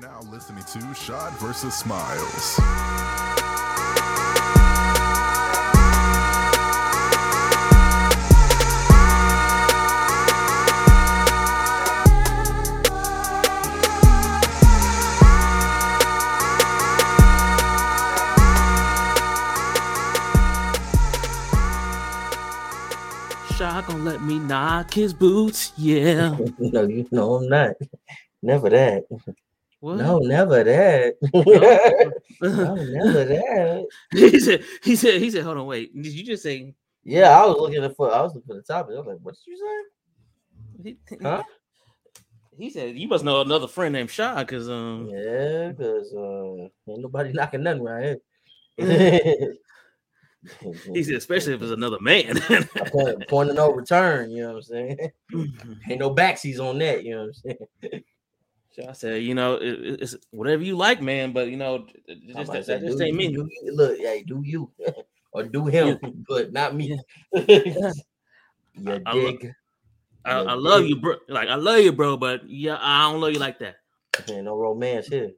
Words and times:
You're 0.00 0.10
now 0.10 0.20
listening 0.22 0.64
to 0.64 0.94
Shot 0.94 1.32
versus 1.38 1.74
Smiles. 1.74 2.56
Shot 23.54 23.86
gonna 23.86 24.02
let 24.02 24.22
me 24.22 24.38
knock 24.40 24.92
his 24.92 25.12
boots. 25.12 25.72
Yeah. 25.76 26.36
no, 26.58 26.82
you 26.84 27.06
know 27.12 27.34
I'm 27.34 27.48
not. 27.48 27.74
Never 28.42 28.70
that. 28.70 29.04
What? 29.84 29.96
No, 29.98 30.16
never 30.16 30.64
that. 30.64 31.14
no, 32.40 32.74
never 32.74 33.24
that. 33.26 33.86
he 34.12 34.40
said. 34.40 34.64
He 34.82 34.96
said. 34.96 35.20
He 35.20 35.30
said. 35.30 35.44
Hold 35.44 35.58
on. 35.58 35.66
Wait. 35.66 35.94
Did 35.94 36.10
you 36.10 36.24
just 36.24 36.42
say? 36.42 36.72
Yeah, 37.02 37.38
I 37.38 37.44
was 37.44 37.58
looking 37.58 37.94
for. 37.94 38.10
I 38.10 38.22
was 38.22 38.34
looking 38.34 38.48
for 38.48 38.54
the 38.54 38.62
topic. 38.62 38.94
I 38.94 39.00
was 39.00 39.06
like, 39.08 39.18
"What 39.20 39.34
did 39.34 39.40
you 39.46 39.86
He, 40.82 40.96
say?" 41.06 41.18
Huh? 41.22 41.42
he 42.56 42.70
said 42.70 42.96
you 42.96 43.08
must 43.08 43.24
know 43.24 43.42
another 43.42 43.68
friend 43.68 43.92
named 43.92 44.10
Shaw 44.10 44.38
because 44.38 44.70
um. 44.70 45.06
Yeah, 45.12 45.72
because 45.72 46.14
uh, 46.14 46.90
ain't 46.90 47.02
nobody 47.02 47.34
knocking 47.34 47.62
nothing 47.62 47.82
right 47.82 48.16
here. 48.78 49.54
He 50.92 51.02
said, 51.02 51.14
especially 51.14 51.54
if 51.54 51.62
it's 51.62 51.72
another 51.72 51.98
man. 52.00 52.38
point, 52.92 53.28
point 53.28 53.48
of 53.48 53.56
no 53.56 53.72
return. 53.72 54.30
You 54.30 54.42
know 54.42 54.48
what 54.48 54.56
I'm 54.56 54.62
saying? 54.62 54.98
ain't 55.88 56.00
no 56.00 56.14
backsies 56.14 56.60
on 56.60 56.78
that. 56.80 57.02
You 57.02 57.14
know 57.14 57.20
what 57.20 57.52
I'm 57.52 57.58
saying? 57.90 58.04
Shaw 58.74 58.92
said, 58.92 59.22
you 59.22 59.34
know, 59.34 59.54
it, 59.56 59.62
it- 59.62 60.00
it's 60.02 60.16
whatever 60.30 60.62
you 60.62 60.76
like, 60.76 61.00
man, 61.00 61.32
but 61.32 61.48
you 61.48 61.56
know, 61.56 61.86
just, 62.08 62.52
that, 62.52 62.66
say, 62.66 62.78
that 62.78 62.86
just 62.86 63.00
ain't 63.00 63.20
you- 63.20 63.44
me. 63.44 63.48
you- 63.62 63.72
Look, 63.74 63.98
hey, 63.98 64.24
do 64.26 64.42
you 64.44 64.70
or 65.32 65.44
do 65.44 65.66
him, 65.66 65.98
but 66.28 66.52
not 66.52 66.74
me. 66.74 66.98
you 67.32 67.74
I 68.86 69.12
lo- 69.12 69.30
dig? 69.30 69.52
I, 70.24 70.32
I 70.40 70.54
love 70.54 70.86
you, 70.86 70.96
bro. 71.00 71.16
Like 71.28 71.48
I 71.48 71.54
love 71.56 71.80
you, 71.80 71.92
bro, 71.92 72.16
but 72.16 72.48
yeah, 72.48 72.78
I 72.80 73.10
don't 73.10 73.20
love 73.20 73.32
you 73.32 73.38
like 73.38 73.58
that. 73.60 73.76
Ain't 74.30 74.44
no 74.44 74.56
romance 74.56 75.06
here. 75.08 75.32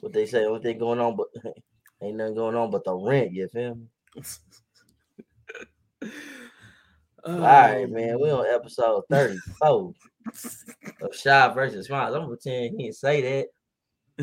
what 0.00 0.12
they 0.12 0.26
say, 0.26 0.46
what 0.48 0.62
they 0.62 0.74
going 0.74 1.00
on, 1.00 1.16
but 1.16 1.26
ain't 2.02 2.16
nothing 2.16 2.34
going 2.34 2.56
on 2.56 2.70
but 2.70 2.84
the 2.84 2.94
rent. 2.94 3.32
You 3.32 3.48
feel 3.48 3.74
me? 3.76 3.86
All 7.26 7.38
right, 7.38 7.84
oh, 7.84 7.92
man. 7.92 8.20
We 8.20 8.30
on 8.30 8.46
episode 8.46 9.04
34 9.10 9.92
of 11.02 11.14
Shy 11.14 11.54
versus 11.54 11.86
Smiles. 11.86 12.14
I'm 12.14 12.22
gonna 12.22 12.28
pretend 12.28 12.74
he 12.76 12.84
didn't 12.84 12.96
say 12.96 13.20
that. 13.22 13.46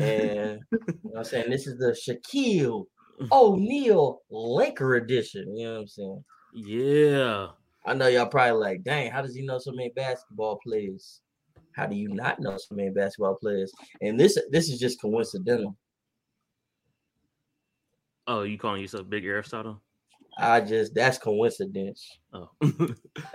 And 0.02 0.60
you 0.70 0.78
know 0.78 0.94
what 1.02 1.18
I'm 1.18 1.24
saying 1.24 1.50
this 1.50 1.66
is 1.66 1.78
the 1.78 1.92
Shaquille 1.92 2.86
O'Neal 3.30 4.22
Laker 4.30 4.96
edition. 4.96 5.56
You 5.56 5.66
know 5.66 5.72
what 5.74 5.80
I'm 5.80 5.88
saying? 5.88 6.24
Yeah. 6.54 7.48
I 7.84 7.94
know 7.94 8.06
y'all 8.06 8.26
probably 8.26 8.60
like, 8.60 8.84
dang, 8.84 9.10
how 9.10 9.22
does 9.22 9.34
he 9.34 9.42
know 9.42 9.58
so 9.58 9.72
many 9.72 9.90
basketball 9.90 10.58
players? 10.64 11.20
How 11.72 11.86
do 11.86 11.96
you 11.96 12.08
not 12.08 12.38
know 12.38 12.56
so 12.56 12.74
many 12.74 12.90
basketball 12.90 13.36
players? 13.36 13.72
And 14.00 14.18
this 14.18 14.38
this 14.50 14.68
is 14.68 14.78
just 14.78 15.00
coincidental. 15.00 15.76
Oh, 18.26 18.42
you 18.42 18.56
calling 18.56 18.82
yourself 18.82 19.08
Big 19.08 19.24
Aristotle? 19.24 19.80
I 20.38 20.60
just 20.60 20.94
that's 20.94 21.18
coincidence. 21.18 22.18
Oh. 22.32 22.48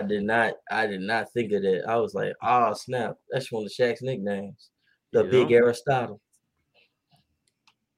I 0.00 0.04
did 0.06 0.24
not 0.24 0.54
I 0.70 0.86
did 0.86 1.00
not 1.00 1.32
think 1.32 1.52
of 1.52 1.62
that. 1.62 1.84
I 1.88 1.96
was 1.96 2.14
like, 2.14 2.32
oh 2.42 2.74
snap, 2.74 3.16
that's 3.30 3.52
one 3.52 3.64
of 3.64 3.70
Shaq's 3.70 4.02
nicknames. 4.02 4.70
The 5.12 5.24
Big 5.24 5.52
Aristotle. 5.52 6.20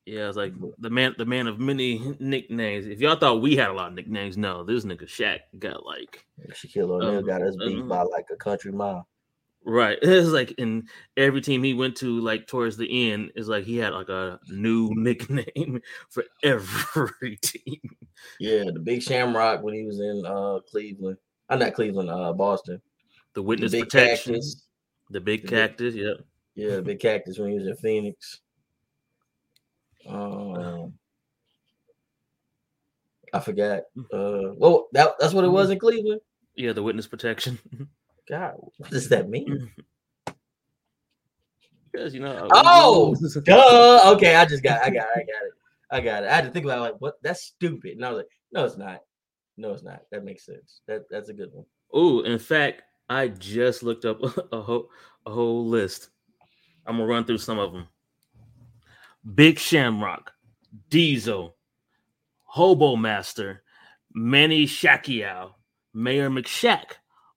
yeah, 0.06 0.28
it's 0.28 0.36
like 0.36 0.52
the 0.78 0.90
man, 0.90 1.14
the 1.18 1.24
man 1.26 1.46
of 1.46 1.58
many 1.58 2.14
nicknames. 2.20 2.86
If 2.86 3.00
y'all 3.00 3.16
thought 3.16 3.42
we 3.42 3.56
had 3.56 3.70
a 3.70 3.72
lot 3.72 3.88
of 3.88 3.94
nicknames, 3.94 4.36
no, 4.36 4.64
this 4.64 4.84
nigga 4.84 5.04
Shaq 5.04 5.40
got 5.58 5.84
like 5.84 6.24
Shaquille 6.52 6.90
O'Neal 6.90 7.18
Um, 7.18 7.26
got 7.26 7.42
us 7.42 7.56
beat 7.56 7.78
um, 7.80 7.88
by 7.88 8.02
like 8.02 8.26
a 8.32 8.36
country 8.36 8.72
mile. 8.72 9.06
right. 9.64 9.98
It's 10.02 10.28
like 10.28 10.52
in 10.52 10.88
every 11.16 11.40
team 11.40 11.62
he 11.62 11.74
went 11.74 11.96
to, 11.98 12.20
like 12.20 12.46
towards 12.46 12.76
the 12.76 13.12
end, 13.12 13.32
is 13.36 13.48
like 13.48 13.64
he 13.64 13.76
had 13.78 13.92
like 13.92 14.08
a 14.08 14.38
new 14.48 14.90
nickname 14.94 15.80
for 16.08 16.24
every 16.42 17.36
team. 17.42 17.80
Yeah, 18.38 18.64
the 18.72 18.80
big 18.80 19.02
shamrock 19.02 19.62
when 19.62 19.74
he 19.74 19.84
was 19.84 20.00
in 20.00 20.24
uh 20.26 20.60
Cleveland. 20.70 21.18
I'm 21.48 21.58
not 21.58 21.74
Cleveland, 21.74 22.10
uh 22.10 22.32
Boston. 22.32 22.80
The 23.34 23.40
The 23.40 23.42
witness 23.42 23.72
big 23.72 23.84
protection, 23.84 24.34
cactus. 24.34 24.66
the 25.10 25.20
big 25.20 25.42
The 25.42 25.48
big- 25.48 25.50
cactus. 25.50 25.94
Yep. 25.94 26.16
Yeah, 26.56 26.76
the 26.76 26.82
big 26.82 27.00
cactus 27.00 27.38
when 27.38 27.50
he 27.50 27.58
was 27.58 27.66
in 27.68 27.76
Phoenix. 27.76 28.40
Um, 30.08 30.94
I 33.32 33.40
forgot. 33.40 33.82
Uh, 34.12 34.52
well, 34.56 34.88
that 34.92 35.14
that's 35.20 35.32
what 35.32 35.44
it 35.44 35.48
was 35.48 35.70
in 35.70 35.78
Cleveland. 35.78 36.20
Yeah, 36.56 36.72
the 36.72 36.82
witness 36.82 37.06
protection. 37.06 37.58
God, 38.28 38.54
what 38.78 38.90
does 38.90 39.08
that 39.10 39.28
mean? 39.28 39.70
Because 41.92 42.14
you 42.14 42.20
know. 42.20 42.48
Oh! 42.52 43.14
Duh. 43.44 44.12
Okay, 44.14 44.34
I 44.34 44.44
just 44.44 44.62
got, 44.62 44.82
I 44.82 44.90
got, 44.90 45.06
I 45.14 45.20
got 45.20 45.44
it, 45.46 45.52
I 45.90 46.00
got 46.00 46.24
it. 46.24 46.30
I 46.30 46.34
had 46.36 46.44
to 46.44 46.50
think 46.50 46.64
about 46.64 46.78
it, 46.78 46.82
like 46.82 47.00
what. 47.00 47.14
That's 47.22 47.42
stupid. 47.42 47.92
And 47.92 48.04
I 48.04 48.10
was 48.10 48.18
like, 48.18 48.28
no, 48.52 48.64
it's 48.64 48.76
not. 48.76 49.00
No, 49.56 49.72
it's 49.72 49.82
not. 49.82 50.02
That 50.10 50.24
makes 50.24 50.46
sense. 50.46 50.82
That 50.86 51.02
that's 51.10 51.28
a 51.28 51.34
good 51.34 51.50
one. 51.52 51.66
Oh, 51.92 52.20
in 52.20 52.38
fact, 52.38 52.82
I 53.08 53.28
just 53.28 53.82
looked 53.82 54.04
up 54.04 54.20
a 54.52 54.60
whole 54.60 54.88
a 55.26 55.30
whole 55.30 55.66
list. 55.66 56.10
I'm 56.86 56.96
gonna 56.96 57.06
run 57.06 57.24
through 57.24 57.38
some 57.38 57.58
of 57.58 57.72
them. 57.72 57.88
Big 59.34 59.58
Shamrock, 59.58 60.32
Diesel, 60.88 61.56
Hobo 62.44 62.96
Master, 62.96 63.62
Manny 64.14 64.64
Shaq-iao, 64.64 65.50
Mayor 65.92 66.30
McShaq, 66.30 66.92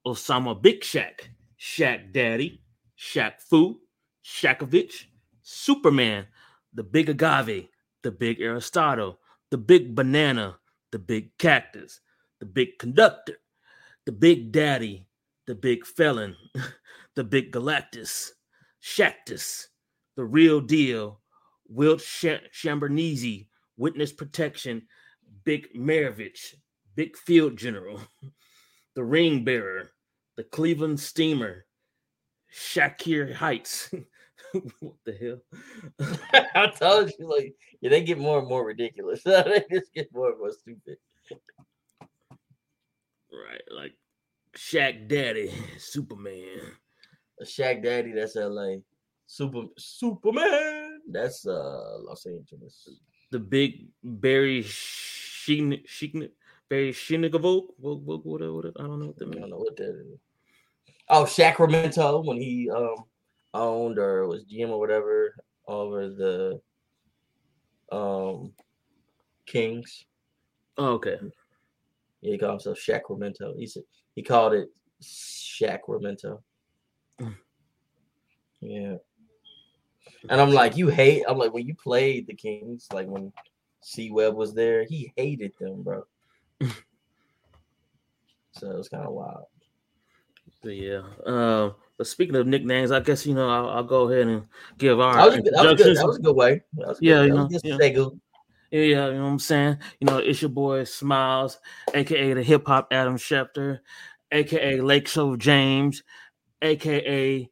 Osama 0.08 0.60
Big 0.60 0.84
Shack, 0.84 1.30
Shaq 1.60 2.14
Daddy, 2.14 2.62
Shaq 2.98 3.42
Fu, 3.42 3.80
Shaqovich, 4.24 5.06
Superman, 5.42 6.26
the 6.74 6.84
Big 6.84 7.10
Agave, 7.10 7.68
the 8.04 8.12
Big 8.12 8.42
Aristotle, 8.42 9.20
the 9.50 9.58
Big 9.58 9.96
Banana, 9.96 10.58
the 10.92 11.00
Big 11.00 11.36
Cactus, 11.38 12.02
the 12.40 12.46
Big 12.46 12.78
Conductor, 12.78 13.38
the 14.06 14.12
Big 14.12 14.52
Daddy, 14.52 15.08
the 15.48 15.56
Big 15.56 15.86
Felon, 15.86 16.36
the 17.16 17.24
Big 17.24 17.52
Galactus, 17.52 18.32
Shactus, 18.82 19.68
the 20.16 20.24
Real 20.26 20.60
Deal, 20.62 21.22
Wilt 21.68 22.02
Sh- 22.02 22.46
Shambernese, 22.54 23.48
Witness 23.78 24.12
Protection, 24.12 24.84
Big 25.46 25.74
Maravich, 25.74 26.56
Big 26.96 27.18
Field 27.18 27.58
General, 27.58 28.00
the 28.96 29.04
Ring 29.04 29.44
Bearer, 29.44 29.90
the 30.36 30.44
Cleveland 30.44 31.00
Steamer, 31.00 31.66
Shakir 32.54 33.34
Heights. 33.34 33.92
what 34.80 34.96
the 35.06 35.14
hell? 35.14 36.48
I 36.56 36.68
told 36.68 37.12
you, 37.18 37.30
like, 37.30 37.56
yeah, 37.82 37.90
they 37.90 38.04
get 38.04 38.20
more 38.20 38.40
and 38.40 38.48
more 38.48 38.66
ridiculous. 38.66 39.24
they 39.26 39.64
just 39.72 39.94
get 39.94 40.14
more 40.14 40.30
and 40.30 40.40
more 40.40 40.52
stupid. 40.52 40.98
right, 43.32 43.62
like 43.72 43.94
Shaq 44.56 45.08
Daddy, 45.08 45.52
Superman. 45.78 46.62
A 47.42 47.44
Shaq 47.44 47.84
Daddy, 47.84 48.12
that's 48.12 48.36
LA. 48.36 48.76
Super 49.26 49.64
Superman, 49.78 51.00
that's 51.10 51.48
uh 51.48 51.98
Los 52.02 52.26
Angeles. 52.26 52.90
the 53.32 53.40
big 53.40 53.88
Barry 54.04 54.62
Sheen 54.62 55.82
Sheen 55.86 56.30
Barry. 56.70 56.94
What, 56.94 58.00
what, 58.00 58.26
what, 58.26 58.26
what, 58.26 58.42
I 58.42 58.84
don't 58.84 59.00
know 59.00 59.08
what 59.08 59.18
that 59.18 59.26
means. 59.26 59.38
I 59.38 59.40
don't 59.40 59.50
know 59.50 59.58
what 59.58 59.76
that 59.78 59.90
is. 59.90 60.20
Oh, 61.10 61.26
Sacramento 61.26 62.22
when 62.22 62.38
he 62.38 62.70
um 62.70 62.96
owned 63.54 64.00
or 64.00 64.28
was 64.28 64.46
GM 64.46 64.70
or 64.70 64.80
whatever 64.80 65.36
over 65.68 66.10
the 66.10 66.62
um 67.92 68.54
Kings. 69.46 70.06
Oh, 70.78 70.94
okay. 70.94 71.18
Yeah, 72.22 72.32
he 72.32 72.38
called 72.38 72.54
himself 72.54 72.80
Sacramento. 72.80 73.54
He 73.58 73.68
said 73.68 73.84
he 74.16 74.24
called 74.24 74.54
it 74.54 74.70
Sacramento. 75.00 76.42
Mm. 77.20 77.36
Yeah. 78.62 78.96
And 80.30 80.40
I'm 80.40 80.52
like, 80.52 80.78
you 80.78 80.88
hate. 80.88 81.24
I'm 81.28 81.38
like, 81.38 81.54
when 81.54 81.68
you 81.68 81.76
played 81.76 82.28
the 82.28 82.34
Kings, 82.34 82.88
like 82.94 83.08
when 83.08 83.32
C 83.82 84.10
Webb 84.10 84.36
was 84.36 84.54
there, 84.54 84.86
he 84.86 85.12
hated 85.16 85.52
them, 85.60 85.84
bro. 85.84 86.04
so 86.62 86.70
it 88.72 88.78
was 88.78 88.90
kind 88.90 89.06
of 89.06 89.12
wild. 89.12 89.46
Yeah. 90.64 91.02
Um, 91.26 91.76
but 91.98 92.08
speaking 92.08 92.36
of 92.36 92.48
nicknames, 92.48 92.92
I 92.92 93.00
guess 93.00 93.26
you 93.26 93.34
know 93.34 93.50
I'll, 93.50 93.70
I'll 93.70 93.84
go 93.84 94.10
ahead 94.10 94.28
and 94.28 94.46
give 94.78 95.00
our 95.00 95.16
That 95.16 95.26
was, 95.26 95.36
a 95.36 95.42
good, 95.42 95.54
that, 95.54 95.66
was 95.66 95.82
good, 95.82 95.98
that 95.98 96.08
was 96.08 96.18
a 96.18 96.22
good 96.22 96.36
way. 96.36 96.62
That 96.74 96.88
was 96.88 96.98
a 96.98 97.02
good, 97.02 97.08
Yeah, 97.08 97.24
you 97.24 97.34
know, 97.34 97.50
yeah. 97.64 97.78
Yeah, 98.72 98.80
yeah, 98.82 99.08
you 99.10 99.14
know 99.14 99.24
what 99.26 99.30
I'm 99.30 99.40
saying? 99.40 99.78
You 100.00 100.08
know, 100.08 100.18
it's 100.18 100.42
your 100.42 100.50
boy 100.50 100.84
Smiles, 100.86 101.60
aka 101.94 102.34
the 102.34 102.42
hip 102.42 102.66
hop 102.66 102.88
Adam 102.90 103.18
Schefter, 103.18 103.82
aka 104.32 104.82
Lake 104.82 105.08
Show 105.08 105.36
James, 105.36 106.02
aka 106.60 107.48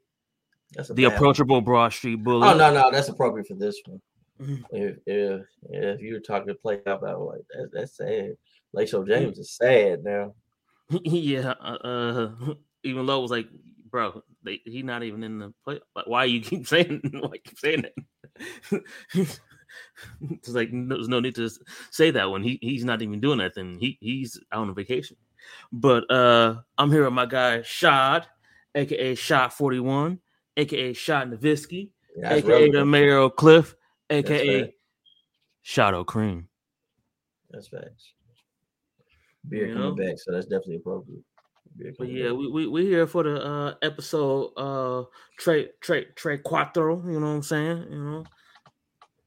That's 0.74 0.90
The 0.90 1.06
one. 1.06 1.14
approachable 1.14 1.62
Broad 1.62 1.94
Street 1.94 2.24
Bully. 2.24 2.48
Oh 2.48 2.58
no, 2.58 2.74
no, 2.74 2.90
that's 2.90 3.10
appropriate 3.10 3.48
for 3.48 3.54
this 3.54 3.80
one. 3.86 4.02
Mhm. 4.42 4.64
If 4.72 4.98
if 5.06 5.42
if 5.70 6.02
you 6.02 6.14
were 6.14 6.20
talking 6.20 6.48
to 6.48 6.56
play 6.56 6.80
out 6.88 7.04
about 7.04 7.22
like 7.22 7.42
that, 7.52 7.70
that's 7.72 7.98
sad. 7.98 8.36
Lake 8.74 8.88
Show 8.88 9.06
James 9.06 9.38
is 9.38 9.52
sad 9.52 10.04
now. 10.04 10.34
yeah. 11.04 11.54
Uh, 11.62 11.78
uh, 11.84 12.54
even 12.84 13.06
Lowe 13.06 13.20
was 13.20 13.32
like, 13.32 13.48
bro, 13.90 14.24
they, 14.44 14.62
he 14.66 14.82
not 14.84 15.04
even 15.04 15.24
in 15.24 15.40
the 15.40 15.54
play. 15.64 15.80
Like, 15.96 16.08
why 16.08 16.26
you 16.26 16.42
keep 16.42 16.68
saying? 16.74 17.02
Why 17.14 17.30
you 17.34 17.42
keep 17.44 17.60
saying 17.60 17.84
that? 17.84 18.84
it's 20.22 20.50
like 20.50 20.72
no- 20.72 20.96
there's 20.96 21.08
no 21.08 21.20
need 21.20 21.36
to 21.36 21.50
say 21.92 22.12
that 22.12 22.30
when 22.32 22.44
he 22.44 22.58
he's 22.62 22.86
not 22.86 23.02
even 23.02 23.20
doing 23.20 23.40
that. 23.40 23.56
Then 23.56 23.78
he 23.80 23.98
he's 24.02 24.40
out 24.52 24.68
on 24.68 24.76
vacation. 24.76 25.18
But 25.72 26.10
uh 26.12 26.62
I'm 26.78 26.92
here 26.92 27.04
with 27.04 27.14
my 27.14 27.26
guy 27.26 27.62
Shad, 27.62 28.28
aka 28.76 29.16
Shot 29.16 29.54
Forty 29.54 29.80
One, 29.80 30.20
aka 30.58 30.94
Shot 30.94 31.28
Nowitzki, 31.28 31.90
That's 32.18 32.44
aka 32.44 32.72
the. 32.72 32.86
Mayor 32.86 33.18
of 33.18 33.36
Cliff, 33.36 33.76
aka. 34.10 34.74
Shadow 35.64 36.04
Cream. 36.04 36.48
That's 37.52 37.68
facts. 37.68 38.14
Beer 39.48 39.68
You 39.68 39.74
coming 39.74 39.90
know? 39.90 39.96
back, 39.96 40.18
so 40.18 40.32
that's 40.32 40.46
definitely 40.46 40.78
appropriate. 40.78 41.24
But 41.98 42.10
yeah, 42.10 42.32
we 42.32 42.48
we 42.48 42.68
we 42.68 42.86
here 42.86 43.08
for 43.08 43.24
the 43.24 43.42
uh 43.42 43.74
episode 43.82 44.52
uh 44.58 45.04
tre 45.40 45.70
tre 45.82 46.06
tre 46.16 46.38
cuatro, 46.40 47.02
you 47.08 47.20
know 47.20 47.28
what 47.28 47.42
I'm 47.42 47.44
saying? 47.44 47.86
You 47.90 48.04
know, 48.04 48.24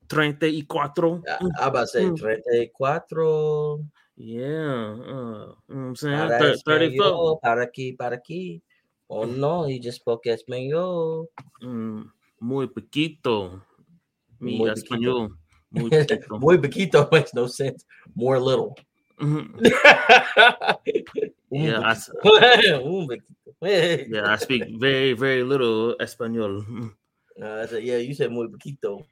treinta 0.09 0.47
y 0.47 0.63
cuatro. 0.69 1.23
I, 1.27 1.39
I 1.59 1.67
about 1.69 1.81
to 1.81 1.87
say 1.89 2.05
Mm. 2.05 2.19
34 2.19 3.81
Yeah, 4.17 4.95
uh, 4.95 5.59
you 5.67 5.75
know 5.75 5.91
what 5.91 5.91
I'm 5.91 5.97
saying? 5.97 6.29
para 6.29 6.55
34. 6.55 6.63
español, 6.63 7.41
para 7.43 7.63
aquí, 7.67 7.99
para 7.99 8.17
aquí. 8.17 8.63
Oh 9.09 9.25
no, 9.25 9.67
he 9.67 9.79
just 9.81 9.99
spoke 10.01 10.27
español. 10.27 11.27
Mm, 11.63 12.11
muy 12.41 12.67
poquito. 12.69 13.61
Mi 14.41 14.59
Muy 14.59 14.71
español. 14.71 15.37
Muy 15.71 15.91
poquito. 15.91 16.39
Muy 16.39 16.59
poquito 16.59 17.09
makes 17.13 17.35
no 17.35 17.49
sense. 17.49 17.85
More 18.15 18.39
little. 18.39 18.77
Mhm. 19.21 19.61
Yeah, 21.51 21.81
I 21.81 21.91
s- 21.93 22.11
poquito. 22.23 22.83
Un 22.85 23.07
poquito. 23.09 23.35
yeah, 24.11 24.27
I 24.33 24.37
speak 24.37 24.65
very, 24.79 25.13
very 25.13 25.43
little 25.43 25.95
Espanol. 26.01 26.65
Uh, 27.41 27.63
I 27.63 27.67
said, 27.67 27.83
yeah, 27.85 27.97
you 27.99 28.15
said 28.15 28.31
muy 28.33 28.49
poquito. 28.49 29.05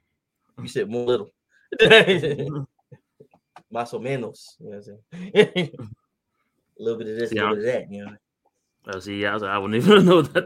You 0.61 0.67
said 0.67 0.89
more 0.89 1.05
little. 1.07 1.29
Mhm. 1.81 2.65
Más 3.73 3.93
o 3.93 3.99
menos. 3.99 4.55
You 4.59 4.69
know 4.69 4.77
what 4.77 4.87
I'm 4.87 5.31
saying? 5.33 5.71
a 5.79 5.87
little 6.83 6.99
bit 6.99 7.07
of 7.07 7.15
this, 7.17 7.31
a 7.31 7.33
See, 7.33 7.39
little 7.39 7.55
bit 7.55 7.59
of 7.59 7.65
that. 7.65 7.91
You 7.91 8.05
know. 8.05 8.15
Oh, 8.93 8.99
see, 8.99 9.21
yeah, 9.21 9.31
I, 9.31 9.33
was 9.33 9.41
like, 9.43 9.51
I 9.51 9.57
wouldn't 9.57 9.83
even 9.83 10.05
know 10.09 10.21
that. 10.21 10.45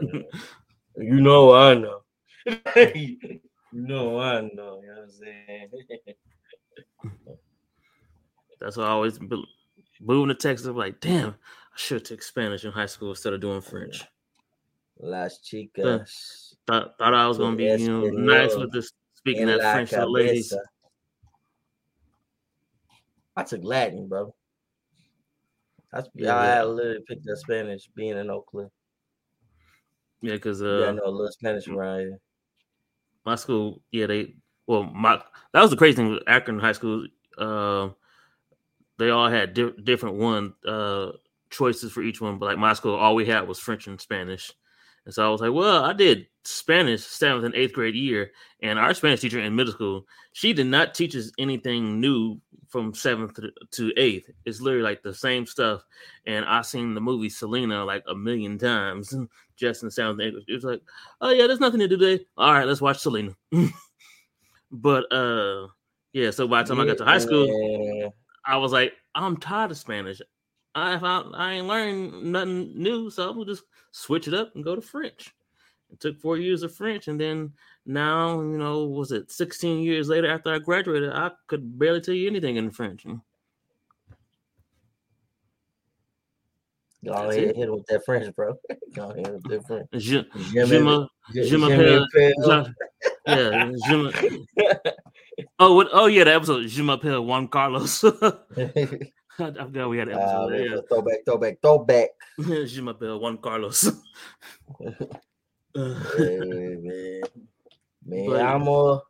You 0.96 1.20
know, 1.20 1.52
I 1.54 1.74
know. 1.74 2.00
you 2.94 3.18
know, 3.72 4.18
I 4.20 4.40
know. 4.42 4.80
You 4.82 4.88
know 4.88 4.94
what 4.94 5.02
I'm 5.02 5.10
saying? 5.10 5.68
That's 8.60 8.76
why 8.76 8.84
I 8.84 8.90
always 8.90 9.18
be- 9.18 9.44
moving 10.00 10.28
to 10.28 10.34
Texas. 10.34 10.66
I'm 10.66 10.76
like, 10.76 11.00
damn, 11.00 11.30
I 11.30 11.76
should 11.76 12.04
take 12.04 12.22
Spanish 12.22 12.64
in 12.64 12.72
high 12.72 12.86
school 12.86 13.10
instead 13.10 13.32
of 13.32 13.40
doing 13.40 13.60
French. 13.60 14.04
Las 15.00 15.40
chicas. 15.44 16.54
Thought, 16.66 16.98
thought 16.98 17.14
I 17.14 17.28
was 17.28 17.38
gonna 17.38 17.56
be, 17.56 17.64
you 17.64 17.88
know, 17.88 18.00
nice 18.10 18.54
with 18.56 18.72
this 18.72 18.92
speaking 19.14 19.46
that 19.46 19.60
French 19.60 19.90
to 19.90 19.96
the 19.96 20.06
ladies. 20.06 20.54
I 23.36 23.44
took 23.44 23.62
Latin, 23.62 24.08
bro. 24.08 24.34
I, 25.92 26.02
Yeah, 26.14 26.34
I 26.36 26.56
yeah. 26.56 26.64
literally 26.64 27.04
picked 27.06 27.28
up 27.28 27.38
Spanish 27.38 27.88
being 27.94 28.16
in 28.16 28.28
Oakland. 28.28 28.70
Yeah, 30.20 30.34
because 30.34 30.60
yeah, 30.60 30.68
I 30.68 30.88
uh, 30.88 30.92
know 30.92 31.04
a 31.06 31.10
little 31.10 31.30
Spanish 31.30 31.68
around 31.68 32.00
here. 32.00 32.18
my 33.24 33.36
school, 33.36 33.80
yeah, 33.92 34.06
they 34.06 34.34
well, 34.66 34.82
my 34.82 35.22
that 35.52 35.62
was 35.62 35.70
the 35.70 35.76
crazy 35.76 35.96
thing 35.96 36.10
with 36.10 36.24
Akron 36.26 36.58
High 36.58 36.72
School. 36.72 37.06
Uh, 37.38 37.90
they 38.98 39.10
all 39.10 39.28
had 39.28 39.54
di- 39.54 39.72
different 39.84 40.16
one 40.16 40.54
uh 40.66 41.12
choices 41.50 41.92
for 41.92 42.02
each 42.02 42.20
one, 42.20 42.38
but 42.38 42.46
like 42.46 42.58
my 42.58 42.72
school, 42.74 42.94
all 42.94 43.14
we 43.14 43.26
had 43.26 43.48
was 43.48 43.58
French 43.58 43.86
and 43.86 44.00
Spanish. 44.00 44.52
And 45.04 45.14
so 45.14 45.26
I 45.26 45.30
was 45.30 45.40
like, 45.40 45.52
well, 45.52 45.84
I 45.84 45.94
did 45.94 46.26
Spanish 46.44 47.02
seventh 47.02 47.44
and 47.44 47.54
eighth 47.54 47.72
grade 47.72 47.94
year, 47.94 48.32
and 48.62 48.78
our 48.78 48.92
Spanish 48.92 49.20
teacher 49.20 49.40
in 49.40 49.56
middle 49.56 49.72
school, 49.72 50.06
she 50.32 50.52
did 50.52 50.66
not 50.66 50.94
teach 50.94 51.16
us 51.16 51.32
anything 51.38 52.00
new 52.00 52.38
from 52.68 52.92
seventh 52.92 53.38
to, 53.70 53.92
eighth. 53.96 54.28
It's 54.44 54.60
literally 54.60 54.84
like 54.84 55.02
the 55.02 55.14
same 55.14 55.46
stuff. 55.46 55.82
And 56.26 56.44
I 56.44 56.60
seen 56.60 56.94
the 56.94 57.00
movie 57.00 57.30
Selena 57.30 57.84
like 57.84 58.04
a 58.06 58.14
million 58.14 58.58
times 58.58 59.14
just 59.56 59.82
in 59.82 59.90
seventh 59.90 60.20
and 60.20 60.36
eighth. 60.36 60.44
It 60.46 60.54
was 60.54 60.64
like, 60.64 60.82
oh 61.22 61.30
yeah, 61.30 61.46
there's 61.46 61.60
nothing 61.60 61.80
to 61.80 61.88
do 61.88 61.96
today. 61.96 62.24
All 62.36 62.52
right, 62.52 62.66
let's 62.66 62.82
watch 62.82 62.98
Selena. 62.98 63.34
but 64.70 65.10
uh, 65.10 65.68
yeah. 66.12 66.30
So 66.30 66.46
by 66.46 66.62
the 66.62 66.68
time 66.68 66.80
I 66.80 66.86
got 66.86 66.98
to 66.98 67.04
high 67.04 67.18
school, 67.18 67.46
Yeah. 67.46 68.08
I 68.48 68.56
was 68.56 68.72
like, 68.72 68.94
I'm 69.14 69.36
tired 69.36 69.70
of 69.70 69.76
Spanish. 69.78 70.20
I 70.74 70.94
I, 70.94 71.22
I 71.34 71.52
ain't 71.54 71.66
learned 71.66 72.32
nothing 72.32 72.72
new, 72.74 73.10
so 73.10 73.28
I'm 73.28 73.34
gonna 73.36 73.46
just 73.46 73.64
switch 73.92 74.26
it 74.26 74.34
up 74.34 74.54
and 74.54 74.64
go 74.64 74.74
to 74.74 74.80
French. 74.80 75.34
It 75.92 76.00
took 76.00 76.18
four 76.18 76.38
years 76.38 76.62
of 76.62 76.74
French, 76.74 77.08
and 77.08 77.20
then 77.20 77.52
now, 77.86 78.40
you 78.40 78.58
know, 78.58 78.84
was 78.86 79.12
it 79.12 79.30
16 79.30 79.80
years 79.82 80.08
later 80.08 80.28
after 80.30 80.52
I 80.52 80.58
graduated, 80.58 81.12
I 81.12 81.30
could 81.46 81.78
barely 81.78 82.00
tell 82.00 82.14
you 82.14 82.26
anything 82.26 82.56
in 82.56 82.70
French. 82.70 83.04
Go 83.04 83.20
That's 87.04 87.36
ahead, 87.36 87.48
it. 87.50 87.56
hit 87.56 87.70
with 87.72 87.86
that 87.86 88.04
French, 88.04 88.34
bro. 88.34 88.54
Go 88.94 89.10
ahead 89.10 89.32
with 89.32 89.44
that 89.44 89.66
French. 89.66 89.88
Je, 89.92 90.00
Je 90.00 90.24
je 90.52 90.66
je- 90.66 91.06
je 91.32 91.44
je 91.44 91.58
m'appelle- 91.58 92.06
yeah, 93.26 93.70
je 93.86 93.96
me, 93.96 94.12
oh, 95.58 95.74
what, 95.74 95.88
oh 95.92 96.06
yeah, 96.06 96.24
the 96.24 96.34
episode 96.34 96.66
Je 96.68 96.82
m'appelle 96.82 97.20
Juan 97.24 97.48
Carlos. 97.48 98.04
I 99.40 99.52
forgot 99.52 99.88
we 99.88 99.98
had 99.98 100.08
an 100.08 100.18
Ah, 100.18 100.46
episode. 100.46 100.50
man, 100.50 100.62
yeah. 100.64 100.80
Throwback, 100.88 101.24
throwback, 101.24 101.54
throwback. 101.62 102.08
Je 102.66 102.80
m'appelle 102.82 103.18
Juan 103.20 103.38
Carlos. 103.38 103.92
Hey, 105.74 106.38
man. 106.82 107.20
Me 108.04 108.26
But- 108.26 108.40
amo. 108.40 109.02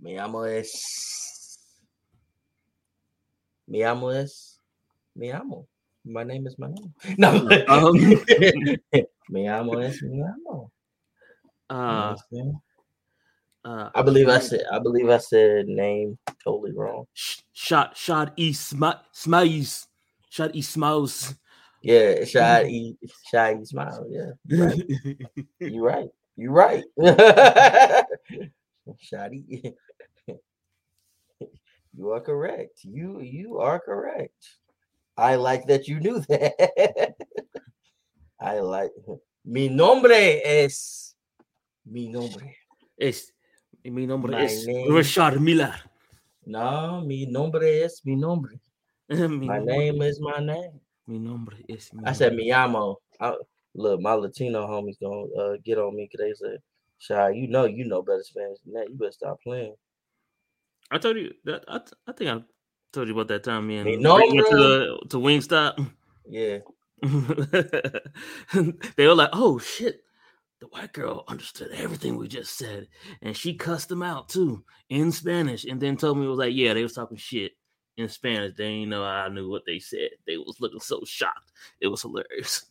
Me 0.00 0.18
amo 0.18 0.42
es. 0.42 1.58
Me 3.68 3.82
amo 3.84 4.08
es. 4.10 4.58
Me 5.16 5.30
amo. 5.32 5.66
My 6.04 6.24
name 6.24 6.46
is 6.48 6.58
my 6.58 6.66
name. 6.66 6.92
No. 7.18 7.30
Um, 7.68 7.94
me 9.30 9.46
amo 9.48 9.78
es 9.78 10.02
me 10.02 10.22
amo. 10.22 10.70
Uh? 11.70 12.14
Uh, 13.64 13.90
I 13.94 14.02
believe 14.02 14.28
I 14.28 14.38
said. 14.38 14.64
I 14.72 14.78
believe 14.78 15.08
I 15.08 15.18
said 15.18 15.68
name 15.68 16.18
totally 16.42 16.72
wrong. 16.72 17.06
Sh- 17.14 17.40
Shot 17.52 17.96
Shot 17.96 18.36
Isma 18.36 19.00
Smiles. 19.12 19.86
Shot 20.30 20.52
Ismails. 20.54 21.36
Yeah, 21.82 22.24
shy 22.24 22.64
e 22.68 22.96
shy 23.30 23.58
e 23.60 23.64
smile. 23.64 24.06
Yeah, 24.08 24.32
you 25.60 25.84
right. 25.84 26.08
You 26.36 26.50
right. 26.50 26.84
You 26.96 27.14
right. 29.12 29.74
You 31.94 32.10
are 32.10 32.20
correct. 32.20 32.84
You 32.84 33.20
you 33.20 33.58
are 33.58 33.78
correct. 33.78 34.56
I 35.16 35.36
like 35.36 35.66
that 35.66 35.88
you 35.88 36.00
knew 36.00 36.20
that. 36.28 37.14
I 38.40 38.60
like 38.60 38.92
mi 39.44 39.68
nombre 39.68 40.40
es 40.42 41.14
mi 41.84 42.08
nombre. 42.08 42.56
es 42.98 43.30
mi 43.84 44.06
nombre 44.06 44.32
My 44.36 44.44
es 44.44 44.66
name- 44.66 44.88
Rashad 44.90 45.36
Miller. 45.38 45.74
No, 46.44 47.00
mi 47.02 47.26
nombre 47.26 47.82
es 47.84 48.02
mi 48.04 48.16
nombre. 48.16 48.60
mi, 49.08 49.46
My 49.46 49.58
nombre, 49.58 49.76
name 49.92 50.02
is 50.08 50.20
my 50.20 50.38
name. 50.44 50.80
mi 51.06 51.18
nombre 51.18 51.56
es 51.68 51.92
mi 51.92 52.02
I 52.06 52.12
said 52.12 52.32
nombre. 52.32 52.44
mi 52.44 52.52
amo. 52.52 52.98
I, 53.20 53.34
look, 53.74 54.00
my 54.00 54.14
Latino 54.14 54.66
homies 54.66 54.98
gonna 55.00 55.26
uh, 55.38 55.56
get 55.64 55.78
on 55.78 55.94
me 55.94 56.08
because 56.10 56.20
they 56.40 56.48
say, 56.48 56.58
"Shy, 56.98 57.30
you 57.30 57.48
know 57.48 57.64
you 57.66 57.84
know 57.84 58.02
better 58.02 58.22
Spanish 58.22 58.58
than 58.64 58.74
that. 58.74 58.88
You 58.88 58.96
better 58.96 59.12
stop 59.12 59.40
playing." 59.42 59.74
I 60.90 60.98
told 60.98 61.16
you 61.16 61.32
that 61.44 61.64
I 61.68 62.12
think 62.12 62.30
I 62.30 62.42
told 62.92 63.08
you 63.08 63.14
about 63.14 63.28
that 63.28 63.44
time 63.44 63.66
me 63.68 63.76
and 63.76 63.84
Mi 63.86 63.96
went 63.96 64.02
to 64.02 64.36
nombre- 64.36 64.50
the 64.50 64.98
to 65.10 65.16
Wingstop. 65.18 65.90
Yeah, 66.28 66.58
they 68.96 69.06
were 69.06 69.14
like, 69.14 69.30
"Oh 69.32 69.58
shit." 69.58 70.02
The 70.62 70.68
white 70.68 70.92
girl 70.92 71.24
understood 71.26 71.72
everything 71.72 72.16
we 72.16 72.28
just 72.28 72.56
said, 72.56 72.86
and 73.20 73.36
she 73.36 73.52
cussed 73.52 73.88
them 73.88 74.00
out 74.00 74.28
too 74.28 74.64
in 74.90 75.10
Spanish, 75.10 75.64
and 75.64 75.80
then 75.80 75.96
told 75.96 76.18
me 76.18 76.24
it 76.24 76.28
was 76.28 76.38
like, 76.38 76.54
"Yeah, 76.54 76.72
they 76.72 76.84
was 76.84 76.92
talking 76.92 77.16
shit 77.16 77.54
in 77.96 78.08
Spanish. 78.08 78.54
They 78.54 78.68
didn't 78.68 78.90
know 78.90 79.02
I 79.02 79.28
knew 79.28 79.50
what 79.50 79.64
they 79.66 79.80
said. 79.80 80.10
They 80.24 80.36
was 80.36 80.60
looking 80.60 80.78
so 80.78 81.02
shocked. 81.04 81.50
It 81.80 81.88
was 81.88 82.02
hilarious." 82.02 82.66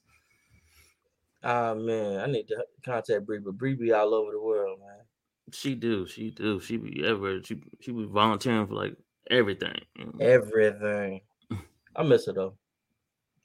Ah 1.43 1.73
man, 1.73 2.21
I 2.21 2.27
need 2.27 2.47
to 2.47 2.65
contact 2.81 3.25
Bree, 3.25 3.39
but 3.39 3.57
Bree 3.57 3.75
be 3.75 3.91
all 3.91 4.13
over 4.13 4.31
the 4.31 4.39
world, 4.39 4.79
man. 4.79 5.05
She 5.51 5.75
do, 5.75 6.07
she 6.07 6.31
do, 6.31 6.61
she 6.61 6.77
be 6.77 7.05
everywhere. 7.05 7.43
She 7.43 7.61
she 7.81 7.91
be 7.91 8.05
volunteering 8.05 8.67
for 8.67 8.75
like 8.75 8.95
everything. 9.29 9.81
Everything. 10.21 11.19
I 11.97 12.03
miss 12.03 12.25
her 12.27 12.31
though. 12.31 12.55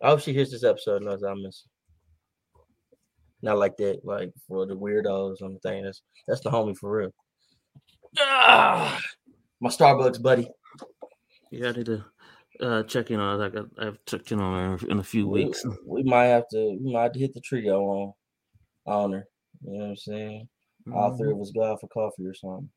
I 0.00 0.10
hope 0.10 0.20
she 0.20 0.32
hears 0.32 0.52
this 0.52 0.62
episode 0.62 0.98
and 0.98 1.06
knows 1.06 1.24
I 1.24 1.34
miss 1.34 1.64
her. 1.64 1.70
Not 3.46 3.58
like 3.58 3.76
that, 3.76 4.00
like 4.02 4.32
for 4.48 4.66
the 4.66 4.76
weirdos. 4.76 5.36
I'm 5.40 5.56
saying 5.62 5.84
that's 5.84 6.02
that's 6.26 6.40
the 6.40 6.50
homie 6.50 6.76
for 6.76 6.96
real. 6.96 7.14
Ah, 8.18 9.00
my 9.60 9.70
Starbucks 9.70 10.20
buddy. 10.20 10.50
Yeah, 11.52 11.68
I 11.68 11.72
need 11.72 11.86
to 11.86 12.04
uh, 12.60 12.82
check 12.82 13.12
in 13.12 13.20
on. 13.20 13.38
Like 13.38 13.54
I've 13.78 14.04
checked 14.04 14.32
in 14.32 14.40
on 14.40 14.78
her 14.80 14.88
in 14.88 14.98
a 14.98 15.04
few 15.04 15.28
We, 15.28 15.44
weeks. 15.44 15.64
we 15.86 16.02
might 16.02 16.24
have 16.24 16.48
to 16.48 16.76
we 16.82 16.92
might 16.92 17.04
have 17.04 17.12
to 17.12 17.20
hit 17.20 17.34
the 17.34 17.40
trio 17.40 17.82
on 17.84 18.12
on 18.84 19.12
her. 19.12 19.28
You 19.64 19.74
know 19.74 19.84
what 19.84 19.90
I'm 19.90 19.96
saying? 19.96 20.48
All 20.92 21.16
three 21.16 21.30
of 21.30 21.40
us 21.40 21.52
go 21.52 21.62
out 21.62 21.80
for 21.80 21.86
coffee 21.86 22.26
or 22.26 22.34
something. 22.34 22.68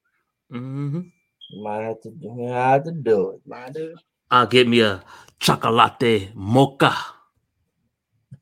Mm-hmm. 0.54 1.64
Might 1.64 1.82
have 1.82 2.02
to 2.02 2.12
we 2.22 2.46
might 2.46 2.74
have 2.74 2.84
to 2.84 2.92
do 2.92 3.32
it. 3.32 3.42
Might 3.48 3.74
do 3.74 3.86
it. 3.86 3.98
I'll 4.30 4.46
get 4.46 4.68
me 4.68 4.82
a 4.82 5.04
chocolate 5.40 6.36
mocha. 6.36 6.96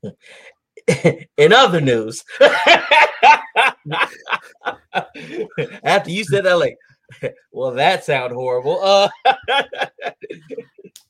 In 1.37 1.51
other 1.53 1.81
news, 1.81 2.23
after 5.83 6.09
you 6.11 6.23
said 6.23 6.45
that, 6.45 6.57
like, 6.59 6.77
well, 7.51 7.71
that 7.71 8.05
sound 8.05 8.33
horrible. 8.33 8.79
Uh, 8.81 9.09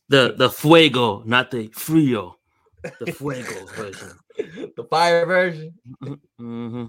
The 0.09 0.33
the 0.37 0.49
fuego, 0.49 1.21
not 1.25 1.51
the 1.51 1.67
frio. 1.73 2.37
The 2.99 3.07
fuego 3.07 3.65
version. 3.75 4.17
the 4.77 4.85
fire 4.89 5.25
version, 5.25 5.73
hmm 6.37 6.85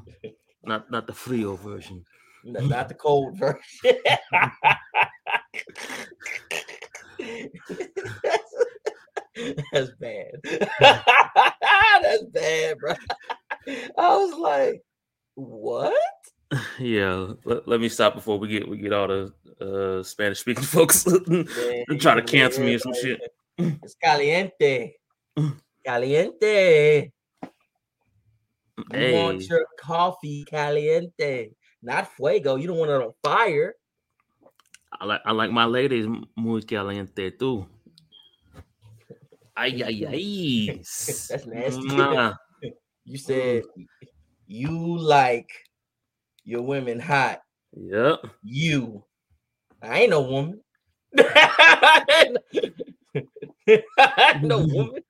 Not 0.62 0.90
not 0.90 1.06
the 1.08 1.12
frio 1.12 1.56
version. 1.56 2.04
not 2.44 2.88
the 2.88 2.94
cold 2.94 3.36
version. 3.36 3.60
That's 9.72 9.90
bad. 10.00 10.26
That's 10.80 12.24
bad, 12.32 12.78
bro. 12.78 12.94
I 13.66 14.16
was 14.16 14.38
like, 14.38 14.82
what? 15.34 15.94
Yeah, 16.78 17.32
let, 17.44 17.68
let 17.68 17.80
me 17.80 17.88
stop 17.88 18.14
before 18.14 18.38
we 18.38 18.48
get 18.48 18.68
we 18.68 18.78
get 18.78 18.92
all 18.92 19.08
the 19.08 19.32
uh 19.60 20.02
Spanish 20.02 20.40
speaking 20.40 20.64
folks 20.64 21.06
Man, 21.06 21.46
try 21.98 22.14
to 22.14 22.22
cancel 22.22 22.64
me 22.64 22.74
or 22.74 22.78
some 22.78 22.94
shit. 22.94 23.20
It's 23.58 23.94
caliente. 24.02 24.94
Caliente. 25.84 27.12
You 28.92 29.14
want 29.14 29.42
your 29.48 29.66
coffee 29.78 30.44
caliente, 30.44 31.50
not 31.82 32.10
fuego. 32.14 32.56
You 32.56 32.68
don't 32.68 32.78
want 32.78 32.90
it 32.90 33.02
on 33.02 33.12
fire. 33.22 33.74
I 34.92 35.04
like 35.04 35.20
I 35.26 35.32
like 35.32 35.50
my 35.50 35.64
ladies 35.64 36.06
muy 36.36 36.62
caliente 36.62 37.30
too. 37.38 37.66
Ay 39.58 39.82
ay 39.82 40.06
ay. 40.06 40.78
That's 40.78 41.50
nasty. 41.50 41.90
Mwah. 41.90 42.38
You 43.02 43.18
said 43.18 43.66
you 44.46 44.98
like 44.98 45.50
your 46.44 46.62
women 46.62 47.00
hot. 47.00 47.40
Yep. 47.74 48.22
You. 48.44 49.02
I 49.82 50.06
ain't 50.06 50.10
no 50.10 50.22
woman. 50.22 50.60
I 51.18 52.04
ain't 52.22 52.38
no 54.44 54.58
woman. 54.70 55.02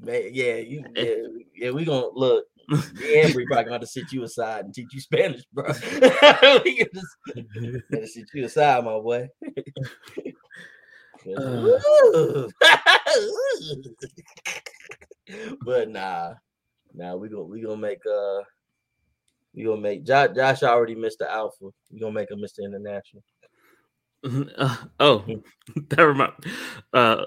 Man, 0.00 0.30
yeah, 0.32 0.56
you 0.56 0.84
yeah, 0.96 1.14
yeah, 1.54 1.70
we 1.70 1.84
gonna 1.84 2.08
look. 2.14 2.46
And 2.70 3.34
Bree 3.34 3.46
probably 3.50 3.70
gonna 3.70 3.86
sit 3.86 4.12
you 4.12 4.22
aside 4.22 4.64
and 4.64 4.74
teach 4.74 4.88
you 4.92 5.00
Spanish, 5.00 5.42
bro. 5.52 5.66
we 6.64 6.88
just 6.88 7.16
gotta 7.90 8.06
sit 8.06 8.28
you 8.32 8.46
aside, 8.46 8.84
my 8.84 8.92
boy. 8.92 9.28
But 15.64 15.88
nah, 15.88 16.34
nah, 16.92 17.16
we 17.16 17.28
gonna 17.28 17.44
we 17.44 17.62
gonna 17.62 17.76
make 17.76 18.00
uh 18.06 18.40
we 19.54 19.64
gonna 19.64 19.80
make 19.80 20.04
Josh, 20.04 20.30
Josh 20.34 20.62
already 20.62 20.94
Mr. 20.94 21.26
Alpha. 21.28 21.70
We 21.90 21.98
gonna 21.98 22.12
make 22.12 22.30
him 22.30 22.40
Mr. 22.40 22.64
International. 22.64 23.22
Uh, 24.56 24.76
oh, 25.00 25.24
that 25.88 26.02
remind 26.02 26.32
uh 26.92 27.24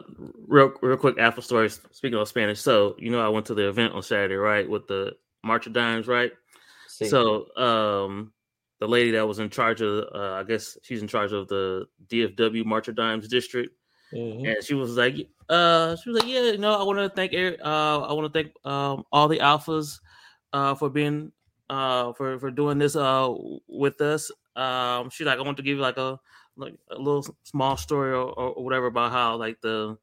real 0.48 0.74
real 0.82 0.98
quick 0.98 1.18
Apple 1.20 1.44
stories. 1.44 1.80
Speaking 1.92 2.20
of 2.20 2.27
Spanish, 2.27 2.60
so 2.60 2.96
you 2.98 3.10
know 3.10 3.20
I 3.20 3.30
went 3.30 3.46
to 3.48 3.56
the 3.56 3.68
event 3.68 3.94
on 3.94 4.04
Saturday, 4.04 4.36
right, 4.36 4.70
with 4.70 4.88
the 4.88 5.13
March 5.44 5.68
of 5.68 5.74
Dimes, 5.74 6.08
right? 6.08 6.32
See, 6.88 7.08
So 7.08 7.54
um 7.56 8.34
the 8.80 8.88
lady 8.88 9.12
that 9.12 9.27
was 9.27 9.39
in 9.39 9.50
charge 9.50 9.82
of 9.82 10.06
uh, 10.13 10.34
I 10.34 10.44
guess 10.44 10.77
she's 10.84 11.01
in 11.01 11.08
charge 11.08 11.34
of 11.34 11.48
the 11.48 11.88
DFW 12.08 12.66
March 12.66 12.88
of 12.88 12.96
Dimes 12.96 13.27
district. 13.27 13.75
Mhm. 14.14 14.48
and 14.48 14.64
she 14.64 14.74
was 14.74 14.96
like, 14.98 15.16
uh, 15.50 15.96
she 15.98 16.10
was 16.10 16.22
like, 16.22 16.30
yeah, 16.32 16.44
you 16.52 16.58
know, 16.58 16.74
I 16.80 16.84
want 16.84 17.00
to 17.00 17.10
thank, 17.10 17.34
uh, 17.34 18.02
I 18.02 18.14
want 18.14 18.32
to 18.32 18.44
thank 18.44 18.54
um 18.66 19.04
all 19.12 19.28
the 19.28 19.40
alphas, 19.40 20.00
uh, 20.54 20.76
for 20.76 20.90
being, 20.90 21.32
uh, 21.70 22.14
for 22.14 22.40
for 22.40 22.52
doing 22.52 22.78
this, 22.80 22.96
uh, 22.96 23.34
with 23.68 24.02
us. 24.02 24.32
Um, 24.56 25.10
she's 25.10 25.28
like, 25.28 25.40
I 25.40 25.42
want 25.44 25.58
to 25.58 25.64
give 25.64 25.78
you 25.78 25.84
like 25.84 25.98
a 25.98 26.20
like 26.56 26.76
a 26.90 26.98
little 26.98 27.26
small 27.44 27.78
story 27.78 28.12
or, 28.14 28.32
or 28.34 28.64
whatever 28.64 28.88
about 28.88 29.12
how 29.12 29.36
like 29.38 29.62
the 29.62 29.98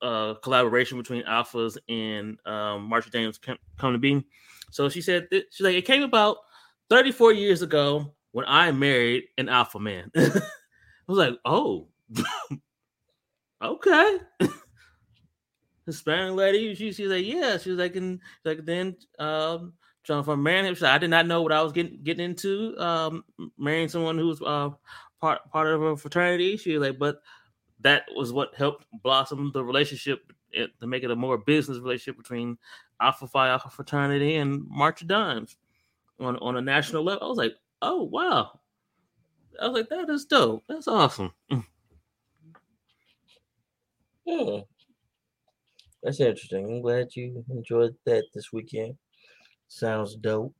uh 0.00 0.34
collaboration 0.42 0.98
between 0.98 1.22
alphas 1.24 1.78
and 1.88 2.38
um 2.46 2.84
March 2.84 3.06
of 3.06 3.12
Dimes 3.12 3.38
come, 3.38 3.58
to 3.80 3.98
be. 3.98 4.24
So 4.70 4.88
she 4.88 5.00
said, 5.02 5.28
th- 5.30 5.46
she's 5.50 5.64
like, 5.64 5.76
it 5.76 5.84
came 5.86 6.02
about 6.02 6.38
34 6.90 7.32
years 7.32 7.62
ago 7.62 8.14
when 8.32 8.44
I 8.48 8.72
married 8.72 9.24
an 9.38 9.48
alpha 9.48 9.78
man. 9.78 10.10
I 10.16 10.30
was 11.06 11.18
like, 11.18 11.38
oh. 11.44 11.88
okay. 13.62 14.18
Hispanic 15.86 16.34
lady, 16.34 16.74
she, 16.74 16.92
she's 16.92 17.08
like, 17.08 17.26
yeah, 17.26 17.58
she 17.58 17.70
was 17.70 17.78
like, 17.78 17.96
and 17.96 18.20
like 18.44 18.64
then 18.64 18.96
um 19.18 19.72
John 20.04 20.24
from 20.24 20.42
marrying 20.42 20.66
him. 20.66 20.76
I 20.84 20.98
did 20.98 21.10
not 21.10 21.26
know 21.26 21.42
what 21.42 21.52
I 21.52 21.62
was 21.62 21.72
getting 21.72 22.02
getting 22.02 22.24
into. 22.24 22.76
Um, 22.78 23.24
marrying 23.58 23.88
someone 23.88 24.18
who 24.18 24.26
was 24.26 24.42
uh 24.42 24.70
part 25.20 25.40
part 25.50 25.68
of 25.68 25.82
a 25.82 25.96
fraternity. 25.96 26.56
She 26.56 26.76
was 26.76 26.88
like, 26.88 26.98
but 26.98 27.20
that 27.80 28.04
was 28.14 28.32
what 28.32 28.54
helped 28.54 28.86
blossom 29.02 29.50
the 29.52 29.64
relationship 29.64 30.32
eh, 30.54 30.66
to 30.80 30.86
make 30.86 31.04
it 31.04 31.10
a 31.10 31.16
more 31.16 31.38
business 31.38 31.78
relationship 31.78 32.16
between 32.16 32.58
Alpha 33.00 33.26
Phi 33.26 33.48
Alpha 33.48 33.70
fraternity 33.70 34.36
and 34.36 34.64
March 34.68 35.02
of 35.02 35.08
Dimes 35.08 35.56
on 36.20 36.36
on 36.38 36.56
a 36.56 36.60
national 36.60 37.04
level. 37.04 37.24
I 37.24 37.28
was 37.28 37.38
like, 37.38 37.54
oh 37.80 38.02
wow. 38.04 38.60
I 39.60 39.68
was 39.68 39.76
like, 39.76 39.88
that 39.90 40.10
is 40.10 40.24
dope. 40.24 40.64
That's 40.68 40.88
awesome. 40.88 41.32
Hmm. 44.28 44.60
That's 46.02 46.20
interesting. 46.20 46.64
I'm 46.66 46.82
glad 46.82 47.14
you 47.14 47.44
enjoyed 47.50 47.94
that 48.06 48.24
this 48.34 48.52
weekend. 48.52 48.96
Sounds 49.68 50.16
dope. 50.16 50.54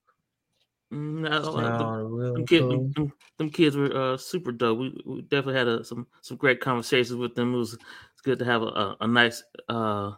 No, 0.90 1.28
I- 1.28 1.32
I- 1.32 1.42
the- 1.42 1.52
Sound 1.52 2.12
real 2.14 2.34
them, 2.34 2.46
kid, 2.46 2.60
cool. 2.62 2.70
them, 2.70 2.92
them- 2.92 3.12
them 3.38 3.50
kids 3.50 3.76
were 3.76 3.94
uh, 3.96 4.16
super 4.16 4.52
dope. 4.52 4.78
We, 4.78 5.02
we 5.06 5.22
definitely 5.22 5.54
had 5.54 5.68
a, 5.68 5.84
some 5.84 6.06
some 6.20 6.36
great 6.36 6.60
conversations 6.60 7.16
with 7.16 7.34
them. 7.34 7.54
It 7.54 7.58
was 7.58 7.74
it's 7.74 8.22
good 8.22 8.38
to 8.38 8.44
have 8.44 8.62
a, 8.62 8.66
a, 8.66 8.96
a 9.00 9.06
nice 9.06 9.42
uh, 9.68 10.12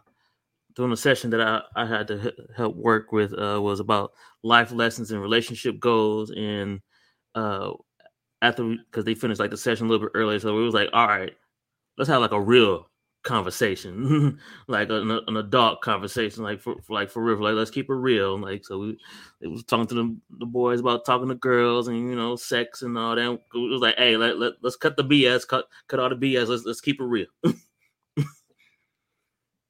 during 0.75 0.91
the 0.91 0.97
session 0.97 1.29
that 1.31 1.41
I, 1.41 1.61
I 1.75 1.85
had 1.85 2.07
to 2.09 2.27
h- 2.27 2.35
help 2.55 2.75
work 2.75 3.11
with 3.13 3.33
uh, 3.33 3.59
was 3.61 3.79
about 3.79 4.11
life 4.43 4.71
lessons 4.71 5.11
and 5.11 5.21
relationship 5.21 5.79
goals. 5.79 6.31
And 6.31 6.81
uh, 7.35 7.71
after 8.41 8.75
because 8.85 9.05
they 9.05 9.15
finished 9.15 9.39
like 9.39 9.51
the 9.51 9.57
session 9.57 9.87
a 9.87 9.89
little 9.89 10.07
bit 10.07 10.11
earlier, 10.15 10.39
so 10.39 10.57
it 10.59 10.63
was 10.63 10.73
like, 10.73 10.89
all 10.93 11.07
right, 11.07 11.33
let's 11.97 12.09
have 12.09 12.21
like 12.21 12.31
a 12.33 12.41
real 12.41 12.89
conversation, 13.25 14.39
like 14.67 14.89
an, 14.89 15.11
an 15.11 15.35
adult 15.37 15.81
conversation, 15.81 16.43
like 16.43 16.61
for, 16.61 16.75
for 16.81 16.93
like 16.93 17.09
for 17.09 17.21
real, 17.21 17.41
like 17.41 17.55
let's 17.55 17.71
keep 17.71 17.89
it 17.89 17.93
real. 17.93 18.39
Like 18.39 18.63
so, 18.63 18.79
we 18.79 18.97
it 19.41 19.47
was 19.47 19.65
talking 19.65 19.87
to 19.87 19.95
the, 19.95 20.15
the 20.39 20.45
boys 20.45 20.79
about 20.79 21.05
talking 21.05 21.27
to 21.27 21.35
girls 21.35 21.89
and 21.89 21.97
you 21.97 22.15
know 22.15 22.37
sex 22.37 22.81
and 22.81 22.97
all 22.97 23.15
that. 23.15 23.33
It 23.33 23.39
was 23.57 23.81
like, 23.81 23.97
hey, 23.97 24.15
let, 24.15 24.39
let 24.39 24.53
let's 24.61 24.77
cut 24.77 24.95
the 24.95 25.03
BS, 25.03 25.45
cut 25.45 25.65
cut 25.87 25.99
all 25.99 26.09
the 26.09 26.15
BS. 26.15 26.47
Let's 26.47 26.63
let's 26.63 26.79
keep 26.81 27.01
it 27.01 27.05
real. 27.05 27.27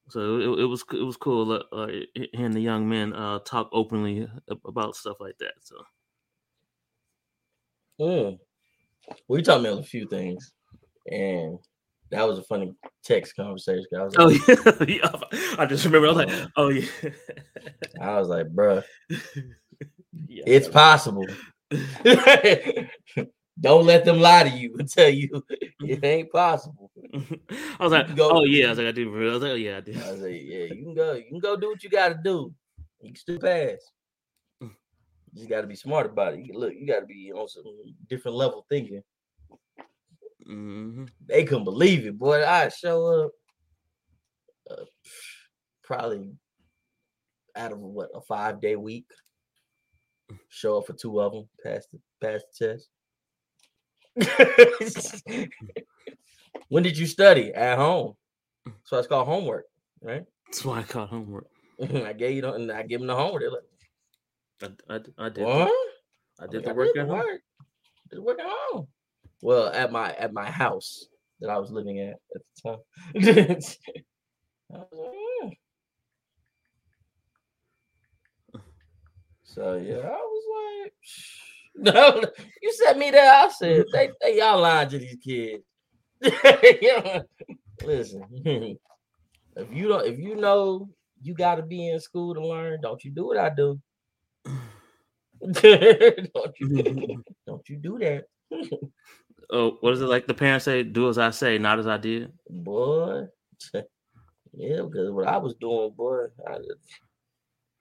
so 0.10 0.38
it, 0.38 0.60
it 0.60 0.66
was 0.66 0.84
it 0.94 1.04
was 1.04 1.18
cool 1.18 1.52
uh, 1.52 1.64
uh, 1.76 1.88
hearing 2.34 2.52
the 2.52 2.62
young 2.62 2.88
men 2.88 3.14
uh, 3.14 3.40
talk 3.40 3.70
openly 3.72 4.28
about 4.66 4.96
stuff 4.96 5.18
like 5.20 5.40
that. 5.40 5.54
So 5.64 5.78
Mm. 8.00 8.40
We 9.28 9.42
talked 9.42 9.66
about 9.66 9.80
a 9.80 9.84
few 9.84 10.08
things, 10.08 10.52
and 11.10 11.60
that 12.12 12.28
was 12.28 12.40
a 12.40 12.44
funny 12.44 12.74
text 13.04 13.36
conversation. 13.36 13.86
I 13.98 14.04
was 14.04 14.16
oh 14.18 14.26
like, 14.26 14.42
oh 14.50 14.86
yeah. 14.88 15.12
I 15.58 15.66
just 15.66 15.86
remember 15.86 16.08
I 16.08 16.12
was 16.12 16.26
like, 16.26 16.50
oh, 16.56 16.66
oh 16.66 16.70
yeah, 16.70 16.88
I 18.02 18.20
was 18.20 18.30
like, 18.30 18.48
bruh, 18.48 18.84
yeah 19.10 20.44
it's 20.46 20.68
possible. 20.68 21.26
Don't 23.58 23.86
let 23.86 24.04
them 24.04 24.20
lie 24.20 24.44
to 24.44 24.50
you 24.50 24.76
and 24.78 24.90
tell 24.90 25.10
you 25.10 25.42
it 25.82 26.04
ain't 26.04 26.30
possible. 26.32 26.92
I 27.14 27.84
was 27.84 27.94
like, 27.94 28.14
Go- 28.16 28.32
oh 28.32 28.44
yeah, 28.44 28.68
I 28.68 28.70
was 28.70 28.78
like, 28.78 28.88
I 28.88 28.92
do. 28.92 29.10
remember. 29.10 29.30
I 29.30 29.34
was 29.34 29.44
like, 29.44 29.52
oh 29.52 29.56
yeah, 29.56 29.78
I 29.78 29.82
do. 29.82 29.94
I 29.94 30.12
was 30.12 30.22
like, 30.22 30.42
yeah, 30.44 30.66
you 30.66 30.84
can 30.84 30.94
go, 30.94 31.14
you 31.14 31.26
can 31.30 31.40
go 31.40 31.56
do 31.56 31.70
what 31.70 31.84
you 31.84 31.90
gotta 31.90 32.20
do. 32.22 32.54
You 33.02 33.10
can 33.10 33.16
still 33.16 33.40
pass. 33.40 33.78
Mm. 34.62 34.72
You 35.32 35.38
just 35.38 35.50
gotta 35.50 35.68
be 35.68 35.76
smart 35.76 36.06
about 36.06 36.34
it. 36.34 36.42
You, 36.46 36.60
look, 36.60 36.74
you 36.78 36.86
gotta 36.86 37.06
be 37.06 37.32
on 37.34 37.48
some 37.48 37.64
different 38.10 38.36
level 38.36 38.66
thinking. 38.70 39.02
Hmm 40.46 41.06
They 41.26 41.44
couldn't 41.44 41.64
believe 41.64 42.06
it, 42.06 42.18
boy. 42.18 42.46
I 42.46 42.70
show 42.70 43.26
up 43.26 43.32
uh, 44.70 44.86
probably 45.84 46.34
out 47.56 47.72
of 47.72 47.80
what 47.80 48.10
a 48.14 48.22
five 48.22 48.62
day 48.62 48.76
week. 48.76 49.06
Show 50.50 50.78
up 50.80 50.88
for 50.88 50.94
two 50.94 51.22
of 51.22 51.34
them, 51.34 51.50
pass 51.64 51.86
the 51.92 52.00
pass 52.22 52.42
the 52.60 52.78
test. 52.78 52.90
when 56.70 56.84
did 56.84 56.98
you 56.98 57.06
study? 57.06 57.54
At 57.54 57.78
home. 57.78 58.14
So 58.86 58.98
it's 58.98 59.08
called 59.08 59.28
homework, 59.28 59.66
right? 60.02 60.24
That's 60.48 60.66
why 60.66 60.80
I 60.80 60.84
call 60.84 61.06
homework. 61.06 61.48
I 61.82 62.14
gave 62.14 62.36
you 62.36 62.42
the, 62.42 62.54
and 62.54 62.72
I 62.72 62.84
give 62.84 63.02
them 63.02 63.08
the 63.08 63.16
homework. 63.16 63.42
They're 63.42 63.52
like, 63.52 64.82
I, 64.90 64.96
I, 64.96 65.26
I 65.26 65.30
did. 65.30 65.44
what? 65.44 65.72
I 66.40 66.48
did 66.48 66.58
I'm 66.58 66.62
the 66.64 66.68
like, 66.70 66.78
work 66.78 66.94
did 66.94 67.02
at 67.02 67.08
the 67.08 67.14
home. 67.14 67.24
work. 67.26 67.42
Did 68.10 68.20
work 68.20 68.40
at 68.40 68.46
home. 68.48 68.88
Well, 69.42 69.68
at 69.74 69.92
my 69.92 70.14
at 70.14 70.34
my 70.34 70.50
house 70.50 71.06
that 71.42 71.50
I 71.50 71.58
was 71.58 71.72
living 71.72 72.00
at 72.00 72.16
at 72.36 72.42
the 72.64 72.78
time. 73.42 73.58
Like. 74.72 75.60
So 79.44 79.76
yeah, 79.76 80.00
I 80.00 80.18
was 80.18 80.44
like, 80.84 80.94
no, 81.96 82.22
you 82.62 82.74
sent 82.74 82.98
me 82.98 83.12
there. 83.12 83.32
I 83.32 83.50
said, 83.50 83.86
they, 83.94 84.10
they 84.22 84.40
y'all 84.40 84.60
lying 84.60 84.90
to 84.90 85.00
these 85.00 85.18
kids. 85.24 85.64
Listen, 87.86 88.78
if 89.56 89.72
you 89.72 89.88
don't, 89.88 90.06
if 90.06 90.20
you 90.20 90.36
know 90.36 90.90
you 91.22 91.34
got 91.34 91.56
to 91.56 91.64
be 91.64 91.90
in 91.90 92.02
school 92.02 92.34
to 92.34 92.46
learn, 92.46 92.82
don't 92.82 93.02
you 93.04 93.12
do 93.12 93.28
what 93.28 93.38
I 93.38 93.50
do. 93.50 93.80
don't 95.42 95.64
you 96.60 97.24
don't 97.48 97.70
you 97.70 97.78
do 97.78 97.98
that, 98.00 98.26
Oh, 99.52 99.78
what 99.82 99.94
is 99.94 100.02
it 100.02 100.06
like? 100.08 100.28
The 100.28 100.34
parents 100.34 100.66
say, 100.66 100.84
"Do 100.84 101.10
as 101.10 101.18
I 101.18 101.30
say, 101.32 101.58
not 101.58 101.80
as 101.80 101.88
I 101.88 101.98
did." 101.98 102.32
boy? 102.50 103.28
Yeah, 104.58 104.84
because 104.84 105.12
what 105.12 105.28
I 105.28 105.36
was 105.36 105.54
doing, 105.56 105.92
boy, 105.92 106.28
I, 106.48 106.60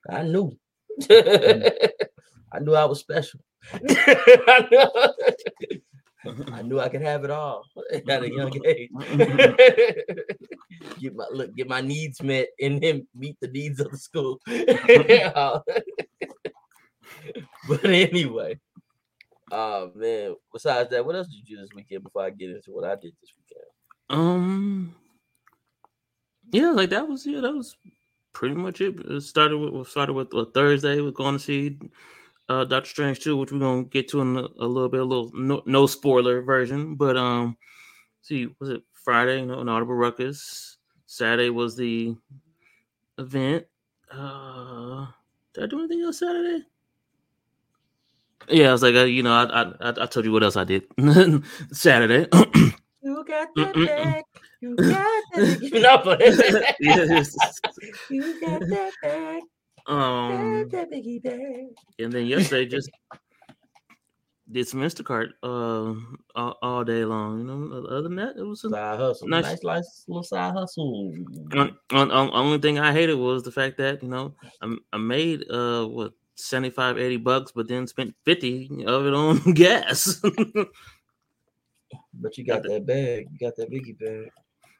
I 0.09 0.23
knew. 0.23 0.51
I 1.09 2.59
knew 2.59 2.75
I 2.75 2.83
was 2.83 2.99
special. 2.99 3.39
I, 3.73 4.67
knew, 4.69 6.45
I 6.51 6.61
knew 6.63 6.79
I 6.81 6.89
could 6.89 7.01
have 7.01 7.23
it 7.23 7.31
all 7.31 7.63
at 7.89 8.23
a 8.23 8.29
young 8.29 8.51
age. 8.65 8.89
get 10.99 11.15
my 11.15 11.27
look, 11.31 11.55
get 11.55 11.69
my 11.69 11.79
needs 11.79 12.21
met, 12.21 12.49
and 12.59 12.81
then 12.81 13.07
meet 13.15 13.37
the 13.39 13.47
needs 13.47 13.79
of 13.79 13.89
the 13.91 13.97
school. 13.97 14.39
but 17.69 17.85
anyway, 17.85 18.59
uh 19.55 19.87
man. 19.95 20.35
Besides 20.51 20.89
that, 20.89 21.05
what 21.05 21.15
else 21.15 21.27
did 21.27 21.37
you 21.37 21.55
do 21.55 21.61
this 21.61 21.69
weekend? 21.75 22.03
Before 22.03 22.23
I 22.23 22.29
get 22.29 22.49
into 22.49 22.71
what 22.71 22.83
I 22.85 22.95
did 22.95 23.13
this 23.21 23.31
weekend, 23.37 23.65
Um, 24.09 24.95
yeah, 26.51 26.69
like 26.69 26.89
that 26.89 27.07
was 27.07 27.25
yeah, 27.25 27.41
that 27.41 27.53
was 27.53 27.75
pretty 28.33 28.55
much 28.55 28.81
it. 28.81 28.99
It 28.99 29.21
started 29.21 29.57
with 29.57 29.87
started 29.87 30.13
with 30.13 30.33
uh, 30.33 30.45
Thursday. 30.53 31.01
We're 31.01 31.11
going 31.11 31.37
to 31.37 31.43
see 31.43 31.79
uh 32.49 32.65
Doctor 32.65 32.89
Strange 32.89 33.19
too, 33.21 33.37
which 33.37 33.51
we're 33.51 33.59
gonna 33.59 33.85
get 33.85 34.07
to 34.09 34.21
in 34.21 34.37
a, 34.37 34.41
a 34.59 34.67
little 34.67 34.89
bit, 34.89 35.01
a 35.01 35.05
little 35.05 35.31
no, 35.33 35.63
no 35.65 35.87
spoiler 35.87 36.41
version. 36.41 36.95
But 36.95 37.17
um, 37.17 37.57
see, 38.21 38.47
was 38.59 38.69
it 38.69 38.83
Friday? 38.93 39.43
No, 39.45 39.59
an 39.61 39.69
Audible 39.69 39.95
Ruckus. 39.95 40.77
Saturday 41.07 41.49
was 41.49 41.75
the 41.75 42.15
event. 43.17 43.65
Uh, 44.11 45.07
did 45.53 45.63
I 45.63 45.67
do 45.67 45.79
anything 45.79 46.01
else 46.01 46.19
Saturday? 46.19 46.65
Yeah, 48.49 48.69
I 48.69 48.71
was 48.71 48.83
like, 48.83 48.95
uh, 48.95 49.03
you 49.05 49.23
know, 49.23 49.33
I, 49.33 49.43
I 49.43 49.89
I 49.89 50.03
I 50.03 50.05
told 50.05 50.25
you 50.25 50.31
what 50.31 50.43
else 50.43 50.55
I 50.55 50.63
did 50.63 50.83
Saturday. 51.71 52.27
you 53.01 53.23
got 53.25 53.49
that 53.55 53.73
bag, 53.73 54.23
You 54.61 54.75
got 54.75 55.23
that. 55.33 55.69
no, 55.73 56.01
but 56.03 56.19
yes. 56.79 57.35
you 58.09 58.41
got 58.41 58.59
that 58.61 58.91
bag. 59.01 59.41
Um, 59.87 60.67
that 60.69 60.91
biggie 60.91 61.21
bag. 61.21 61.67
and 61.99 62.11
then 62.11 62.25
yesterday 62.25 62.65
just 62.65 62.89
did 64.51 64.67
some 64.67 64.81
Instacart 64.81 65.29
uh 65.43 65.93
all, 66.35 66.57
all 66.61 66.83
day 66.83 67.03
long. 67.05 67.39
You 67.39 67.45
know, 67.45 67.85
other 67.87 68.03
than 68.03 68.15
that, 68.15 68.35
it 68.37 68.43
was 68.43 68.63
a, 68.63 68.69
Side 68.69 68.99
hustle. 68.99 69.27
Nice. 69.27 69.45
Nice, 69.45 69.63
nice, 69.63 70.05
little 70.07 70.23
side 70.23 70.53
hustle. 70.53 71.13
on, 71.53 71.77
on, 71.91 72.11
on, 72.11 72.29
only 72.33 72.59
thing 72.59 72.79
I 72.79 72.91
hated 72.93 73.15
was 73.15 73.43
the 73.43 73.51
fact 73.51 73.77
that 73.77 74.03
you 74.03 74.09
know 74.09 74.33
I, 74.61 74.75
I 74.93 74.97
made 74.97 75.49
uh 75.49 75.85
what 75.85 76.13
75 76.35 76.97
80 76.97 77.17
bucks 77.17 77.51
but 77.53 77.67
then 77.67 77.87
spent 77.87 78.13
50 78.25 78.85
of 78.85 79.05
it 79.05 79.13
on 79.13 79.39
gas 79.53 80.21
But 82.13 82.37
you 82.37 82.45
got 82.45 82.63
that 82.63 82.85
bag. 82.85 83.27
You 83.31 83.39
got 83.39 83.55
that 83.57 83.69
biggie 83.71 83.97
bag. 83.97 84.31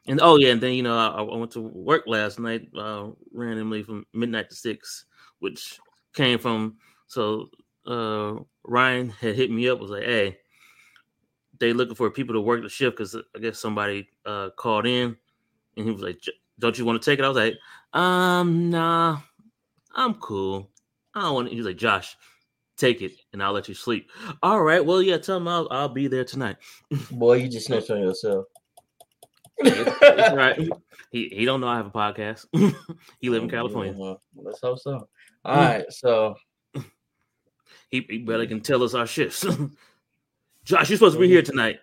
and 0.06 0.20
oh 0.22 0.36
yeah 0.36 0.52
and 0.52 0.60
then 0.60 0.72
you 0.72 0.82
know 0.82 0.96
I, 0.96 1.22
I 1.22 1.36
went 1.36 1.50
to 1.52 1.60
work 1.60 2.04
last 2.06 2.38
night 2.38 2.68
uh 2.76 3.08
randomly 3.32 3.82
from 3.82 4.06
midnight 4.12 4.50
to 4.50 4.56
six 4.56 5.06
which 5.40 5.78
came 6.14 6.38
from 6.38 6.76
so 7.06 7.48
uh 7.86 8.34
Ryan 8.64 9.10
had 9.10 9.34
hit 9.36 9.50
me 9.50 9.68
up 9.68 9.78
was 9.80 9.90
like 9.90 10.04
hey 10.04 10.38
they 11.58 11.72
looking 11.72 11.94
for 11.94 12.10
people 12.10 12.34
to 12.34 12.40
work 12.40 12.62
the 12.62 12.68
shift 12.68 12.96
because 12.96 13.16
I 13.34 13.38
guess 13.38 13.58
somebody 13.58 14.08
uh 14.24 14.50
called 14.56 14.86
in 14.86 15.16
and 15.76 15.84
he 15.86 15.90
was 15.90 16.02
like, 16.02 16.20
don't 16.58 16.78
you 16.78 16.84
want 16.84 17.00
to 17.02 17.10
take 17.10 17.18
it 17.18 17.24
I 17.24 17.28
was 17.28 17.36
like 17.36 17.54
um 17.92 18.70
nah 18.70 19.18
I'm 19.94 20.14
cool 20.14 20.70
I 21.16 21.22
don't 21.22 21.34
want 21.34 21.48
it. 21.48 21.54
He's 21.54 21.64
like, 21.64 21.78
Josh, 21.78 22.16
take 22.76 23.00
it 23.00 23.12
and 23.32 23.42
I'll 23.42 23.52
let 23.52 23.68
you 23.68 23.74
sleep. 23.74 24.10
All 24.42 24.62
right. 24.62 24.84
Well, 24.84 25.00
yeah, 25.00 25.16
tell 25.16 25.38
him 25.38 25.48
I'll, 25.48 25.66
I'll 25.70 25.88
be 25.88 26.08
there 26.08 26.24
tonight. 26.24 26.56
Boy, 27.10 27.38
you 27.38 27.48
just 27.48 27.66
snitched 27.66 27.90
on 27.90 28.00
yourself. 28.02 28.44
It's 29.58 30.34
right. 30.34 30.68
He 31.12 31.28
he 31.28 31.44
don't 31.44 31.60
know 31.60 31.68
I 31.68 31.76
have 31.76 31.86
a 31.86 31.90
podcast. 31.90 32.46
he 33.20 33.30
live 33.30 33.44
in 33.44 33.48
California. 33.48 33.92
Mhm. 33.94 34.18
Let's 34.34 34.60
hope 34.60 34.80
so. 34.80 35.08
All 35.44 35.56
right, 35.56 35.84
so 35.88 36.34
He, 37.88 38.04
he 38.10 38.18
barely 38.18 38.48
can 38.48 38.60
tell 38.60 38.82
us 38.82 38.92
our 38.92 39.06
shifts. 39.06 39.46
Josh, 40.64 40.90
you're 40.90 40.98
supposed 40.98 41.14
to 41.14 41.20
be 41.20 41.28
here 41.28 41.42
tonight. 41.42 41.78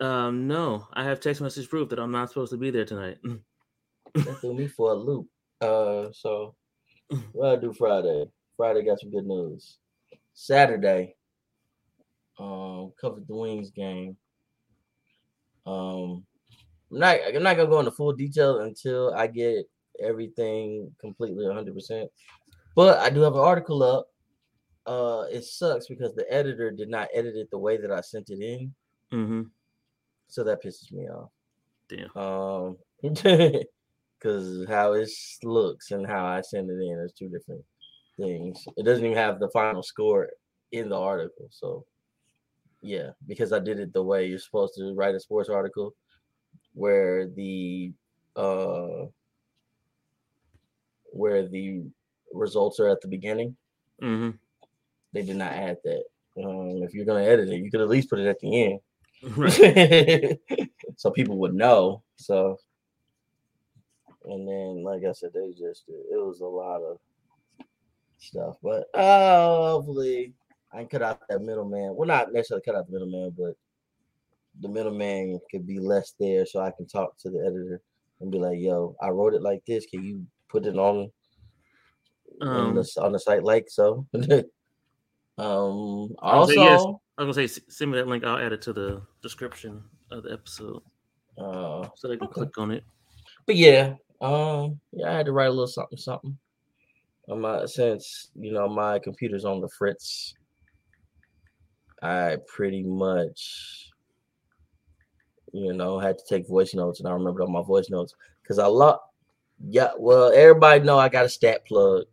Um, 0.00 0.48
no, 0.48 0.88
I 0.92 1.04
have 1.04 1.20
text 1.20 1.40
message 1.40 1.70
proof 1.70 1.88
that 1.90 2.00
I'm 2.00 2.10
not 2.10 2.28
supposed 2.28 2.50
to 2.50 2.58
be 2.58 2.70
there 2.70 2.84
tonight. 2.84 3.18
that 4.14 4.38
threw 4.40 4.52
me 4.54 4.66
for 4.66 4.90
a 4.90 4.94
loop. 4.94 5.28
Uh, 5.60 6.08
so 6.12 6.56
what 7.32 7.50
I 7.50 7.56
do 7.56 7.72
Friday? 7.72 8.26
Friday 8.56 8.82
got 8.84 9.00
some 9.00 9.10
good 9.10 9.26
news. 9.26 9.78
Saturday, 10.34 11.14
um, 12.38 12.92
covered 13.00 13.26
the 13.26 13.34
Wings 13.36 13.70
game. 13.70 14.16
Um, 15.66 16.24
I'm 16.92 16.98
not 17.00 17.16
I'm 17.34 17.42
not 17.42 17.56
gonna 17.56 17.68
go 17.68 17.78
into 17.80 17.90
full 17.90 18.12
detail 18.12 18.60
until 18.60 19.12
I 19.14 19.26
get 19.26 19.68
everything 20.02 20.90
completely 21.00 21.46
100. 21.46 21.74
percent 21.74 22.10
But 22.74 22.98
I 22.98 23.10
do 23.10 23.20
have 23.22 23.34
an 23.34 23.40
article 23.40 23.82
up. 23.82 24.08
Uh, 24.86 25.24
it 25.32 25.42
sucks 25.42 25.88
because 25.88 26.14
the 26.14 26.30
editor 26.32 26.70
did 26.70 26.88
not 26.88 27.08
edit 27.12 27.34
it 27.34 27.50
the 27.50 27.58
way 27.58 27.76
that 27.76 27.90
I 27.90 28.00
sent 28.02 28.30
it 28.30 28.38
in, 28.40 28.72
Mm-hmm. 29.12 29.42
so 30.28 30.44
that 30.44 30.62
pisses 30.62 30.92
me 30.92 31.08
off. 31.08 31.30
Damn. 31.88 32.16
Um, 32.16 32.76
because 34.18 34.66
how 34.68 34.92
it 34.92 35.10
looks 35.42 35.90
and 35.90 36.06
how 36.06 36.24
I 36.26 36.40
send 36.40 36.70
it 36.70 36.74
in 36.74 36.98
is 37.04 37.12
two 37.12 37.28
different 37.28 37.64
things. 38.18 38.64
It 38.76 38.84
doesn't 38.84 39.04
even 39.04 39.16
have 39.16 39.38
the 39.38 39.50
final 39.50 39.82
score 39.82 40.28
in 40.72 40.88
the 40.88 40.98
article. 40.98 41.48
So, 41.50 41.84
yeah, 42.82 43.10
because 43.26 43.52
I 43.52 43.58
did 43.58 43.78
it 43.80 43.92
the 43.92 44.02
way 44.02 44.26
you're 44.26 44.38
supposed 44.38 44.74
to 44.76 44.94
write 44.94 45.14
a 45.14 45.20
sports 45.20 45.48
article, 45.48 45.94
where 46.74 47.28
the 47.28 47.92
uh, 48.36 49.06
where 51.12 51.48
the 51.48 51.82
results 52.32 52.80
are 52.80 52.88
at 52.88 53.00
the 53.00 53.08
beginning. 53.08 53.56
hmm 54.00 54.30
They 55.12 55.22
did 55.22 55.36
not 55.36 55.52
add 55.52 55.78
that. 55.84 56.04
Um, 56.38 56.82
if 56.82 56.92
you're 56.92 57.06
gonna 57.06 57.24
edit 57.24 57.48
it, 57.48 57.62
you 57.62 57.70
could 57.70 57.80
at 57.80 57.88
least 57.88 58.10
put 58.10 58.18
it 58.18 58.26
at 58.26 58.40
the 58.40 58.64
end. 58.64 58.80
Right. 59.36 60.38
so 60.96 61.10
people 61.10 61.38
would 61.38 61.54
know. 61.54 62.02
So, 62.16 62.58
and 64.26 64.46
then, 64.48 64.82
like 64.84 65.02
I 65.08 65.12
said, 65.12 65.30
they 65.34 65.50
just 65.50 65.84
it 65.88 66.16
was 66.22 66.40
a 66.40 66.46
lot 66.46 66.82
of 66.82 66.98
stuff, 68.18 68.56
but 68.62 68.86
uh, 68.98 69.70
hopefully 69.72 70.34
I 70.72 70.78
can 70.78 70.88
cut 70.88 71.02
out 71.02 71.20
that 71.28 71.42
middleman. 71.42 71.94
Well, 71.96 72.08
not 72.08 72.32
necessarily 72.32 72.62
cut 72.64 72.74
out 72.74 72.86
the 72.86 72.92
middleman, 72.92 73.34
but 73.38 73.54
the 74.60 74.68
middleman 74.68 75.38
could 75.50 75.66
be 75.66 75.78
less 75.78 76.14
there, 76.18 76.46
so 76.46 76.60
I 76.60 76.70
can 76.76 76.86
talk 76.86 77.16
to 77.18 77.30
the 77.30 77.40
editor 77.40 77.80
and 78.20 78.30
be 78.30 78.38
like, 78.38 78.58
"Yo, 78.58 78.96
I 79.00 79.10
wrote 79.10 79.34
it 79.34 79.42
like 79.42 79.62
this. 79.66 79.86
Can 79.86 80.02
you 80.04 80.26
put 80.48 80.66
it 80.66 80.76
on 80.76 81.10
on 82.42 82.48
Um, 82.48 82.74
the 82.74 82.90
on 83.02 83.12
the 83.12 83.18
site 83.18 83.44
like 83.44 83.66
so?" 83.68 84.06
um. 85.38 86.14
I 86.22 86.38
would 86.38 86.48
say 86.48 86.56
Also, 86.56 86.60
yes. 86.60 86.84
I 87.18 87.24
was 87.24 87.36
gonna 87.36 87.48
say 87.48 87.62
send 87.68 87.90
me 87.92 87.98
that 87.98 88.08
link. 88.08 88.24
I'll 88.24 88.38
add 88.38 88.52
it 88.52 88.62
to 88.62 88.72
the 88.72 89.02
description 89.22 89.82
of 90.10 90.22
the 90.24 90.32
episode 90.32 90.82
uh, 91.38 91.88
so 91.94 92.08
they 92.08 92.16
can 92.16 92.26
Okay. 92.26 92.34
click 92.34 92.58
on 92.58 92.70
it. 92.70 92.84
but 93.46 93.56
yeah, 93.56 93.94
um, 94.20 94.80
yeah, 94.92 95.10
I 95.10 95.16
had 95.16 95.26
to 95.26 95.32
write 95.32 95.48
a 95.48 95.50
little 95.50 95.66
something, 95.66 95.98
something. 95.98 96.36
On 97.28 97.40
my 97.40 97.66
since 97.66 98.30
you 98.34 98.52
know 98.52 98.68
my 98.68 98.98
computer's 98.98 99.44
on 99.44 99.60
the 99.60 99.68
fritz, 99.68 100.34
I 102.02 102.36
pretty 102.46 102.82
much, 102.82 103.90
you 105.52 105.72
know, 105.72 105.98
had 105.98 106.18
to 106.18 106.24
take 106.28 106.48
voice 106.48 106.74
notes, 106.74 107.00
and 107.00 107.08
I 107.08 107.12
remembered 107.12 107.42
all 107.42 107.48
my 107.48 107.62
voice 107.62 107.90
notes 107.90 108.14
because 108.42 108.58
I 108.58 108.66
lost. 108.66 109.00
Yeah, 109.68 109.90
well, 109.98 110.30
everybody 110.32 110.84
know 110.84 110.98
I 110.98 111.08
got 111.08 111.24
a 111.24 111.28
stat 111.28 111.66
plug. 111.66 112.04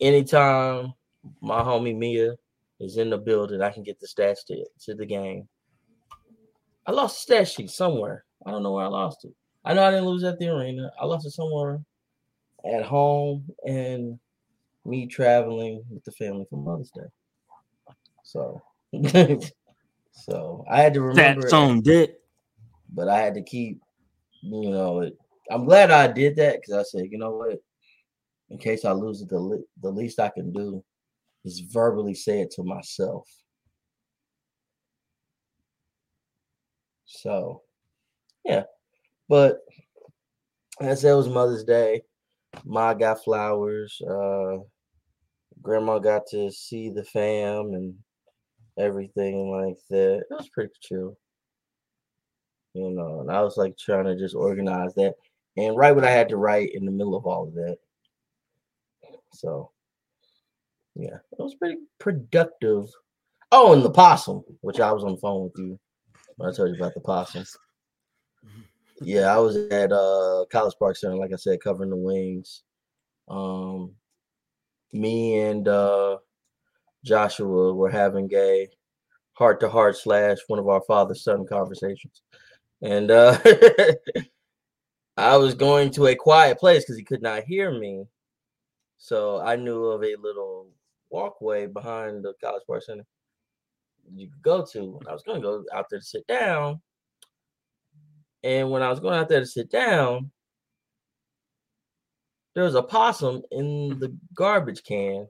Anytime 0.00 0.94
my 1.40 1.60
homie 1.60 1.96
Mia 1.96 2.34
is 2.80 2.96
in 2.96 3.10
the 3.10 3.18
building, 3.18 3.62
I 3.62 3.70
can 3.70 3.82
get 3.82 4.00
the 4.00 4.06
stats 4.06 4.44
to, 4.46 4.64
to 4.80 4.94
the 4.94 5.06
game. 5.06 5.46
I 6.86 6.90
lost 6.90 7.18
a 7.18 7.20
stat 7.20 7.48
sheet 7.48 7.70
somewhere. 7.70 8.24
I 8.44 8.50
don't 8.50 8.62
know 8.62 8.72
where 8.72 8.86
I 8.86 8.88
lost 8.88 9.24
it. 9.24 9.34
I 9.64 9.74
know 9.74 9.84
I 9.84 9.90
didn't 9.90 10.06
lose 10.06 10.24
at 10.24 10.38
the 10.38 10.48
arena. 10.48 10.90
I 11.00 11.06
lost 11.06 11.26
it 11.26 11.30
somewhere 11.30 11.80
at 12.64 12.84
home 12.84 13.44
and 13.66 14.18
me 14.84 15.06
traveling 15.06 15.84
with 15.90 16.04
the 16.04 16.12
family 16.12 16.46
for 16.50 16.56
Mother's 16.56 16.90
Day. 16.90 17.08
So, 18.24 18.60
so 20.12 20.64
I 20.70 20.80
had 20.80 20.94
to 20.94 21.02
remember. 21.02 21.42
That's 21.42 21.52
on 21.52 21.80
dick. 21.80 22.16
But 22.94 23.08
I 23.08 23.18
had 23.18 23.34
to 23.34 23.42
keep, 23.42 23.80
you 24.42 24.70
know, 24.70 25.00
it, 25.00 25.16
I'm 25.50 25.64
glad 25.64 25.90
I 25.90 26.08
did 26.08 26.36
that 26.36 26.60
because 26.60 26.74
I 26.74 26.82
said, 26.82 27.08
you 27.10 27.18
know 27.18 27.30
what, 27.30 27.58
in 28.50 28.58
case 28.58 28.84
I 28.84 28.92
lose 28.92 29.22
it, 29.22 29.28
the 29.28 29.64
the 29.80 29.90
least 29.90 30.20
I 30.20 30.28
can 30.28 30.52
do 30.52 30.84
is 31.44 31.60
verbally 31.60 32.14
say 32.14 32.40
it 32.40 32.50
to 32.52 32.62
myself. 32.62 33.28
So, 37.04 37.62
yeah, 38.44 38.64
but 39.32 39.60
as 40.82 41.02
it 41.04 41.14
was 41.14 41.26
Mother's 41.26 41.64
Day, 41.64 42.02
Ma 42.66 42.92
got 42.92 43.24
flowers. 43.24 43.98
Uh, 44.06 44.58
grandma 45.62 45.98
got 45.98 46.26
to 46.32 46.50
see 46.50 46.90
the 46.90 47.02
fam 47.02 47.72
and 47.72 47.94
everything 48.78 49.50
like 49.50 49.78
that. 49.88 50.16
It 50.18 50.26
was 50.28 50.50
pretty 50.50 50.74
chill. 50.82 51.16
You 52.74 52.90
know, 52.90 53.22
and 53.22 53.30
I 53.30 53.40
was 53.40 53.56
like 53.56 53.78
trying 53.78 54.04
to 54.04 54.18
just 54.18 54.34
organize 54.34 54.92
that 54.96 55.14
and 55.56 55.78
write 55.78 55.94
what 55.94 56.04
I 56.04 56.10
had 56.10 56.28
to 56.28 56.36
write 56.36 56.74
in 56.74 56.84
the 56.84 56.92
middle 56.92 57.16
of 57.16 57.24
all 57.24 57.48
of 57.48 57.54
that. 57.54 57.78
So 59.32 59.70
yeah, 60.94 61.16
it 61.16 61.38
was 61.38 61.54
pretty 61.54 61.78
productive. 61.98 62.84
Oh, 63.50 63.72
and 63.72 63.82
the 63.82 63.90
possum, 63.90 64.44
which 64.60 64.78
I 64.78 64.92
was 64.92 65.04
on 65.04 65.12
the 65.12 65.20
phone 65.22 65.44
with 65.44 65.54
you 65.56 65.80
when 66.36 66.50
I 66.50 66.54
told 66.54 66.68
you 66.68 66.76
about 66.76 66.92
the 66.92 67.00
possums. 67.00 67.56
Yeah, 69.02 69.34
I 69.34 69.38
was 69.38 69.56
at 69.56 69.92
uh 69.92 70.44
College 70.50 70.74
Park 70.78 70.96
Center, 70.96 71.16
like 71.16 71.32
I 71.32 71.36
said, 71.36 71.60
covering 71.60 71.90
the 71.90 71.96
wings. 71.96 72.62
Um 73.28 73.94
me 74.92 75.38
and 75.40 75.66
uh 75.68 76.18
Joshua 77.04 77.74
were 77.74 77.90
having 77.90 78.30
a 78.34 78.68
heart 79.34 79.60
to 79.60 79.68
heart 79.68 79.96
slash 79.96 80.38
one 80.46 80.58
of 80.58 80.68
our 80.68 80.82
father 80.86 81.14
son 81.14 81.46
conversations. 81.46 82.22
And 82.82 83.10
uh 83.10 83.38
I 85.16 85.36
was 85.36 85.54
going 85.54 85.90
to 85.92 86.06
a 86.06 86.14
quiet 86.14 86.58
place 86.58 86.84
because 86.84 86.96
he 86.96 87.04
could 87.04 87.22
not 87.22 87.44
hear 87.44 87.70
me. 87.70 88.06
So 88.98 89.40
I 89.40 89.56
knew 89.56 89.84
of 89.84 90.02
a 90.02 90.16
little 90.16 90.68
walkway 91.10 91.66
behind 91.66 92.24
the 92.24 92.34
College 92.40 92.62
Park 92.66 92.82
Center 92.84 93.04
you 94.14 94.28
could 94.28 94.42
go 94.42 94.64
to. 94.72 95.00
I 95.08 95.12
was 95.12 95.22
going 95.22 95.40
to 95.40 95.46
go 95.46 95.64
out 95.72 95.86
there 95.90 96.00
to 96.00 96.04
sit 96.04 96.26
down. 96.26 96.80
And 98.44 98.70
when 98.70 98.82
I 98.82 98.90
was 98.90 99.00
going 99.00 99.18
out 99.18 99.28
there 99.28 99.40
to 99.40 99.46
sit 99.46 99.70
down, 99.70 100.30
there 102.54 102.64
was 102.64 102.74
a 102.74 102.82
possum 102.82 103.42
in 103.50 103.98
the 103.98 104.16
garbage 104.34 104.82
can 104.84 105.26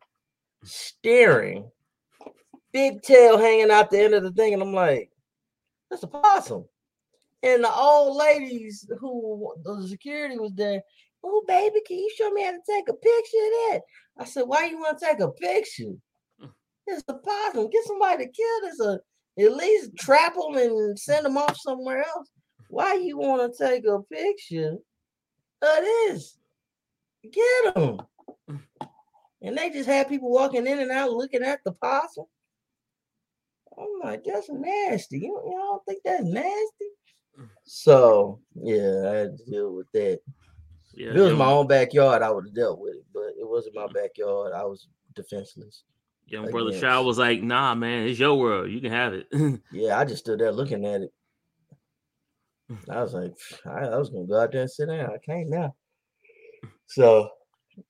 staring, 0.64 1.70
big 2.72 3.03
tail 3.03 3.38
hanging 3.38 3.70
out 3.70 3.90
the 3.90 4.01
end 4.01 4.14
of 4.14 4.22
the 4.22 4.33
thing. 4.33 4.55
And 4.55 4.62
I'm 4.62 4.72
like, 4.72 5.11
that's 5.90 6.03
a 6.03 6.09
possum. 6.09 6.64
And 7.42 7.64
the 7.64 7.72
old 7.72 8.16
ladies 8.16 8.88
who 8.98 9.53
the 9.64 9.87
security 9.88 10.38
was 10.38 10.53
there, 10.55 10.83
oh 11.25 11.42
baby, 11.46 11.81
can 11.87 11.98
you 11.98 12.11
show 12.16 12.31
me 12.31 12.44
how 12.44 12.53
to 12.53 12.59
take 12.68 12.88
a 12.88 12.94
picture 12.94 13.37
of 13.37 13.53
that? 13.70 13.81
I 14.18 14.25
said, 14.25 14.42
why 14.42 14.66
you 14.66 14.79
want 14.79 14.98
to 14.98 15.07
take 15.07 15.20
a 15.20 15.31
picture? 15.31 15.94
It's 16.85 17.05
a 17.07 17.14
possum. 17.14 17.70
Get 17.70 17.85
somebody 17.85 18.27
to 18.27 18.33
kill 18.33 18.61
this. 18.62 18.81
Uh, 18.81 18.96
at 19.38 19.57
least 19.57 19.96
trap 19.96 20.35
them 20.35 20.57
and 20.57 20.98
send 20.98 21.25
them 21.25 21.38
off 21.38 21.57
somewhere 21.57 22.05
else. 22.05 22.29
Why 22.72 22.94
you 22.94 23.18
want 23.18 23.54
to 23.54 23.66
take 23.68 23.85
a 23.87 24.00
picture 24.00 24.78
of 25.61 25.85
this? 25.85 26.38
Get 27.30 27.74
them. 27.74 28.00
And 29.42 29.58
they 29.58 29.68
just 29.68 29.87
had 29.87 30.08
people 30.08 30.30
walking 30.30 30.66
in 30.66 30.78
and 30.78 30.90
out 30.90 31.11
looking 31.11 31.42
at 31.42 31.61
the 31.66 31.72
possum. 31.72 32.24
I'm 33.76 33.88
like, 34.02 34.24
that's 34.24 34.48
nasty. 34.48 35.18
You, 35.18 35.38
you 35.44 35.58
don't 35.58 35.85
think 35.85 35.98
that's 36.02 36.24
nasty? 36.24 37.50
So 37.64 38.40
yeah, 38.54 39.02
I 39.06 39.14
had 39.16 39.37
to 39.37 39.44
deal 39.50 39.74
with 39.74 39.92
that. 39.92 40.20
Yeah, 40.94 41.11
if 41.11 41.16
it 41.16 41.20
was 41.20 41.35
my 41.35 41.50
own 41.50 41.66
backyard, 41.66 42.22
I 42.22 42.30
would 42.30 42.46
have 42.46 42.54
dealt 42.54 42.80
with 42.80 42.94
it, 42.94 43.04
but 43.12 43.35
it 43.38 43.46
wasn't 43.46 43.74
my 43.74 43.87
backyard. 43.92 44.54
I 44.54 44.64
was 44.64 44.88
defenseless. 45.14 45.85
Young 46.26 46.50
brother 46.50 46.72
Shaw 46.72 47.02
was 47.02 47.18
like, 47.18 47.42
"Nah, 47.42 47.74
man, 47.74 48.06
it's 48.06 48.18
your 48.18 48.35
world. 48.37 48.70
You 48.70 48.80
can 48.80 48.92
have 48.92 49.12
it." 49.12 49.26
yeah, 49.72 49.98
I 49.98 50.06
just 50.06 50.24
stood 50.24 50.40
there 50.40 50.52
looking 50.52 50.87
at 50.87 51.02
it. 51.02 51.12
I 52.90 53.02
was 53.02 53.14
like, 53.14 53.35
I, 53.66 53.87
I 53.87 53.96
was 53.96 54.11
gonna 54.11 54.26
go 54.26 54.40
out 54.40 54.52
there 54.52 54.62
and 54.62 54.70
sit 54.70 54.87
down. 54.87 55.11
I 55.11 55.18
can't 55.24 55.48
now. 55.48 55.74
So, 56.87 57.28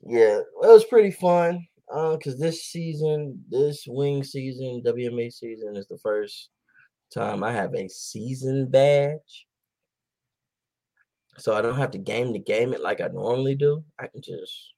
yeah, 0.06 0.38
it 0.38 0.46
was 0.62 0.84
pretty 0.84 1.10
fun. 1.10 1.66
Um, 1.92 2.16
because 2.16 2.38
this 2.38 2.64
season, 2.64 3.44
this 3.50 3.84
wing 3.86 4.24
season, 4.24 4.82
WNBA 4.84 5.32
season 5.32 5.76
is 5.76 5.86
the 5.88 5.98
first 5.98 6.48
time 7.12 7.44
I 7.44 7.52
have 7.52 7.74
a 7.74 7.88
season 7.88 8.70
badge. 8.70 9.46
So 11.38 11.54
I 11.54 11.62
don't 11.62 11.76
have 11.76 11.90
to 11.92 11.98
game 11.98 12.32
to 12.32 12.38
game 12.38 12.72
it 12.72 12.80
like 12.80 13.00
I 13.00 13.08
normally 13.08 13.54
do. 13.54 13.84
I 13.98 14.06
can 14.06 14.22
just 14.22 14.72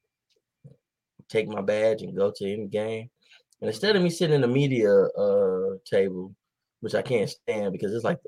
take 1.28 1.48
my 1.48 1.60
badge 1.60 2.02
and 2.02 2.16
go 2.16 2.32
to 2.34 2.52
any 2.52 2.66
game. 2.66 3.10
And 3.60 3.70
instead 3.70 3.96
of 3.96 4.02
me 4.02 4.10
sitting 4.10 4.34
in 4.34 4.40
the 4.40 4.48
media 4.48 4.90
uh 4.90 5.76
table, 5.84 6.34
which 6.80 6.94
I 6.94 7.02
can't 7.02 7.30
stand 7.30 7.72
because 7.72 7.94
it's 7.94 8.04
like 8.04 8.18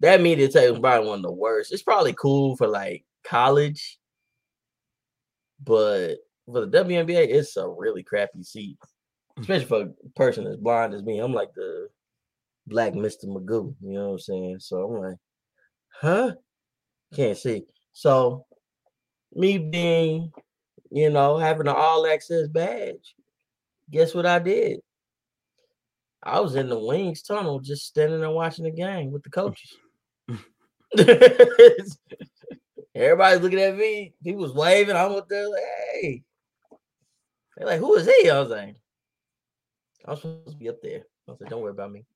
that 0.00 0.20
media 0.20 0.46
is 0.46 0.52
probably 0.78 1.08
one 1.08 1.18
of 1.18 1.22
the 1.22 1.32
worst. 1.32 1.72
It's 1.72 1.82
probably 1.82 2.12
cool 2.12 2.56
for 2.56 2.68
like 2.68 3.04
college, 3.24 3.98
but 5.62 6.16
for 6.46 6.64
the 6.64 6.84
WNBA, 6.84 7.28
it's 7.28 7.56
a 7.56 7.68
really 7.68 8.02
crappy 8.02 8.42
seat, 8.42 8.78
mm. 9.38 9.42
especially 9.42 9.66
for 9.66 9.82
a 9.82 10.10
person 10.16 10.46
as 10.46 10.56
blind 10.56 10.94
as 10.94 11.02
me. 11.02 11.18
I'm 11.18 11.32
like 11.32 11.52
the 11.54 11.88
black 12.66 12.92
Mr. 12.92 13.24
Magoo, 13.24 13.74
you 13.80 13.92
know 13.92 14.06
what 14.06 14.12
I'm 14.12 14.18
saying? 14.18 14.56
So 14.60 14.76
I'm 14.82 15.00
like, 15.02 15.16
huh? 16.00 16.32
Can't 17.14 17.36
see. 17.36 17.64
So 17.92 18.46
me 19.32 19.58
being, 19.58 20.30
you 20.90 21.10
know, 21.10 21.38
having 21.38 21.66
an 21.66 21.74
all 21.76 22.06
access 22.06 22.48
badge, 22.48 23.14
guess 23.90 24.14
what 24.14 24.26
I 24.26 24.38
did? 24.38 24.80
I 26.22 26.40
was 26.40 26.56
in 26.56 26.68
the 26.68 26.78
wings 26.78 27.22
tunnel 27.22 27.60
just 27.60 27.86
standing 27.86 28.20
there 28.20 28.30
watching 28.30 28.64
the 28.64 28.70
game 28.70 29.12
with 29.12 29.22
the 29.22 29.30
coaches. 29.30 29.76
Everybody's 32.94 33.40
looking 33.40 33.60
at 33.60 33.76
me. 33.76 34.14
He 34.22 34.34
was 34.34 34.52
waving. 34.52 34.96
I'm 34.96 35.12
up 35.12 35.28
there 35.28 35.48
like, 35.48 35.62
hey. 35.92 36.22
They're 37.56 37.66
like, 37.66 37.78
who 37.78 37.94
is 37.96 38.06
he? 38.06 38.30
I 38.30 38.40
was 38.40 38.50
like, 38.50 38.76
I 40.04 40.10
was 40.10 40.20
supposed 40.20 40.50
to 40.50 40.56
be 40.56 40.68
up 40.68 40.80
there. 40.82 41.02
I 41.28 41.34
said, 41.36 41.48
don't 41.48 41.62
worry 41.62 41.72
about 41.72 41.92
me. 41.92 42.06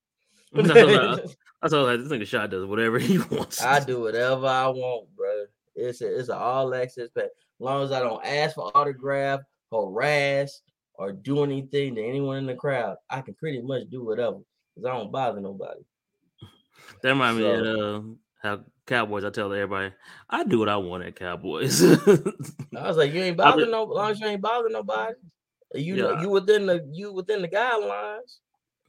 I 0.55 0.61
told 0.61 0.71
like 1.87 1.99
this 1.99 2.09
nigga 2.09 2.27
shot 2.27 2.49
does 2.49 2.65
whatever 2.65 2.99
he 2.99 3.17
wants. 3.17 3.61
I 3.61 3.83
do 3.83 4.01
whatever 4.01 4.45
I 4.45 4.67
want, 4.67 5.07
bro. 5.15 5.45
It's 5.75 6.01
a, 6.01 6.19
it's 6.19 6.29
an 6.29 6.37
all 6.37 6.73
access 6.75 7.09
pack. 7.09 7.25
As 7.25 7.31
long 7.59 7.83
as 7.83 7.91
I 7.91 7.99
don't 7.99 8.23
ask 8.23 8.55
for 8.55 8.71
autograph, 8.75 9.41
harass, 9.71 10.61
or 10.95 11.11
do 11.11 11.43
anything 11.43 11.95
to 11.95 12.03
anyone 12.03 12.37
in 12.37 12.45
the 12.45 12.55
crowd, 12.55 12.97
I 13.09 13.21
can 13.21 13.33
pretty 13.33 13.61
much 13.61 13.89
do 13.89 14.03
whatever 14.03 14.39
because 14.75 14.87
I 14.87 14.95
don't 14.95 15.11
bother 15.11 15.41
nobody. 15.41 15.81
That 17.01 17.09
reminds 17.09 17.39
so, 17.39 17.43
me 17.43 17.69
of 17.69 18.05
uh, 18.05 18.07
how 18.43 18.59
Cowboys. 18.85 19.23
I 19.23 19.29
tell 19.29 19.51
everybody, 19.51 19.93
I 20.29 20.43
do 20.43 20.59
what 20.59 20.69
I 20.69 20.77
want 20.77 21.03
at 21.03 21.15
Cowboys. 21.15 21.81
I 21.81 22.87
was 22.87 22.97
like, 22.97 23.13
you 23.13 23.21
ain't 23.21 23.37
bothering 23.37 23.71
no, 23.71 23.85
long 23.85 24.11
as 24.11 24.19
you 24.19 24.27
ain't 24.27 24.41
bothering 24.41 24.73
nobody. 24.73 25.13
You 25.73 25.95
yeah. 25.95 26.01
know, 26.01 26.21
you 26.21 26.29
within 26.29 26.65
the 26.65 26.87
you 26.91 27.13
within 27.13 27.41
the 27.41 27.47
guidelines. 27.47 28.37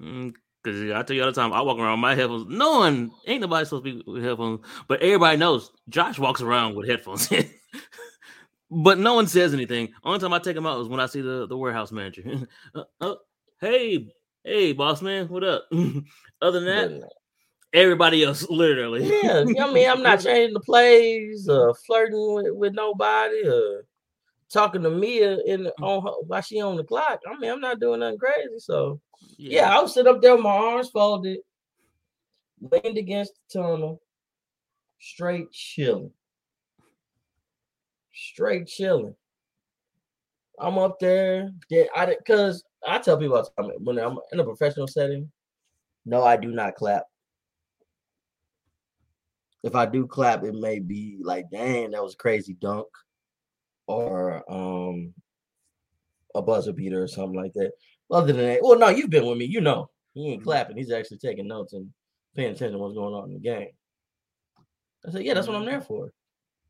Mm, 0.02 0.34
Cause 0.64 0.76
I 0.76 1.02
tell 1.02 1.14
you 1.14 1.22
all 1.22 1.30
the 1.30 1.32
time, 1.32 1.52
I 1.52 1.60
walk 1.60 1.78
around 1.78 1.92
with 1.92 2.00
my 2.00 2.14
headphones. 2.14 2.46
No 2.48 2.78
one 2.78 3.10
ain't 3.26 3.42
nobody 3.42 3.66
supposed 3.66 3.84
to 3.84 4.02
be 4.02 4.10
with 4.10 4.24
headphones, 4.24 4.60
but 4.88 5.02
everybody 5.02 5.36
knows 5.36 5.70
Josh 5.90 6.18
walks 6.18 6.40
around 6.40 6.74
with 6.74 6.88
headphones. 6.88 7.30
but 8.70 8.98
no 8.98 9.14
one 9.14 9.26
says 9.26 9.52
anything. 9.52 9.90
Only 10.02 10.20
time 10.20 10.32
I 10.32 10.38
take 10.38 10.54
them 10.54 10.66
out 10.66 10.80
is 10.80 10.88
when 10.88 11.00
I 11.00 11.06
see 11.06 11.20
the, 11.20 11.46
the 11.46 11.56
warehouse 11.56 11.92
manager. 11.92 12.46
uh, 12.74 12.84
uh, 12.98 13.14
hey, 13.60 14.08
hey, 14.42 14.72
boss 14.72 15.02
man, 15.02 15.28
what 15.28 15.44
up? 15.44 15.66
Other 16.40 16.60
than 16.60 16.64
that, 16.64 17.10
everybody 17.74 18.24
else, 18.24 18.46
literally. 18.48 19.06
yeah, 19.22 19.44
I 19.60 19.72
mean, 19.72 19.90
I'm 19.90 20.02
not 20.02 20.20
changing 20.24 20.54
the 20.54 20.60
plays, 20.60 21.48
uh, 21.48 21.72
flirting 21.86 22.34
with, 22.34 22.52
with 22.52 22.74
nobody, 22.74 23.46
uh, 23.46 23.82
talking 24.50 24.82
to 24.82 24.90
Mia 24.90 25.38
in 25.44 25.64
the, 25.64 25.74
mm. 25.80 25.86
on 25.86 26.02
her, 26.02 26.12
while 26.26 26.40
she 26.40 26.62
on 26.62 26.76
the 26.76 26.84
clock. 26.84 27.20
I 27.28 27.36
mean, 27.38 27.50
I'm 27.50 27.60
not 27.60 27.80
doing 27.80 28.00
nothing 28.00 28.18
crazy, 28.18 28.58
so 28.58 29.00
yeah, 29.36 29.60
yeah 29.60 29.76
I 29.78 29.82
was 29.82 29.92
sit 29.92 30.06
up 30.06 30.22
there 30.22 30.34
with 30.36 30.44
my 30.44 30.50
arms 30.50 30.90
folded, 30.90 31.40
leaned 32.60 32.96
against 32.96 33.34
the 33.34 33.60
tunnel, 33.60 34.00
straight 34.98 35.50
chilling. 35.52 36.12
straight 38.14 38.66
chilling. 38.66 39.14
I'm 40.60 40.78
up 40.78 41.00
there. 41.00 41.50
Yeah, 41.68 41.84
I 41.96 42.06
because 42.06 42.62
I 42.86 42.98
tell 42.98 43.18
people 43.18 43.36
all 43.36 43.42
the 43.42 43.62
time 43.62 43.72
when 43.80 43.98
I'm 43.98 44.18
in 44.32 44.38
a 44.38 44.44
professional 44.44 44.86
setting, 44.86 45.30
no, 46.06 46.22
I 46.22 46.36
do 46.36 46.52
not 46.52 46.76
clap. 46.76 47.04
If 49.64 49.74
I 49.74 49.86
do 49.86 50.06
clap, 50.06 50.44
it 50.44 50.54
may 50.54 50.78
be 50.78 51.18
like, 51.22 51.46
dang, 51.50 51.92
that 51.92 52.02
was 52.02 52.14
crazy 52.14 52.54
dunk, 52.60 52.86
or 53.86 54.44
um 54.52 55.14
a 56.34 56.42
buzzer 56.42 56.72
beater 56.72 57.02
or 57.02 57.08
something 57.08 57.34
like 57.40 57.54
that. 57.54 57.72
Other 58.10 58.32
than 58.32 58.44
that, 58.44 58.60
well, 58.62 58.78
no, 58.78 58.90
you've 58.90 59.10
been 59.10 59.26
with 59.26 59.38
me, 59.38 59.46
you 59.46 59.62
know, 59.62 59.88
he 60.12 60.32
ain't 60.32 60.44
clapping. 60.44 60.76
He's 60.76 60.92
actually 60.92 61.18
taking 61.18 61.48
notes 61.48 61.72
and 61.72 61.88
paying 62.36 62.52
attention 62.52 62.72
to 62.72 62.78
what's 62.78 62.94
going 62.94 63.14
on 63.14 63.28
in 63.28 63.34
the 63.34 63.40
game. 63.40 63.68
I 65.06 65.10
said, 65.10 65.24
yeah, 65.24 65.34
that's 65.34 65.46
what 65.46 65.56
I'm 65.56 65.64
there 65.64 65.80
for. 65.80 66.12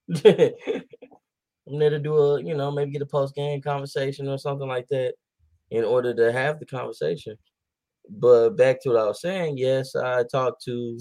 I'm 0.24 1.78
there 1.78 1.90
to 1.90 1.98
do 1.98 2.16
a, 2.16 2.42
you 2.42 2.54
know, 2.54 2.70
maybe 2.70 2.92
get 2.92 3.02
a 3.02 3.06
post 3.06 3.34
game 3.34 3.60
conversation 3.60 4.28
or 4.28 4.38
something 4.38 4.68
like 4.68 4.86
that 4.88 5.14
in 5.70 5.82
order 5.82 6.14
to 6.14 6.32
have 6.32 6.60
the 6.60 6.66
conversation. 6.66 7.36
But 8.08 8.50
back 8.50 8.82
to 8.82 8.90
what 8.90 9.00
I 9.00 9.06
was 9.06 9.20
saying, 9.20 9.58
yes, 9.58 9.96
I 9.96 10.24
talked 10.30 10.62
to 10.64 10.98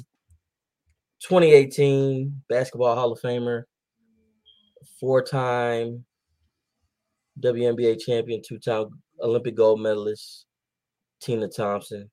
2018 1.23 2.43
Basketball 2.49 2.95
Hall 2.95 3.13
of 3.13 3.21
Famer, 3.21 3.63
four 4.99 5.23
time 5.23 6.03
WNBA 7.39 7.99
champion, 7.99 8.41
two 8.45 8.59
time 8.59 8.87
Olympic 9.21 9.55
gold 9.55 9.79
medalist, 9.79 10.45
Tina 11.21 11.47
Thompson. 11.47 12.09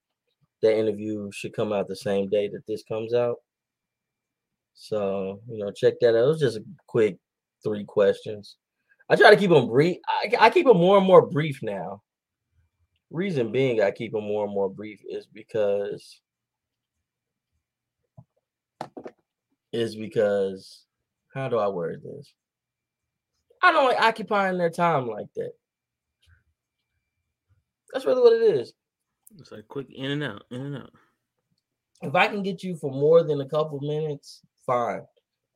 That 0.62 0.78
interview 0.78 1.30
should 1.32 1.54
come 1.54 1.72
out 1.72 1.88
the 1.88 1.96
same 1.96 2.28
day 2.28 2.48
that 2.48 2.66
this 2.68 2.84
comes 2.84 3.12
out. 3.12 3.36
So, 4.74 5.40
you 5.48 5.58
know, 5.58 5.72
check 5.72 5.94
that 6.00 6.10
out. 6.10 6.24
It 6.24 6.28
was 6.28 6.40
just 6.40 6.58
a 6.58 6.64
quick 6.86 7.18
three 7.64 7.84
questions. 7.84 8.56
I 9.08 9.16
try 9.16 9.30
to 9.30 9.36
keep 9.36 9.50
them 9.50 9.68
brief. 9.68 9.98
I, 10.08 10.46
I 10.46 10.50
keep 10.50 10.66
them 10.66 10.76
more 10.76 10.98
and 10.98 11.06
more 11.06 11.26
brief 11.26 11.60
now. 11.62 12.02
Reason 13.10 13.50
being, 13.50 13.82
I 13.82 13.90
keep 13.90 14.12
them 14.12 14.24
more 14.24 14.44
and 14.44 14.54
more 14.54 14.70
brief 14.70 15.00
is 15.08 15.26
because 15.26 16.20
is 19.72 19.96
because 19.96 20.84
how 21.34 21.48
do 21.48 21.58
I 21.58 21.68
word 21.68 22.02
this? 22.02 22.32
I 23.62 23.72
don't 23.72 23.84
like 23.84 24.00
occupying 24.00 24.58
their 24.58 24.70
time 24.70 25.06
like 25.06 25.26
that. 25.36 25.52
That's 27.92 28.06
really 28.06 28.22
what 28.22 28.32
it 28.32 28.56
is. 28.56 28.72
It's 29.38 29.52
like 29.52 29.68
quick 29.68 29.88
in 29.94 30.10
and 30.10 30.24
out, 30.24 30.44
in 30.50 30.60
and 30.60 30.76
out. 30.76 30.92
If 32.02 32.14
I 32.14 32.28
can 32.28 32.42
get 32.42 32.62
you 32.62 32.76
for 32.76 32.90
more 32.90 33.22
than 33.22 33.40
a 33.40 33.48
couple 33.48 33.78
minutes, 33.80 34.40
fine. 34.64 35.02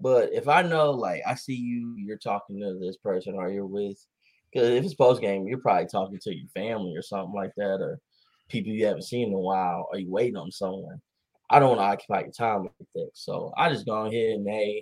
But 0.00 0.32
if 0.32 0.48
I 0.48 0.62
know, 0.62 0.90
like, 0.90 1.22
I 1.26 1.34
see 1.34 1.54
you, 1.54 1.94
you're 1.96 2.18
talking 2.18 2.60
to 2.60 2.78
this 2.78 2.96
person, 2.96 3.34
or 3.34 3.50
you're 3.50 3.66
with, 3.66 4.04
because 4.52 4.68
if 4.68 4.84
it's 4.84 4.94
post 4.94 5.20
game, 5.20 5.46
you're 5.46 5.58
probably 5.58 5.86
talking 5.86 6.18
to 6.20 6.34
your 6.34 6.48
family 6.48 6.94
or 6.96 7.02
something 7.02 7.34
like 7.34 7.52
that, 7.56 7.80
or 7.80 8.00
people 8.48 8.72
you 8.72 8.86
haven't 8.86 9.02
seen 9.02 9.28
in 9.28 9.34
a 9.34 9.38
while, 9.38 9.88
or 9.90 9.98
you 9.98 10.10
waiting 10.10 10.36
on 10.36 10.50
someone. 10.50 11.00
I 11.50 11.58
don't 11.58 11.76
want 11.76 11.80
to 11.80 11.84
occupy 11.84 12.20
your 12.20 12.32
time 12.32 12.62
like 12.62 12.88
that. 12.94 13.10
So 13.14 13.52
I 13.56 13.68
just 13.68 13.86
go 13.86 14.06
ahead 14.06 14.36
and 14.36 14.48
hey, 14.48 14.80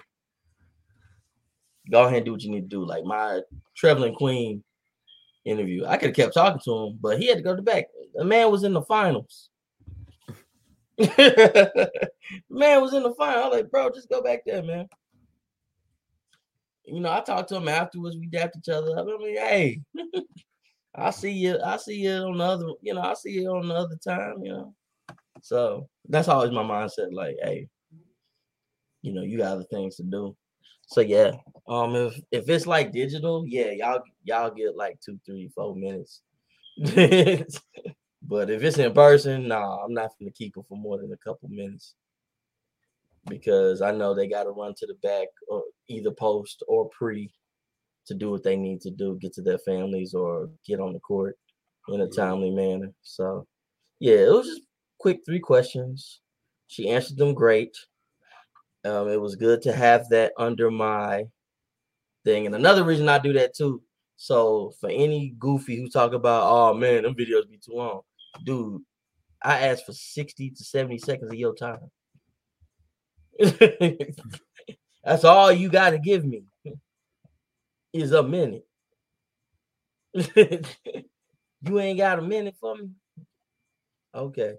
go 1.90 2.04
ahead 2.04 2.18
and 2.18 2.24
do 2.24 2.32
what 2.32 2.42
you 2.42 2.50
need 2.50 2.62
to 2.62 2.68
do. 2.68 2.84
Like 2.84 3.04
my 3.04 3.40
traveling 3.76 4.14
queen 4.14 4.62
interview, 5.44 5.84
I 5.86 5.96
could 5.96 6.08
have 6.08 6.16
kept 6.16 6.34
talking 6.34 6.60
to 6.64 6.86
him, 6.86 6.98
but 7.00 7.18
he 7.18 7.26
had 7.26 7.38
to 7.38 7.42
go 7.42 7.50
to 7.50 7.56
the 7.56 7.62
back. 7.62 7.86
The 8.14 8.24
man 8.24 8.50
was 8.50 8.64
in 8.64 8.72
the 8.72 8.82
finals. 8.82 9.48
man 10.98 11.08
was 12.80 12.94
in 12.94 13.02
the 13.02 13.14
final. 13.18 13.42
I 13.42 13.48
was 13.48 13.56
like, 13.56 13.70
bro, 13.70 13.90
just 13.90 14.10
go 14.10 14.22
back 14.22 14.42
there, 14.46 14.62
man. 14.62 14.88
You 16.84 17.00
know, 17.00 17.12
I 17.12 17.20
talked 17.20 17.48
to 17.48 17.56
him 17.56 17.68
afterwards. 17.68 18.16
We 18.16 18.26
dapped 18.26 18.56
each 18.56 18.68
other 18.68 18.98
up. 18.98 19.06
I 19.08 19.16
mean, 19.16 19.36
hey, 19.36 19.80
I 20.94 21.10
see 21.10 21.32
you. 21.32 21.58
I 21.64 21.76
see 21.76 21.96
you 21.96 22.12
on 22.12 22.38
the 22.38 22.44
other. 22.44 22.66
You 22.82 22.94
know, 22.94 23.00
I 23.00 23.14
see 23.14 23.30
you 23.30 23.50
on 23.50 23.68
the 23.68 23.74
other 23.74 23.96
time. 23.96 24.42
You 24.42 24.52
know, 24.52 24.74
so 25.42 25.88
that's 26.08 26.28
always 26.28 26.52
my 26.52 26.62
mindset. 26.62 27.12
Like, 27.12 27.36
hey, 27.42 27.68
you 29.02 29.12
know, 29.12 29.22
you 29.22 29.36
got 29.36 29.52
other 29.52 29.64
things 29.64 29.96
to 29.96 30.04
do. 30.04 30.34
So 30.86 31.00
yeah, 31.00 31.32
um, 31.68 31.94
if 31.94 32.18
if 32.30 32.48
it's 32.48 32.66
like 32.66 32.92
digital, 32.92 33.44
yeah, 33.46 33.70
y'all 33.72 34.02
y'all 34.24 34.50
get 34.50 34.76
like 34.76 34.98
two, 35.04 35.18
three, 35.26 35.50
four 35.54 35.74
minutes. 35.74 36.22
but 36.78 38.50
if 38.50 38.62
it's 38.62 38.78
in 38.78 38.92
person, 38.94 39.48
nah, 39.48 39.84
I'm 39.84 39.92
not 39.92 40.12
gonna 40.18 40.30
keep 40.30 40.56
it 40.56 40.64
for 40.68 40.78
more 40.78 40.98
than 40.98 41.12
a 41.12 41.16
couple 41.28 41.48
minutes 41.48 41.94
because 43.28 43.82
I 43.82 43.92
know 43.92 44.14
they 44.14 44.28
got 44.28 44.44
to 44.44 44.50
run 44.50 44.74
to 44.78 44.86
the 44.86 44.94
back 45.02 45.28
or 45.48 45.62
either 45.88 46.10
post 46.10 46.62
or 46.68 46.88
pre 46.90 47.32
to 48.06 48.14
do 48.14 48.30
what 48.30 48.42
they 48.42 48.56
need 48.56 48.80
to 48.82 48.90
do, 48.90 49.18
get 49.20 49.32
to 49.34 49.42
their 49.42 49.58
families 49.58 50.14
or 50.14 50.50
get 50.66 50.80
on 50.80 50.92
the 50.92 51.00
court 51.00 51.36
in 51.88 52.00
a 52.00 52.08
timely 52.08 52.50
manner. 52.50 52.92
So, 53.02 53.46
yeah, 54.00 54.16
it 54.16 54.32
was 54.32 54.46
just 54.46 54.62
quick 55.02 55.20
three 55.26 55.40
questions. 55.40 56.20
She 56.68 56.88
answered 56.88 57.18
them 57.18 57.34
great. 57.34 57.76
Um, 58.84 59.08
it 59.08 59.20
was 59.20 59.34
good 59.34 59.60
to 59.62 59.72
have 59.72 60.08
that 60.10 60.32
under 60.38 60.70
my 60.70 61.24
thing. 62.24 62.46
And 62.46 62.54
another 62.54 62.84
reason 62.84 63.08
I 63.08 63.18
do 63.18 63.32
that 63.32 63.54
too. 63.54 63.82
So 64.16 64.72
for 64.80 64.88
any 64.88 65.34
goofy 65.40 65.76
who 65.76 65.88
talk 65.88 66.12
about, 66.12 66.44
oh 66.46 66.72
man, 66.74 67.02
them 67.02 67.16
videos 67.16 67.50
be 67.50 67.58
too 67.58 67.72
long, 67.72 68.02
dude, 68.44 68.80
I 69.42 69.66
asked 69.66 69.86
for 69.86 69.92
60 69.92 70.50
to 70.50 70.64
70 70.64 70.98
seconds 70.98 71.32
of 71.32 71.38
your 71.38 71.56
time. 71.56 71.90
That's 75.04 75.24
all 75.24 75.50
you 75.50 75.68
got 75.68 75.90
to 75.90 75.98
give 75.98 76.24
me 76.24 76.44
is 77.92 78.12
a 78.12 78.22
minute. 78.22 78.66
you 80.14 81.80
ain't 81.80 81.98
got 81.98 82.20
a 82.20 82.22
minute 82.22 82.54
for 82.60 82.76
me? 82.76 82.90
Okay. 84.14 84.58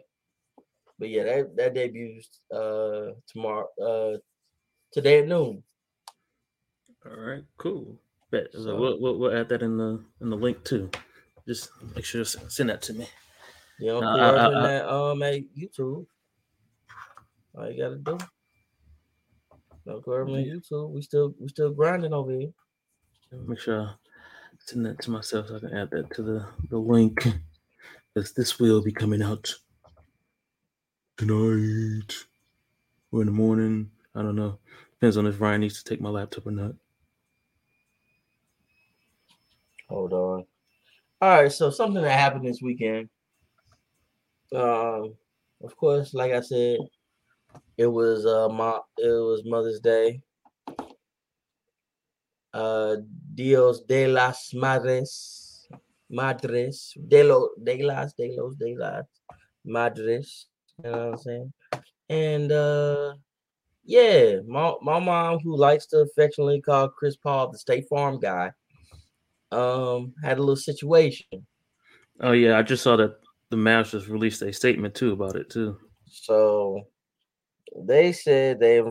But 1.03 1.09
yeah, 1.09 1.23
that, 1.23 1.57
that 1.57 1.73
debuts 1.73 2.39
uh 2.49 3.11
tomorrow 3.27 3.67
uh 3.75 4.17
today 4.93 5.19
at 5.19 5.27
noon. 5.27 5.61
All 7.05 7.19
right, 7.19 7.43
cool. 7.57 7.99
Bet. 8.31 8.47
So, 8.53 8.79
we'll, 8.79 9.01
we'll, 9.01 9.19
we'll 9.19 9.37
add 9.37 9.49
that 9.49 9.61
in 9.61 9.75
the 9.75 10.01
in 10.21 10.29
the 10.29 10.37
link 10.37 10.63
too. 10.63 10.89
Just 11.45 11.71
make 11.93 12.05
sure 12.05 12.23
to 12.23 12.49
send 12.49 12.69
that 12.69 12.81
to 12.83 12.93
me. 12.93 13.09
Yeah, 13.81 13.95
uh, 13.95 13.99
I, 13.99 14.29
I, 14.29 14.47
I, 14.47 14.61
that 14.61 14.87
um 14.89 15.21
at 15.23 15.41
YouTube. 15.53 16.05
All 17.53 17.69
you 17.69 17.83
gotta 17.83 17.97
do. 17.97 18.17
No 19.85 19.99
Corbin 19.99 20.35
on 20.35 20.43
YouTube. 20.45 20.91
We 20.91 21.01
still 21.01 21.35
we 21.37 21.49
still 21.49 21.71
grinding 21.71 22.13
over 22.13 22.31
here. 22.31 22.53
Make 23.45 23.59
sure 23.59 23.81
I 23.81 23.93
send 24.59 24.85
that 24.85 25.01
to 25.01 25.11
myself 25.11 25.49
so 25.49 25.57
I 25.57 25.59
can 25.59 25.75
add 25.75 25.89
that 25.91 26.13
to 26.15 26.21
the, 26.23 26.47
the 26.69 26.77
link. 26.77 27.27
Because 28.13 28.31
this 28.31 28.57
will 28.57 28.81
be 28.81 28.93
coming 28.93 29.21
out 29.21 29.53
tonight 31.17 32.13
or 33.11 33.21
in 33.21 33.27
the 33.27 33.31
morning. 33.31 33.91
I 34.15 34.21
don't 34.21 34.35
know. 34.35 34.59
Depends 34.93 35.17
on 35.17 35.27
if 35.27 35.39
Ryan 35.39 35.61
needs 35.61 35.81
to 35.81 35.89
take 35.89 36.01
my 36.01 36.09
laptop 36.09 36.47
or 36.47 36.51
not. 36.51 36.73
Hold 39.89 40.13
on. 40.13 40.45
All 41.21 41.41
right, 41.41 41.51
so 41.51 41.69
something 41.69 42.01
that 42.01 42.19
happened 42.19 42.45
this 42.45 42.61
weekend. 42.61 43.09
Um, 44.53 45.15
of 45.63 45.75
course, 45.77 46.13
like 46.13 46.31
I 46.31 46.41
said, 46.41 46.79
it 47.77 47.87
was 47.87 48.25
uh 48.25 48.49
my 48.49 48.79
it 48.97 49.07
was 49.07 49.43
Mother's 49.45 49.79
Day. 49.79 50.21
Uh 52.53 52.97
Dios 53.33 53.81
de 53.81 54.07
las 54.07 54.53
Madres 54.53 55.67
Madres 56.09 56.93
de 57.07 57.23
lo 57.23 57.49
de 57.61 57.81
las 57.83 58.13
de 58.13 58.35
los 58.37 58.55
de 58.57 58.75
las 58.77 59.05
Madres. 59.65 60.47
You 60.83 60.89
know 60.89 60.91
what 60.91 61.13
I'm 61.13 61.17
saying? 61.17 61.53
And 62.09 62.51
uh 62.51 63.13
yeah, 63.85 64.37
my, 64.47 64.73
my 64.81 64.99
mom 64.99 65.39
who 65.39 65.57
likes 65.57 65.87
to 65.87 65.97
affectionately 65.97 66.61
call 66.61 66.87
Chris 66.87 67.17
Paul 67.17 67.51
the 67.51 67.57
State 67.57 67.87
Farm 67.89 68.17
guy, 68.19 68.51
um, 69.51 70.13
had 70.23 70.37
a 70.37 70.41
little 70.41 70.55
situation. 70.55 71.45
Oh 72.21 72.31
yeah, 72.31 72.57
I 72.57 72.61
just 72.61 72.83
saw 72.83 72.95
that 72.95 73.17
the 73.49 73.57
Masters 73.57 74.07
released 74.07 74.41
a 74.41 74.53
statement 74.53 74.95
too 74.95 75.11
about 75.11 75.35
it 75.35 75.49
too. 75.49 75.77
So 76.07 76.83
they 77.75 78.13
said 78.13 78.59
they 78.59 78.81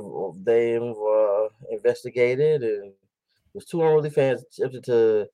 they 0.45 0.77
uh, 0.77 1.49
investigated 1.71 2.62
and 2.62 2.92
was 3.55 3.64
two 3.64 3.83
unruly 3.83 4.11
fans 4.11 4.42
attempted 4.42 4.85
to 4.85 5.27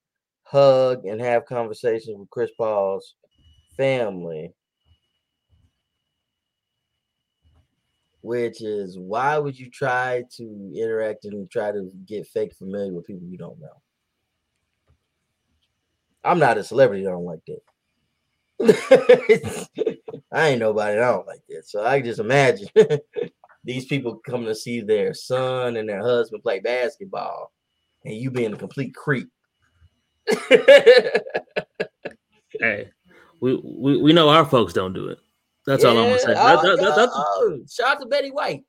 hug 0.43 1.05
and 1.05 1.21
have 1.21 1.47
conversations 1.47 2.17
with 2.19 2.31
Chris 2.31 2.51
Paul's 2.57 3.15
family. 3.77 4.55
Which 8.21 8.63
is 8.63 8.99
why 8.99 9.39
would 9.39 9.59
you 9.59 9.71
try 9.71 10.25
to 10.37 10.73
interact 10.75 11.25
and 11.25 11.51
try 11.51 11.71
to 11.71 11.91
get 12.07 12.27
fake 12.27 12.55
familiar 12.55 12.93
with 12.93 13.07
people 13.07 13.29
you 13.29 13.39
don't 13.39 13.61
know? 13.61 13.81
I'm 16.25 16.39
not 16.39 16.59
a 16.59 16.65
celebrity. 16.65 17.07
I 17.07 17.11
don't 17.11 17.25
like 17.25 17.41
that. 17.47 17.61
I 20.33 20.49
ain't 20.49 20.61
nobody. 20.61 20.99
I 20.99 21.13
don't 21.13 21.27
like 21.27 21.43
that. 21.49 21.67
So 21.67 21.85
I 21.85 22.01
just 22.01 22.19
imagine 22.19 22.69
these 23.65 23.87
people 23.87 24.21
come 24.27 24.45
to 24.45 24.55
see 24.55 24.81
their 24.81 25.15
son 25.15 25.77
and 25.77 25.89
their 25.89 26.03
husband 26.03 26.43
play 26.43 26.59
basketball, 26.59 27.53
and 28.05 28.15
you 28.15 28.31
being 28.31 28.53
a 28.53 28.57
complete 28.57 28.95
creep. 28.95 29.29
hey, 32.61 32.91
we, 33.41 33.55
we 33.63 33.97
we 34.03 34.13
know 34.13 34.29
our 34.29 34.45
folks 34.45 34.73
don't 34.73 34.93
do 34.93 35.09
it. 35.09 35.19
That's 35.69 35.85
all 35.85 35.99
I'm 35.99 36.05
gonna 36.07 36.19
say. 36.19 36.33
That- 36.35 36.59
oh, 36.59 36.63
that- 36.63 36.77
that- 36.79 36.97
that's- 36.97 37.09
oh, 37.15 37.61
shout 37.71 37.97
out 37.97 38.01
to 38.01 38.07
Betty 38.07 38.31
White. 38.31 38.65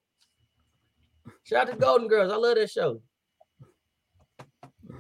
Shout 1.44 1.68
out 1.70 1.74
to 1.74 1.80
Golden 1.80 2.08
Girls. 2.10 2.32
I 2.32 2.36
love 2.36 2.56
that 2.56 2.70
show. 2.70 3.02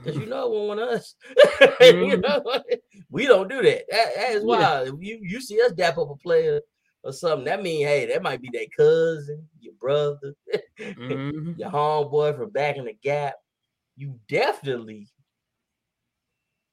Cause 0.05 0.15
you 0.15 0.27
know 0.27 0.45
it 0.45 0.51
won't 0.51 0.67
want 0.67 0.79
us. 0.79 1.15
you 1.81 2.17
Mhm. 2.17 2.21
know, 2.21 2.63
we 3.09 3.25
don't 3.25 3.49
do 3.49 3.62
that. 3.62 3.83
That, 3.89 4.15
that 4.15 4.29
is 4.31 4.43
why 4.45 4.83
if 4.83 4.93
you, 4.99 5.19
you 5.21 5.41
see 5.41 5.62
us 5.62 5.73
dap 5.73 5.97
up 5.97 6.09
a 6.09 6.15
player 6.15 6.62
or 7.03 7.12
something, 7.12 7.43
that 7.45 7.62
mean 7.62 7.85
hey, 7.85 8.05
that 8.05 8.23
might 8.23 8.41
be 8.41 8.49
their 8.53 8.67
cousin, 8.77 9.45
your 9.59 9.73
brother, 9.73 10.33
Mhm. 10.79 11.57
your 11.59 11.69
homeboy 11.69 12.38
from 12.38 12.49
back 12.51 12.77
in 12.77 12.85
the 12.85 12.93
gap. 13.03 13.35
You 13.97 14.17
definitely 14.29 15.09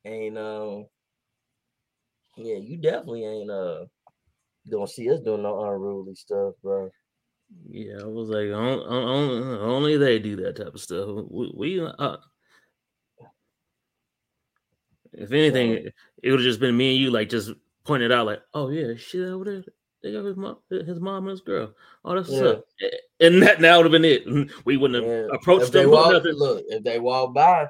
ain't 0.05 0.39
um 0.39 0.87
yeah, 2.37 2.57
you 2.59 2.77
definitely 2.77 3.25
ain't 3.25 3.51
uh 3.51 3.87
gonna 4.71 4.87
see 4.87 5.11
us 5.11 5.21
doing 5.21 5.43
no 5.43 5.65
unruly 5.65 6.15
stuff, 6.15 6.55
bro. 6.63 6.91
Yeah, 7.69 8.01
I 8.03 8.07
was 8.07 8.29
like, 8.29 8.49
on, 8.49 8.79
on, 8.81 9.61
only 9.61 9.97
they 9.97 10.19
do 10.19 10.37
that 10.37 10.57
type 10.57 10.75
of 10.75 10.81
stuff. 10.81 11.09
We, 11.31 11.53
we 11.55 11.81
uh, 11.81 12.17
if 15.13 15.33
anything, 15.33 15.91
it 16.23 16.31
would 16.31 16.41
have 16.41 16.47
just 16.47 16.61
been 16.61 16.77
me 16.77 16.95
and 16.95 17.01
you, 17.01 17.11
like 17.11 17.29
just 17.29 17.53
pointed 17.85 18.13
out, 18.13 18.27
like, 18.27 18.43
oh 18.55 18.69
yeah, 18.69 18.95
shit 18.97 19.29
over 19.29 19.45
there. 19.45 19.65
They 20.03 20.13
got 20.13 20.25
his 20.25 20.37
mom, 20.37 20.59
his 20.71 21.01
mom 21.01 21.25
and 21.25 21.31
his 21.31 21.41
girl. 21.41 21.73
Oh, 22.05 22.15
that's 22.15 22.33
up. 22.41 22.65
And 23.19 23.43
that 23.43 23.61
now 23.61 23.79
would 23.79 23.87
have 23.87 23.93
been 23.93 24.05
it. 24.05 24.25
We 24.65 24.77
wouldn't 24.77 25.03
have 25.03 25.13
Yeah. 25.13 25.35
approached 25.35 25.67
If 25.67 25.73
them. 25.73 25.91
walk, 25.91 26.23
look, 26.25 26.65
if 26.69 26.85
they 26.85 26.99
walk 26.99 27.35
by 27.35 27.69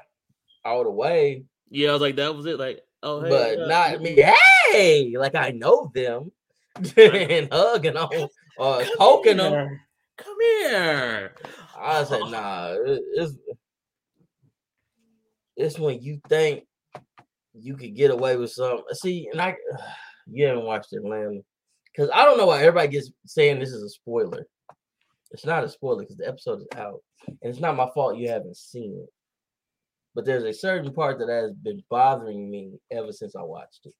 all 0.65 0.83
the 0.83 0.91
way, 0.91 1.45
Yeah, 1.69 1.89
I 1.89 1.93
was 1.93 2.01
like, 2.01 2.17
that 2.17 2.35
was 2.35 2.45
it. 2.45 2.59
Like, 2.59 2.81
oh, 3.01 3.23
hey, 3.23 3.29
but 3.29 3.59
uh, 3.59 3.67
not 3.67 4.01
me. 4.01 4.21
Hey, 4.71 5.15
like 5.17 5.35
I 5.35 5.51
know 5.51 5.89
them 5.93 6.31
and 6.97 7.49
hugging 7.51 7.97
on 7.97 8.29
or 8.57 8.79
come 8.83 8.97
poking 8.97 9.37
them. 9.37 9.79
Come 10.17 10.35
here. 10.41 11.35
I 11.79 12.03
said, 12.03 12.21
oh. 12.23 12.29
nah, 12.29 12.73
it- 12.73 13.03
it's 13.13 13.33
it's 15.55 15.79
when 15.79 16.01
you 16.01 16.21
think 16.29 16.65
you 17.53 17.75
could 17.75 17.95
get 17.95 18.11
away 18.11 18.35
with 18.37 18.51
something. 18.51 18.83
See, 18.93 19.27
and 19.31 19.41
I 19.41 19.55
you 20.27 20.45
haven't 20.45 20.65
watched 20.65 20.93
Atlanta. 20.93 21.39
Because 21.95 22.11
I 22.13 22.25
don't 22.25 22.37
know 22.37 22.45
why 22.45 22.59
everybody 22.59 22.89
gets 22.89 23.11
saying 23.25 23.59
this 23.59 23.71
is 23.71 23.81
a 23.81 23.89
spoiler. 23.89 24.45
It's 25.31 25.45
not 25.45 25.63
a 25.63 25.69
spoiler 25.69 26.03
because 26.03 26.17
the 26.17 26.27
episode 26.27 26.61
is 26.61 26.67
out. 26.75 27.01
And 27.27 27.37
it's 27.41 27.59
not 27.59 27.75
my 27.75 27.89
fault 27.93 28.17
you 28.17 28.29
haven't 28.29 28.55
seen 28.55 28.99
it. 29.03 29.09
But 30.13 30.23
there's 30.25 30.43
a 30.43 30.53
certain 30.53 30.93
part 30.93 31.17
that 31.19 31.29
has 31.29 31.53
been 31.53 31.83
bothering 31.89 32.49
me 32.51 32.73
ever 32.91 33.11
since 33.11 33.35
I 33.35 33.41
watched 33.41 33.85
it. 33.87 33.93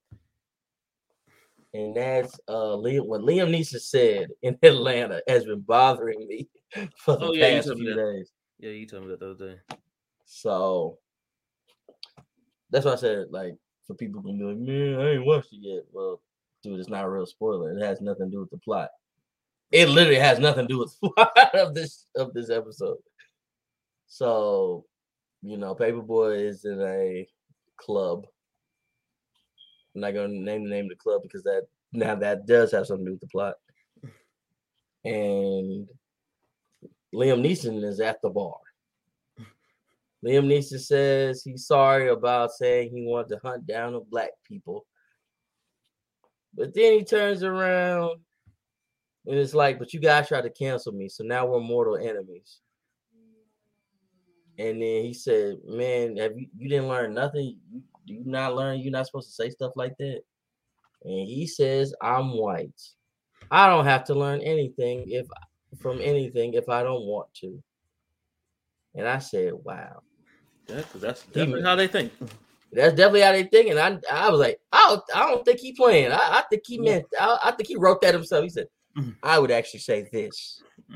And 1.78 1.96
that's 1.96 2.34
uh 2.48 2.76
Liam 2.76 3.06
what 3.06 3.22
Liam 3.22 3.56
Neeson 3.56 3.80
said 3.80 4.30
in 4.42 4.58
Atlanta 4.64 5.22
has 5.28 5.46
been 5.46 5.62
bothering 5.62 6.28
me 6.28 6.50
for 6.98 7.18
the 7.18 7.26
Oh, 7.26 7.34
yeah, 7.34 7.50
past 7.52 7.72
few 7.72 7.94
days. 7.94 8.32
Yeah, 8.58 8.72
you 8.72 8.88
told 8.88 9.04
me 9.04 9.10
that 9.10 9.20
the 9.20 9.32
other 9.32 9.50
day. 9.50 9.60
So 10.26 10.98
that's 12.72 12.86
why 12.86 12.94
I 12.94 12.96
said, 12.96 13.28
like, 13.30 13.54
for 13.86 13.94
people 13.94 14.22
who 14.22 14.34
be 14.36 14.44
like, 14.44 14.58
man, 14.58 15.00
I 15.00 15.12
ain't 15.12 15.26
watched 15.26 15.54
it 15.54 15.60
yet. 15.62 15.84
Well, 15.92 16.20
dude, 16.64 16.80
it's 16.80 16.90
not 16.90 17.06
a 17.06 17.10
real 17.10 17.28
spoiler. 17.28 17.78
It 17.78 17.86
has 17.86 18.02
nothing 18.02 18.26
to 18.26 18.32
do 18.32 18.40
with 18.40 18.50
the 18.50 18.58
plot. 18.58 18.90
It 19.72 19.88
literally 19.88 20.20
has 20.20 20.40
nothing 20.40 20.68
to 20.68 20.74
do 20.74 20.80
with 20.80 20.98
the 21.02 21.10
plot 21.12 21.56
of 21.56 21.76
this 21.76 22.08
of 22.16 22.34
this 22.34 22.50
episode. 22.50 22.98
So, 24.08 24.86
you 25.44 25.58
know, 25.58 25.76
Paper 25.76 26.02
Boi 26.02 26.40
is 26.40 26.66
in 26.66 26.82
a 26.82 27.28
club. 27.78 28.26
I'm 29.98 30.02
not 30.02 30.14
gonna 30.14 30.28
name 30.28 30.64
the 30.64 30.70
name 30.70 30.86
of 30.86 30.90
the 30.90 30.96
club 30.96 31.24
because 31.24 31.42
that 31.42 31.64
now 31.92 32.14
that 32.14 32.46
does 32.46 32.72
have 32.72 32.86
something 32.86 33.06
to 33.06 33.10
do 33.10 33.14
with 33.14 33.22
the 33.22 33.28
plot. 33.28 33.56
And 35.04 35.88
Liam 37.16 37.42
Neeson 37.42 37.84
is 37.84 38.00
at 38.00 38.22
the 38.22 38.30
bar. 38.30 38.58
Liam 40.24 40.46
Neeson 40.46 40.80
says 40.80 41.42
he's 41.44 41.66
sorry 41.66 42.10
about 42.10 42.52
saying 42.52 42.92
he 42.92 43.08
wanted 43.08 43.30
to 43.30 43.40
hunt 43.44 43.66
down 43.66 43.94
the 43.94 44.02
black 44.02 44.30
people. 44.48 44.86
But 46.54 46.76
then 46.76 46.94
he 46.94 47.04
turns 47.04 47.42
around 47.42 48.20
and 49.26 49.36
it's 49.36 49.56
like, 49.56 49.80
but 49.80 49.94
you 49.94 50.00
guys 50.00 50.28
tried 50.28 50.42
to 50.42 50.52
cancel 50.52 50.92
me, 50.92 51.10
so 51.10 51.24
now 51.24 51.48
we're 51.48 51.60
mortal 51.60 51.98
enemies. 51.98 52.60
And 54.60 54.80
then 54.80 55.06
he 55.06 55.14
said, 55.16 55.58
Man, 55.66 56.18
have 56.18 56.38
you 56.38 56.48
you 56.56 56.70
didn't 56.70 56.88
learn 56.88 57.16
nothing? 57.16 57.58
You, 58.08 58.16
do 58.16 58.24
you 58.24 58.32
not 58.32 58.56
learn 58.56 58.80
you're 58.80 58.92
not 58.92 59.06
supposed 59.06 59.28
to 59.30 59.34
say 59.34 59.50
stuff 59.50 59.74
like 59.76 59.96
that? 60.00 60.22
And 61.04 61.28
he 61.28 61.46
says, 61.48 61.94
I'm 62.02 62.38
white. 62.38 62.82
I 63.52 63.68
don't 63.68 63.86
have 63.86 64.04
to 64.06 64.14
learn 64.16 64.42
anything 64.42 65.06
if 65.10 65.28
from 65.80 66.00
anything 66.02 66.54
if 66.54 66.70
I 66.70 66.84
don't 66.84 67.04
want 67.06 67.34
to. 67.36 67.62
And 68.96 69.08
I 69.08 69.20
said, 69.20 69.54
Wow. 69.54 70.02
'cause 70.68 71.02
that's 71.02 71.24
definitely 71.28 71.64
how 71.64 71.76
they 71.76 71.88
think. 71.88 72.12
That's 72.74 72.94
definitely 72.96 73.22
how 73.22 73.32
they 73.32 73.44
think. 73.44 73.70
And 73.70 73.80
I, 73.80 73.98
I 74.12 74.30
was 74.30 74.40
like, 74.42 74.60
I 74.74 74.86
don't, 74.90 75.04
I 75.16 75.30
don't 75.30 75.46
think 75.46 75.60
he 75.60 75.72
playing. 75.72 76.12
I, 76.12 76.18
I 76.18 76.44
think 76.50 76.64
he 76.66 76.78
meant. 76.78 77.06
I, 77.20 77.38
I 77.46 77.52
think 77.52 77.68
he 77.68 77.78
wrote 77.78 78.02
that 78.02 78.14
himself. 78.14 78.44
He 78.44 78.50
said, 78.50 78.68
Mhm. 78.98 79.16
I 79.24 79.40
would 79.40 79.52
actually 79.52 79.80
say 79.82 80.10
this, 80.12 80.64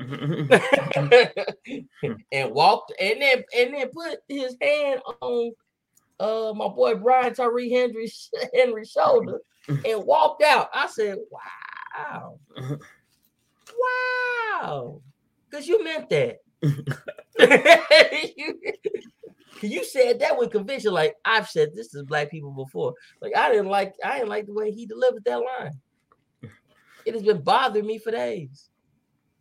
and 2.32 2.52
walked, 2.52 2.92
and 3.00 3.22
then 3.22 3.44
and 3.56 3.74
then 3.74 3.88
put 3.90 4.18
his 4.28 4.56
hand 4.60 5.00
on 5.22 5.52
uh 6.22 6.52
my 6.54 6.68
boy 6.68 6.94
Brian 6.94 7.34
Tyree 7.34 7.70
Henry's 7.70 8.30
Henry's 8.54 8.90
shoulder 8.90 9.40
and 9.68 10.04
walked 10.04 10.42
out. 10.42 10.68
I 10.72 10.86
said, 10.86 11.18
Wow, 12.00 12.38
wow, 13.78 15.00
because 15.50 15.66
you 15.68 15.82
meant 15.82 16.08
that. 16.10 16.38
you, 18.36 18.60
you 19.62 19.84
said 19.84 20.20
that 20.20 20.38
with 20.38 20.52
conviction, 20.52 20.92
like 20.92 21.14
I've 21.24 21.48
said 21.48 21.74
this 21.74 21.88
to 21.88 22.04
black 22.04 22.30
people 22.30 22.52
before. 22.52 22.94
Like 23.20 23.36
I 23.36 23.50
didn't 23.50 23.68
like, 23.68 23.94
I 24.04 24.18
didn't 24.18 24.30
like 24.30 24.46
the 24.46 24.54
way 24.54 24.70
he 24.70 24.86
delivered 24.86 25.24
that 25.24 25.40
line. 25.40 25.80
It 27.04 27.14
has 27.14 27.22
been 27.22 27.42
bothering 27.42 27.86
me 27.86 27.98
for 27.98 28.12
days. 28.12 28.68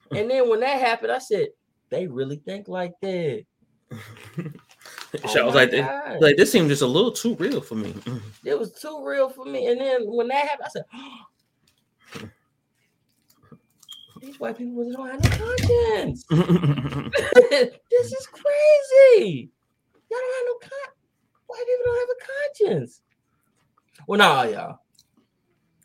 And 0.10 0.30
then 0.30 0.50
when 0.50 0.62
that 0.62 0.82
happened, 0.82 1.12
I 1.12 1.20
said, 1.20 1.50
they 1.90 2.08
really 2.08 2.38
think 2.38 2.68
like 2.68 2.94
that. 3.02 3.46
So 5.28 5.40
oh 5.40 5.44
I 5.44 5.46
was 5.46 5.56
like, 5.56 5.72
God. 5.72 6.22
like 6.22 6.38
this 6.38 6.52
seemed 6.52 6.70
just 6.70 6.82
a 6.82 6.88
little 6.88 7.12
too 7.12 7.36
real 7.36 7.60
for 7.60 7.76
me. 7.76 7.92
Mm. 7.92 8.22
It 8.46 8.58
was 8.58 8.72
too 8.72 9.04
real 9.06 9.30
for 9.30 9.44
me. 9.46 9.68
And 9.68 9.80
then 9.80 10.04
when 10.06 10.30
that 10.30 10.48
happened, 10.48 10.68
I 10.68 10.70
said, 10.70 10.86
these 14.22 14.40
white 14.40 14.58
people 14.58 14.90
don't 14.90 15.10
have 15.10 15.22
no 15.22 15.30
conscience. 15.30 16.24
this 16.30 18.12
is 18.14 18.28
crazy. 18.32 19.50
Y'all 20.10 20.20
don't 20.20 20.36
have 20.38 20.46
no 20.46 20.56
con. 20.62 20.94
White 21.48 21.66
people 21.68 21.86
don't 21.86 22.00
have 22.00 22.16
a 22.16 22.70
conscience. 22.70 23.02
Well, 24.08 24.18
not 24.18 24.32
all 24.32 24.52
y'all, 24.52 24.80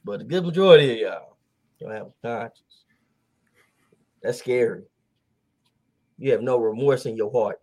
but 0.05 0.21
a 0.21 0.25
good 0.25 0.45
majority 0.45 0.93
of 0.93 0.99
y'all 0.99 1.37
don't 1.81 1.91
have 1.91 2.07
a 2.07 2.13
conscience. 2.23 2.85
That's 4.23 4.39
scary. 4.39 4.85
You 6.19 6.31
have 6.33 6.43
no 6.43 6.59
remorse 6.59 7.07
in 7.07 7.17
your 7.17 7.33
heart. 7.33 7.61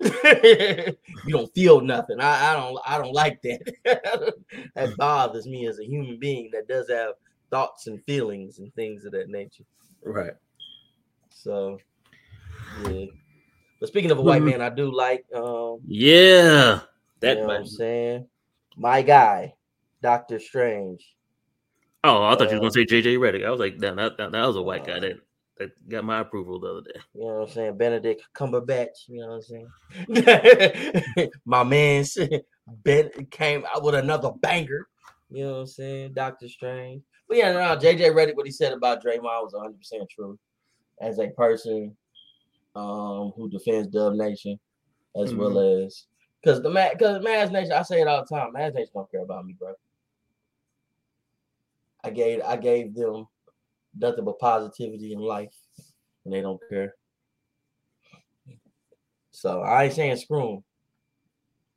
you 0.00 1.32
don't 1.34 1.52
feel 1.54 1.80
nothing. 1.80 2.20
I, 2.20 2.52
I 2.52 2.56
don't. 2.56 2.78
I 2.86 2.98
don't 2.98 3.14
like 3.14 3.40
that. 3.42 4.34
that 4.74 4.96
bothers 4.96 5.46
me 5.46 5.66
as 5.66 5.78
a 5.78 5.84
human 5.86 6.18
being 6.18 6.50
that 6.52 6.68
does 6.68 6.90
have 6.90 7.14
thoughts 7.50 7.86
and 7.86 8.02
feelings 8.04 8.58
and 8.58 8.74
things 8.74 9.04
of 9.04 9.12
that 9.12 9.28
nature. 9.28 9.64
right. 10.04 10.34
So, 11.30 11.78
yeah. 12.82 13.06
But 13.80 13.88
speaking 13.88 14.10
of 14.10 14.18
a 14.18 14.22
white 14.22 14.42
Mhm. 14.42 14.46
man, 14.52 14.60
I 14.62 14.70
do 14.70 14.94
like 14.94 15.24
um 15.34 15.80
Yeah. 15.86 16.80
That 17.20 17.36
you 17.36 17.42
know 17.42 17.48
what 17.48 17.56
I'm 17.60 17.66
saying. 17.66 18.28
My 18.76 19.02
guy, 19.02 19.54
Doctor 20.02 20.38
Strange. 20.38 21.14
Oh, 22.04 22.22
I 22.24 22.36
thought 22.36 22.50
you 22.50 22.56
Uh, 22.56 22.60
were 22.60 22.60
gonna 22.60 22.72
say 22.72 22.84
JJ 22.84 23.16
Redick. 23.18 23.44
I 23.46 23.50
was 23.50 23.60
like, 23.60 23.78
damn, 23.78 23.96
that, 23.96 24.16
that, 24.18 24.32
that 24.32 24.46
was 24.46 24.56
a 24.56 24.62
white 24.62 24.86
guy 24.86 25.00
that, 25.00 25.18
that 25.58 25.88
got 25.88 26.04
my 26.04 26.20
approval 26.20 26.60
the 26.60 26.68
other 26.68 26.80
day. 26.82 27.00
You 27.14 27.20
know 27.22 27.34
what 27.34 27.48
I'm 27.48 27.54
saying? 27.54 27.78
Benedict 27.78 28.22
Cumberbatch. 28.34 29.08
You 29.08 29.20
know 29.20 29.38
what 29.38 29.44
I'm 30.08 31.04
saying? 31.16 31.30
My 31.44 31.64
man 31.64 32.04
Ben 32.84 33.10
came 33.30 33.64
out 33.74 33.82
with 33.82 33.94
another 33.94 34.30
banger. 34.40 34.86
You 35.30 35.44
know 35.44 35.52
what 35.52 35.58
I'm 35.60 35.66
saying? 35.66 36.12
Doctor 36.14 36.48
Strange. 36.48 37.02
But 37.28 37.38
yeah, 37.38 37.52
no, 37.52 37.76
JJ 37.76 38.12
Redick, 38.12 38.36
what 38.36 38.46
he 38.46 38.52
said 38.52 38.72
about 38.72 39.02
Draymond 39.02 39.22
was 39.22 39.54
100 39.54 39.78
percent 39.78 40.08
true. 40.10 40.38
As 41.00 41.18
a 41.18 41.28
person 41.28 41.96
um 42.74 43.32
who 43.36 43.48
defends 43.50 43.88
Dub 43.88 44.14
Nation, 44.14 44.58
as 45.16 45.34
well 45.34 45.58
as 45.58 46.04
because 46.42 46.62
the 46.62 46.70
man, 46.70 46.90
because 46.92 47.24
Maz 47.24 47.50
Nation, 47.50 47.72
I 47.72 47.82
say 47.82 48.00
it 48.00 48.08
all 48.08 48.24
the 48.28 48.36
time. 48.36 48.52
Maz 48.54 48.74
Nation 48.74 48.92
don't 48.94 49.10
care 49.10 49.22
about 49.22 49.46
me, 49.46 49.56
bro. 49.58 49.72
I 52.04 52.10
gave 52.10 52.40
I 52.42 52.56
gave 52.56 52.94
them 52.94 53.26
nothing 53.98 54.24
but 54.24 54.38
positivity 54.38 55.12
in 55.12 55.18
life, 55.18 55.54
and 56.24 56.32
they 56.34 56.40
don't 56.40 56.60
care. 56.70 56.94
So 59.30 59.60
I 59.60 59.84
ain't 59.84 59.94
saying 59.94 60.16
screw 60.16 60.54
'em. 60.56 60.64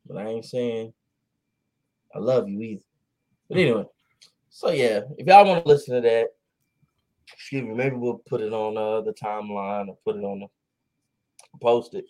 but 0.06 0.16
I 0.16 0.26
ain't 0.26 0.44
saying 0.44 0.92
I 2.14 2.18
love 2.18 2.48
you 2.48 2.60
either. 2.60 2.84
But 3.48 3.58
anyway, 3.58 3.84
so 4.48 4.70
yeah, 4.70 5.00
if 5.18 5.26
y'all 5.26 5.46
want 5.46 5.64
to 5.64 5.68
listen 5.68 5.94
to 5.94 6.00
that, 6.00 6.28
excuse 7.32 7.62
me, 7.62 7.74
maybe 7.74 7.96
we'll 7.96 8.22
put 8.26 8.40
it 8.40 8.52
on 8.52 8.76
uh, 8.76 9.02
the 9.02 9.12
timeline 9.12 9.88
or 9.88 9.98
put 10.04 10.16
it 10.16 10.24
on 10.24 10.40
the 10.40 10.46
post 11.60 11.94
it. 11.94 12.06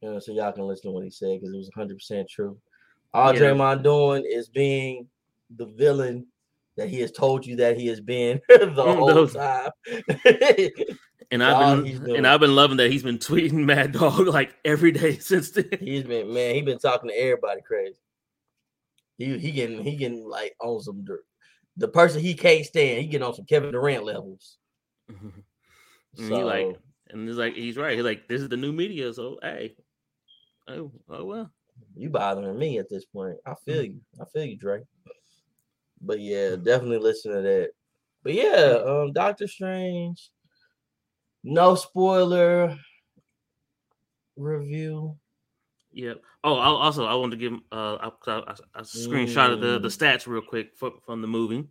You 0.00 0.12
know, 0.12 0.18
so 0.20 0.32
y'all 0.32 0.52
can 0.52 0.64
listen 0.64 0.90
to 0.90 0.92
what 0.92 1.04
he 1.04 1.10
said 1.10 1.40
because 1.40 1.52
it 1.52 1.58
was 1.58 1.70
100 1.74 1.94
percent 1.96 2.28
true. 2.30 2.56
All 3.12 3.34
Yeah. 3.34 3.40
Draymond 3.40 3.82
doing 3.82 4.24
is 4.24 4.48
being 4.48 5.08
the 5.56 5.66
villain 5.66 6.26
that 6.78 6.88
he 6.88 7.00
has 7.00 7.12
told 7.12 7.44
you 7.44 7.56
that 7.56 7.76
he 7.76 7.86
has 7.88 8.00
been 8.00 8.40
the 8.48 8.72
Mm, 8.74 8.96
whole 8.96 9.28
time. 9.28 9.70
And 11.30 11.42
I've 11.44 11.84
been 11.84 12.16
and 12.16 12.26
I've 12.26 12.40
been 12.40 12.54
loving 12.54 12.78
that 12.78 12.90
he's 12.90 13.02
been 13.02 13.18
tweeting 13.18 13.52
Mad 13.66 13.92
Dog 13.92 14.26
like 14.28 14.54
every 14.64 14.92
day 14.92 15.18
since 15.18 15.50
then. 15.50 15.68
He's 15.78 16.04
been 16.04 16.32
man, 16.32 16.54
he's 16.54 16.64
been 16.64 16.78
talking 16.78 17.10
to 17.10 17.14
everybody 17.14 17.60
crazy. 17.60 17.96
He 19.18 19.36
he 19.38 19.50
getting 19.52 19.82
he 19.84 19.96
getting 19.96 20.26
like 20.26 20.54
on 20.60 20.80
some 20.80 21.04
dirt. 21.04 21.24
The 21.76 21.88
person 21.88 22.22
he 22.22 22.32
can't 22.32 22.64
stand, 22.64 23.02
he 23.02 23.08
getting 23.08 23.26
on 23.26 23.34
some 23.34 23.44
Kevin 23.44 23.72
Durant 23.72 24.04
levels. 24.04 24.56
And 25.08 25.32
So 26.16 26.34
he 26.34 26.42
like 26.44 26.78
and 27.10 27.28
it's 27.28 27.36
like 27.38 27.54
he's 27.54 27.76
right. 27.76 27.94
He's 27.96 28.04
like, 28.04 28.26
this 28.28 28.40
is 28.40 28.48
the 28.48 28.56
new 28.56 28.72
media, 28.72 29.12
so 29.12 29.38
hey. 29.42 29.74
Oh, 30.66 30.90
oh 31.10 31.24
well. 31.26 31.50
you 31.94 32.08
bothering 32.08 32.58
me 32.58 32.78
at 32.78 32.88
this 32.88 33.04
point. 33.04 33.36
I 33.46 33.54
feel 33.66 33.82
Mm-hmm. 33.82 33.92
you. 33.92 34.00
I 34.20 34.24
feel 34.32 34.44
you, 34.44 34.56
Drake. 34.56 34.84
But 36.00 36.20
yeah, 36.20 36.56
definitely 36.56 36.98
listen 36.98 37.32
to 37.32 37.42
that. 37.42 37.70
But 38.22 38.34
yeah, 38.34 38.82
um, 38.86 39.12
Doctor 39.12 39.46
Strange. 39.48 40.30
No 41.44 41.74
spoiler 41.76 42.76
review. 44.36 45.16
Yep. 45.92 46.20
Oh, 46.44 46.54
I, 46.56 46.66
also 46.66 47.04
I 47.06 47.14
wanted 47.14 47.38
to 47.38 47.50
give 47.50 47.58
uh 47.72 47.94
I, 47.96 48.30
I, 48.30 48.36
I, 48.38 48.54
I 48.74 48.80
screenshotted 48.82 49.60
the 49.60 49.78
the 49.78 49.88
Mm. 49.88 49.96
stats 49.96 50.26
real 50.26 50.42
quick 50.42 50.76
from, 50.76 50.98
from 51.04 51.22
the 51.22 51.28
movie. 51.28 51.66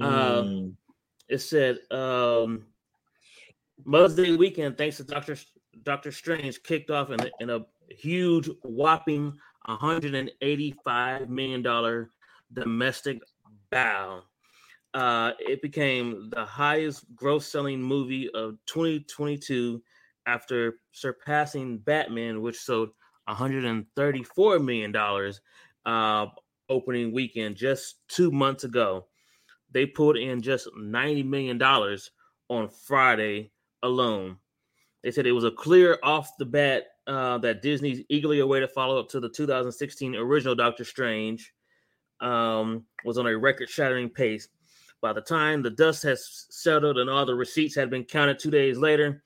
Uh, 0.00 0.42
Hmm. 0.42 0.68
It 1.28 1.38
said 1.38 1.78
um 1.90 2.66
Mother's 3.84 4.14
Day 4.14 4.36
weekend, 4.36 4.76
thanks 4.76 4.98
to 4.98 5.04
Doctor 5.04 5.36
Doctor 5.82 6.12
Strange, 6.12 6.62
kicked 6.62 6.90
off 6.90 7.10
in 7.10 7.30
in 7.40 7.50
a 7.50 7.64
huge 7.88 8.50
whopping 8.62 9.32
185 9.66 11.30
million 11.30 11.62
dollar 11.62 12.10
domestic 12.52 13.20
bow. 13.70 14.22
Uh, 14.94 15.32
it 15.38 15.60
became 15.60 16.30
the 16.30 16.44
highest 16.44 17.04
gross 17.14 17.46
selling 17.46 17.82
movie 17.82 18.30
of 18.34 18.56
2022 18.66 19.82
after 20.26 20.78
surpassing 20.92 21.78
Batman, 21.78 22.40
which 22.40 22.58
sold 22.58 22.90
134 23.26 24.58
million 24.58 24.92
dollars 24.92 25.40
uh, 25.84 26.26
opening 26.68 27.12
weekend 27.12 27.56
just 27.56 27.96
two 28.08 28.30
months 28.30 28.64
ago. 28.64 29.06
They 29.72 29.86
pulled 29.86 30.16
in 30.16 30.40
just 30.40 30.68
90 30.76 31.22
million 31.24 31.58
dollars 31.58 32.10
on 32.48 32.68
Friday 32.68 33.52
alone. 33.82 34.38
They 35.02 35.10
said 35.10 35.26
it 35.26 35.32
was 35.32 35.44
a 35.44 35.50
clear 35.50 35.98
off 36.02 36.36
the 36.38 36.46
bat 36.46 36.84
uh, 37.06 37.38
that 37.38 37.62
Disney's 37.62 38.02
eagerly 38.08 38.40
awaited 38.40 38.70
follow 38.70 38.98
up 38.98 39.08
to 39.10 39.20
the 39.20 39.28
2016 39.28 40.16
original 40.16 40.54
Doctor 40.54 40.84
Strange 40.84 41.52
um, 42.20 42.84
was 43.04 43.18
on 43.18 43.26
a 43.26 43.36
record 43.36 43.68
shattering 43.68 44.10
pace. 44.10 44.48
By 45.00 45.12
the 45.12 45.20
time 45.20 45.62
the 45.62 45.70
dust 45.70 46.02
has 46.04 46.46
settled 46.50 46.98
and 46.98 47.10
all 47.10 47.26
the 47.26 47.34
receipts 47.34 47.74
had 47.74 47.90
been 47.90 48.04
counted 48.04 48.38
two 48.38 48.50
days 48.50 48.78
later, 48.78 49.22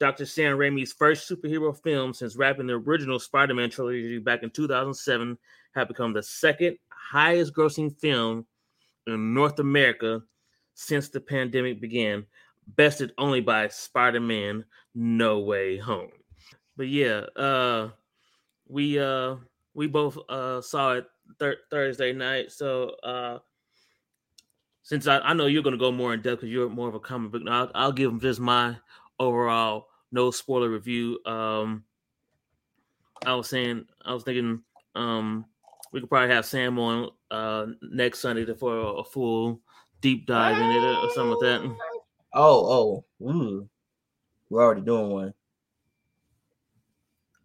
Dr. 0.00 0.26
Sam 0.26 0.56
Raimi's 0.56 0.92
first 0.92 1.30
superhero 1.30 1.80
film 1.80 2.12
since 2.12 2.34
wrapping 2.34 2.66
the 2.66 2.74
original 2.74 3.20
Spider 3.20 3.54
Man 3.54 3.70
trilogy 3.70 4.18
back 4.18 4.42
in 4.42 4.50
2007 4.50 5.38
had 5.74 5.88
become 5.88 6.12
the 6.12 6.22
second 6.22 6.76
highest 6.90 7.54
grossing 7.54 7.96
film 8.00 8.44
in 9.06 9.34
North 9.34 9.58
America 9.58 10.22
since 10.74 11.08
the 11.08 11.20
pandemic 11.20 11.80
began, 11.80 12.26
bested 12.76 13.12
only 13.18 13.40
by 13.40 13.68
Spider 13.68 14.20
Man 14.20 14.64
No 14.94 15.40
Way 15.40 15.78
Home. 15.78 16.10
But 16.76 16.88
yeah, 16.88 17.20
uh, 17.36 17.90
we 18.66 18.98
uh, 18.98 19.36
we 19.74 19.86
both 19.86 20.18
uh, 20.28 20.60
saw 20.60 20.94
it 20.94 21.06
thir- 21.38 21.60
Thursday 21.70 22.12
night, 22.12 22.52
so 22.52 22.90
uh, 23.02 23.38
since 24.82 25.06
I, 25.06 25.18
I 25.18 25.32
know 25.32 25.46
you're 25.46 25.62
going 25.62 25.72
to 25.72 25.78
go 25.78 25.92
more 25.92 26.14
in 26.14 26.22
depth 26.22 26.40
because 26.40 26.50
you're 26.50 26.68
more 26.68 26.88
of 26.88 26.94
a 26.94 27.00
comic 27.00 27.32
book, 27.32 27.42
I'll, 27.48 27.70
I'll 27.74 27.92
give 27.92 28.10
them 28.10 28.20
just 28.20 28.40
my 28.40 28.76
overall 29.18 29.88
no 30.10 30.30
spoiler 30.30 30.68
review. 30.68 31.18
Um, 31.24 31.84
I 33.24 33.34
was 33.34 33.48
saying, 33.48 33.86
I 34.04 34.12
was 34.12 34.24
thinking, 34.24 34.62
um, 34.94 35.46
we 35.92 36.00
could 36.00 36.08
probably 36.08 36.34
have 36.34 36.46
Sam 36.46 36.78
on 36.78 37.10
uh 37.30 37.66
next 37.82 38.20
Sunday 38.20 38.44
for 38.54 38.76
a, 38.76 38.86
a 38.86 39.04
full 39.04 39.60
deep 40.00 40.26
dive 40.26 40.56
in 40.58 40.70
it 40.70 40.84
or 40.84 41.10
something 41.10 41.30
like 41.30 41.40
that. 41.40 41.76
Oh, 42.34 42.72
oh, 42.72 43.04
we're 44.48 44.62
already 44.62 44.80
doing 44.80 45.10
one. 45.10 45.34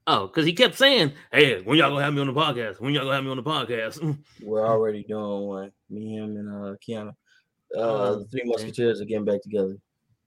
Oh, 0.10 0.28
because 0.28 0.46
he 0.46 0.54
kept 0.54 0.76
saying, 0.76 1.12
"Hey, 1.34 1.62
when 1.62 1.78
y'all 1.78 1.90
gonna 1.90 2.04
have 2.04 2.14
me 2.14 2.22
on 2.22 2.28
the 2.28 2.34
podcast? 2.34 2.80
When 2.80 2.94
y'all 2.94 3.04
gonna 3.04 3.16
have 3.16 3.24
me 3.26 3.30
on 3.32 3.38
the 3.38 3.44
podcast?" 3.44 4.18
We're 4.42 4.66
already 4.66 5.04
doing 5.04 5.42
one. 5.48 5.72
Me, 5.90 6.16
him, 6.16 6.38
and 6.38 6.50
uh, 6.50 6.76
Kiana. 6.88 7.10
Uh, 7.10 7.80
Oh, 7.80 8.20
the 8.20 8.26
Three. 8.26 8.44
Musketeers 8.46 9.02
are 9.02 9.06
getting 9.06 9.26
back 9.26 9.42
together. 9.44 9.76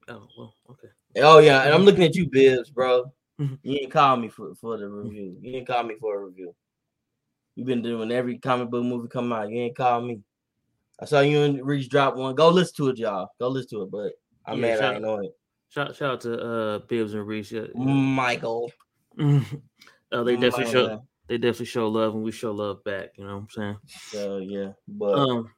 oh, 0.07 0.27
well, 0.37 0.53
okay. 0.69 0.87
Oh 1.17 1.39
yeah, 1.39 1.63
and 1.63 1.73
I'm 1.73 1.81
looking 1.83 2.03
at 2.03 2.15
you, 2.15 2.29
Bibbs, 2.29 2.69
bro. 2.69 3.11
Mhm. 3.39 3.57
You 3.63 3.79
didn't 3.79 3.91
call 3.91 4.17
me 4.17 4.29
for, 4.29 4.53
for 4.55 4.77
the 4.77 4.87
review. 4.87 5.35
You 5.41 5.51
didn't 5.53 5.65
call 5.67 5.81
me 5.83 5.95
for 5.99 6.15
a 6.21 6.25
review. 6.25 6.53
You've 7.55 7.65
been 7.67 7.81
doing 7.81 8.11
every 8.11 8.37
comic 8.37 8.69
book 8.69 8.83
movie 8.83 9.07
come 9.09 9.33
out. 9.33 9.49
You 9.49 9.61
ain't 9.61 9.75
call 9.75 10.01
me. 10.01 10.19
I 11.01 11.05
saw 11.05 11.21
you 11.21 11.41
and 11.41 11.65
Reach 11.65 11.89
drop 11.89 12.15
one. 12.15 12.35
Go 12.35 12.49
listen 12.49 12.75
to 12.77 12.89
it, 12.89 12.99
y'all. 12.99 13.29
Go 13.39 13.47
listen 13.49 13.79
to 13.79 13.83
it. 13.85 13.91
But 13.91 14.13
I'm 14.45 14.59
Yeah, 14.63 14.75
mad 14.75 14.81
I 14.81 14.93
ain't 14.93 15.01
know 15.01 15.19
it. 15.21 15.35
Shout 15.69 15.95
shout 15.95 16.11
out 16.11 16.21
to 16.21 16.39
uh 16.39 16.79
Bibbs 16.87 17.15
and 17.15 17.25
Reese. 17.25 17.53
Michael. 17.73 18.71
Uh, 19.19 19.39
they 20.23 20.35
definitely 20.35 20.65
My 20.65 20.71
show 20.71 21.01
they 21.27 21.37
definitely 21.37 21.65
show 21.67 21.87
love 21.87 22.13
and 22.15 22.23
we 22.23 22.31
show 22.31 22.51
love 22.51 22.83
back. 22.83 23.11
You 23.17 23.25
know 23.25 23.35
what 23.35 23.41
I'm 23.43 23.49
saying? 23.49 23.77
So 23.85 24.37
yeah, 24.37 24.71
but 24.87 25.17
Um, 25.17 25.51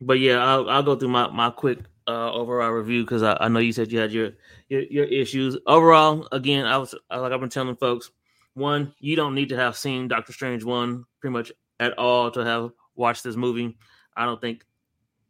but 0.00 0.18
yeah, 0.18 0.44
I'll 0.44 0.68
I'll 0.68 0.82
go 0.82 0.96
through 0.96 1.08
my 1.08 1.28
my 1.28 1.50
quick 1.50 1.78
uh 2.06 2.32
overall 2.32 2.70
review 2.70 3.02
because 3.04 3.22
I, 3.22 3.36
I 3.40 3.48
know 3.48 3.60
you 3.60 3.72
said 3.72 3.90
you 3.92 3.98
had 3.98 4.12
your 4.12 4.32
your, 4.68 4.82
your 4.82 5.04
issues. 5.04 5.56
Overall, 5.66 6.28
again, 6.32 6.66
I 6.66 6.78
was 6.78 6.94
like 7.10 7.32
I've 7.32 7.40
been 7.40 7.48
telling 7.48 7.76
folks, 7.76 8.10
one, 8.54 8.92
you 8.98 9.16
don't 9.16 9.34
need 9.34 9.48
to 9.50 9.56
have 9.56 9.76
seen 9.76 10.08
Doctor 10.08 10.32
Strange 10.32 10.64
one 10.64 11.04
pretty 11.20 11.32
much 11.32 11.52
at 11.80 11.96
all 11.98 12.30
to 12.32 12.44
have 12.44 12.70
watched 12.94 13.24
this 13.24 13.36
movie. 13.36 13.76
I 14.16 14.24
don't 14.26 14.40
think 14.40 14.64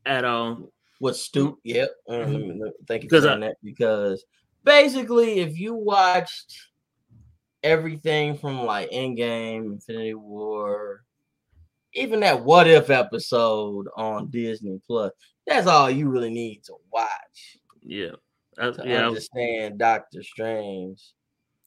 at 0.07 0.25
all. 0.25 0.73
What's 0.99 1.21
stupid? 1.21 1.59
Yep. 1.65 1.91
Let 2.09 2.29
Mhm. 2.29 2.59
thank 2.87 3.03
you 3.03 3.09
for 3.09 3.17
Because 3.17 3.27
I- 3.27 3.39
that 3.39 3.57
because 3.63 4.25
basically, 4.65 5.41
if 5.41 5.59
you 5.59 5.75
watched 5.75 6.57
everything 7.65 8.37
from 8.37 8.63
like 8.65 8.91
Endgame, 8.91 9.73
Infinity 9.73 10.15
War, 10.15 11.03
even 11.95 12.21
that 12.21 12.45
What 12.45 12.69
If 12.69 12.91
episode 12.91 13.87
on 13.97 14.31
Disney 14.31 14.81
Plus, 14.87 15.11
that's 15.47 15.67
all 15.67 15.91
you 15.91 16.09
really 16.09 16.31
need 16.31 16.63
to 16.65 16.75
watch 16.93 17.59
Yeah, 17.83 18.11
I, 18.59 18.71
to 18.71 18.83
yeah, 18.87 19.09
understand 19.09 19.79
Doctor 19.79 20.23
Strange. 20.23 21.03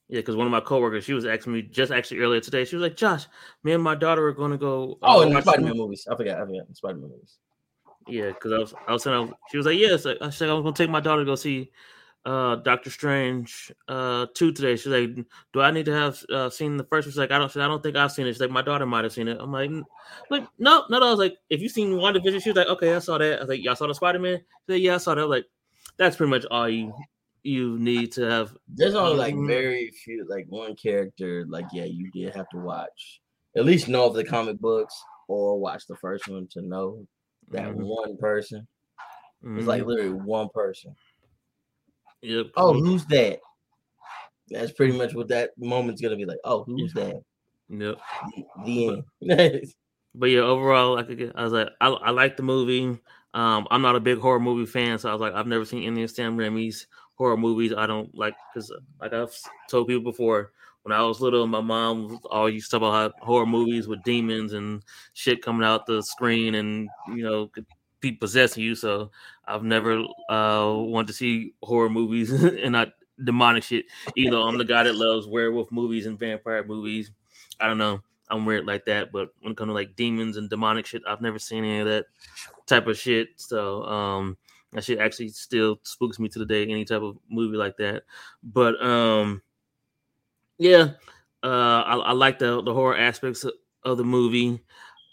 yeah. 0.08 0.20
Because 0.20 0.36
one 0.36 0.46
of 0.46 0.50
my 0.52 0.60
coworkers, 0.60 1.04
she 1.04 1.12
was 1.12 1.26
asking 1.26 1.52
me 1.52 1.62
just 1.62 1.92
actually 1.92 2.20
earlier 2.20 2.40
today. 2.40 2.64
She 2.64 2.76
was 2.76 2.82
like, 2.82 2.96
"Josh, 2.96 3.26
me 3.64 3.72
and 3.72 3.82
my 3.82 3.94
daughter 3.94 4.26
are 4.28 4.32
going 4.32 4.52
to 4.52 4.58
go." 4.58 4.98
Oh, 5.02 5.20
uh, 5.20 5.22
and 5.24 5.34
watch 5.34 5.44
the 5.44 5.50
Spider 5.52 5.66
Man 5.66 5.76
movies. 5.76 6.06
I 6.10 6.16
forgot. 6.16 6.40
I 6.40 6.46
forgot 6.46 6.76
Spider 6.76 6.98
Man 6.98 7.10
movies. 7.10 7.38
Yeah, 8.06 8.28
because 8.28 8.52
I 8.52 8.58
was, 8.58 8.74
I 8.86 8.92
was 8.92 9.02
saying, 9.02 9.16
I 9.16 9.20
was, 9.20 9.30
she 9.50 9.58
was 9.58 9.66
like, 9.66 9.78
yes. 9.78 10.06
I 10.06 10.30
said 10.30 10.48
I 10.48 10.54
was 10.54 10.62
gonna 10.62 10.72
take 10.72 10.88
my 10.88 11.00
daughter 11.00 11.22
to 11.22 11.26
go 11.26 11.34
see 11.34 11.70
uh 12.24 12.56
Doctor 12.56 12.90
Strange 12.90 13.72
uh 13.88 14.26
two 14.34 14.52
today. 14.52 14.76
She's 14.76 14.86
like, 14.86 15.14
do 15.52 15.60
I 15.60 15.70
need 15.70 15.86
to 15.86 15.92
have 15.94 16.22
uh, 16.32 16.50
seen 16.50 16.76
the 16.76 16.84
first? 16.84 17.06
She's 17.08 17.16
like, 17.16 17.30
I 17.30 17.38
don't. 17.38 17.56
I 17.56 17.66
don't 17.68 17.82
think 17.82 17.96
I've 17.96 18.12
seen 18.12 18.26
it. 18.26 18.32
She's 18.32 18.40
like, 18.40 18.50
my 18.50 18.62
daughter 18.62 18.86
might 18.86 19.04
have 19.04 19.12
seen 19.12 19.28
it. 19.28 19.38
I'm 19.40 19.52
like, 19.52 19.70
"N- 19.70 19.84
like 20.30 20.46
no, 20.58 20.84
no, 20.90 20.98
no. 20.98 21.06
I 21.06 21.10
was 21.10 21.18
like, 21.18 21.36
if 21.48 21.60
you 21.60 21.68
seen 21.68 21.92
WandaVision, 21.92 22.42
she 22.42 22.50
was 22.50 22.56
like, 22.56 22.66
okay, 22.68 22.94
I 22.94 22.98
saw 22.98 23.18
that. 23.18 23.38
I 23.38 23.40
was 23.40 23.48
like, 23.48 23.62
y'all 23.62 23.76
saw 23.76 23.86
the 23.86 23.94
Spider 23.94 24.18
Man? 24.18 24.38
She 24.38 24.72
said, 24.74 24.80
yeah, 24.80 24.94
I 24.96 24.98
saw 24.98 25.14
that. 25.14 25.22
I 25.22 25.24
like, 25.24 25.46
that's 25.96 26.16
pretty 26.16 26.30
much 26.30 26.44
all 26.50 26.68
you 26.68 26.92
you 27.42 27.78
need 27.78 28.12
to 28.12 28.22
have. 28.22 28.56
There's 28.68 28.94
only 28.94 29.16
like 29.16 29.34
Mhm. 29.34 29.46
very 29.46 29.90
few, 29.90 30.26
like 30.28 30.46
one 30.48 30.76
character. 30.76 31.46
Like, 31.48 31.66
yeah, 31.72 31.84
you 31.84 32.10
did 32.10 32.34
have 32.34 32.48
to 32.50 32.58
watch 32.58 33.20
at 33.56 33.64
least 33.64 33.88
know 33.88 34.06
of 34.06 34.14
the 34.14 34.24
comic 34.24 34.58
books 34.60 34.94
or 35.28 35.58
watch 35.58 35.86
the 35.86 35.96
first 35.96 36.28
one 36.28 36.46
to 36.48 36.62
know 36.62 37.06
that 37.50 37.68
Mhm, 37.68 37.86
one 37.86 38.16
person. 38.18 38.66
It's 39.56 39.66
like 39.66 39.84
literally 39.84 40.12
one 40.12 40.48
person. 40.52 40.94
Yep. 42.22 42.46
Oh, 42.56 42.72
who's 42.72 43.04
that? 43.06 43.40
That's 44.50 44.72
pretty 44.72 44.96
much 44.96 45.14
what 45.14 45.28
that 45.28 45.50
moment's 45.58 46.00
gonna 46.00 46.16
be 46.16 46.24
like. 46.24 46.38
Oh, 46.44 46.64
who's 46.64 46.92
that? 46.94 47.20
yep. 47.68 47.98
The, 48.36 48.44
the 48.64 49.02
end. 49.22 49.64
but 50.14 50.26
yeah, 50.26 50.40
overall, 50.40 50.94
like 50.94 51.10
again, 51.10 51.32
I 51.34 51.44
was 51.44 51.52
like, 51.52 51.68
I, 51.80 51.88
I 51.88 52.10
like 52.10 52.36
the 52.36 52.42
movie. 52.42 52.98
Um, 53.34 53.68
I'm 53.70 53.82
not 53.82 53.96
a 53.96 54.00
big 54.00 54.18
horror 54.18 54.40
movie 54.40 54.66
fan, 54.66 54.98
so 54.98 55.10
I 55.10 55.12
was 55.12 55.20
like, 55.20 55.34
I've 55.34 55.46
never 55.46 55.64
seen 55.64 55.84
any 55.84 56.02
of 56.02 56.10
Sam 56.10 56.36
Raimi's 56.36 56.86
horror 57.14 57.36
movies. 57.36 57.74
I 57.76 57.86
don't 57.86 58.14
like 58.14 58.34
because, 58.52 58.72
like 59.00 59.12
I've 59.12 59.36
told 59.68 59.88
people 59.88 60.10
before, 60.10 60.52
when 60.82 60.98
I 60.98 61.02
was 61.02 61.20
little, 61.20 61.46
my 61.46 61.60
mom 61.60 62.18
always 62.30 62.54
used 62.54 62.70
to 62.70 62.78
talk 62.78 62.88
about 62.88 63.20
horror 63.20 63.46
movies 63.46 63.86
with 63.86 64.02
demons 64.04 64.54
and 64.54 64.82
shit 65.12 65.42
coming 65.42 65.66
out 65.66 65.84
the 65.84 66.02
screen 66.02 66.54
and 66.54 66.88
you 67.08 67.22
know 67.22 67.50
be 68.00 68.12
possessing 68.12 68.62
you. 68.62 68.74
So 68.74 69.10
I've 69.46 69.62
never 69.62 70.00
uh 70.28 70.74
wanted 70.76 71.08
to 71.08 71.12
see 71.12 71.54
horror 71.62 71.90
movies 71.90 72.30
and 72.42 72.72
not 72.72 72.92
demonic 73.22 73.64
shit. 73.64 73.86
Know, 74.16 74.42
I'm 74.42 74.58
the 74.58 74.64
guy 74.64 74.84
that 74.84 74.94
loves 74.96 75.26
werewolf 75.26 75.70
movies 75.72 76.06
and 76.06 76.18
vampire 76.18 76.64
movies. 76.64 77.10
I 77.60 77.66
don't 77.66 77.78
know. 77.78 78.00
I'm 78.30 78.44
weird 78.44 78.66
like 78.66 78.84
that, 78.86 79.10
but 79.10 79.30
when 79.40 79.52
it 79.52 79.56
comes 79.56 79.70
to 79.70 79.74
like 79.74 79.96
demons 79.96 80.36
and 80.36 80.50
demonic 80.50 80.86
shit, 80.86 81.02
I've 81.08 81.22
never 81.22 81.38
seen 81.38 81.64
any 81.64 81.80
of 81.80 81.86
that 81.86 82.06
type 82.66 82.86
of 82.86 82.98
shit. 82.98 83.28
So 83.36 83.84
um 83.84 84.36
that 84.72 84.84
shit 84.84 84.98
actually 84.98 85.30
still 85.30 85.80
spooks 85.82 86.18
me 86.18 86.28
to 86.28 86.38
the 86.38 86.46
day, 86.46 86.62
any 86.64 86.84
type 86.84 87.02
of 87.02 87.18
movie 87.30 87.56
like 87.56 87.76
that. 87.78 88.02
But 88.42 88.80
um 88.84 89.42
yeah, 90.58 90.90
uh 91.42 91.82
I, 91.86 91.96
I 91.96 92.12
like 92.12 92.38
the 92.38 92.62
the 92.62 92.74
horror 92.74 92.96
aspects 92.96 93.44
of, 93.44 93.54
of 93.84 93.96
the 93.96 94.04
movie. 94.04 94.62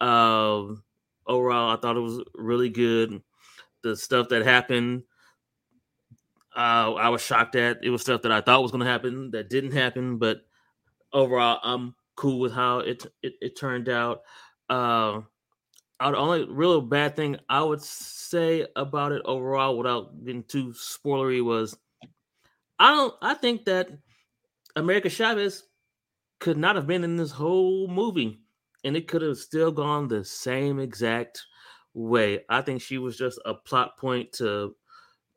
Um 0.02 0.84
overall 1.28 1.76
I 1.76 1.80
thought 1.80 1.98
it 1.98 2.02
was 2.02 2.24
really 2.34 2.70
good. 2.70 3.22
The 3.84 3.96
stuff 3.96 4.30
that 4.30 4.44
happened 4.44 5.04
uh, 6.56 6.94
I 6.94 7.10
was 7.10 7.22
shocked 7.22 7.56
at. 7.56 7.84
It 7.84 7.90
was 7.90 8.02
stuff 8.02 8.22
that 8.22 8.32
I 8.32 8.42
thought 8.42 8.62
was 8.62 8.72
going 8.72 8.84
to 8.84 8.90
happen 8.90 9.32
that 9.32 9.50
didn't 9.50 9.74
happen, 9.74 10.18
but 10.18 10.46
overall, 11.12 11.60
I'm 11.64 11.96
cool 12.16 12.40
with 12.40 12.54
how 12.54 12.80
it 12.80 13.06
it, 13.22 13.34
it 13.42 13.58
turned 13.58 13.90
out. 13.90 14.22
Uh, 14.70 15.22
the 16.00 16.18
only 16.18 16.46
real 16.46 16.82
bad 16.82 17.16
thing 17.16 17.38
I 17.50 17.62
would 17.62 17.82
say 17.82 18.68
about 18.76 19.12
it 19.12 19.22
overall, 19.26 19.78
without 19.78 20.24
getting 20.24 20.44
too 20.44 20.74
spoilery, 20.74 21.44
was 21.44 21.78
I 22.80 22.94
don't. 22.94 23.14
I 23.22 23.34
think 23.34 23.66
that 23.66 23.90
America 24.78 25.10
Chavez 25.10 25.64
could 26.40 26.58
not 26.58 26.78
have 26.78 26.88
been 26.88 27.04
in 27.04 27.18
this 27.18 27.32
whole 27.32 27.90
movie, 27.90 28.42
and 28.86 28.96
it 28.96 29.08
could 29.08 29.24
have 29.24 29.38
still 29.38 29.72
gone 29.72 30.08
the 30.08 30.24
same 30.24 30.80
exact 30.80 31.44
way. 31.94 32.42
I 32.50 32.62
think 32.62 32.82
she 32.82 33.00
was 33.00 33.18
just 33.18 33.40
a 33.44 33.54
plot 33.54 33.98
point 33.98 34.32
to 34.34 34.76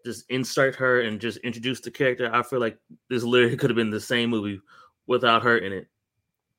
just 0.04 0.30
insert 0.30 0.76
her 0.76 1.00
and 1.00 1.20
just 1.20 1.38
introduce 1.38 1.80
the 1.80 1.90
character. 1.90 2.30
I 2.32 2.42
feel 2.42 2.60
like 2.60 2.78
this 3.08 3.24
literally 3.24 3.56
could 3.56 3.70
have 3.70 3.76
been 3.76 3.90
the 3.90 4.00
same 4.00 4.30
movie 4.30 4.60
without 5.06 5.42
her 5.42 5.58
in 5.58 5.72
it. 5.72 5.88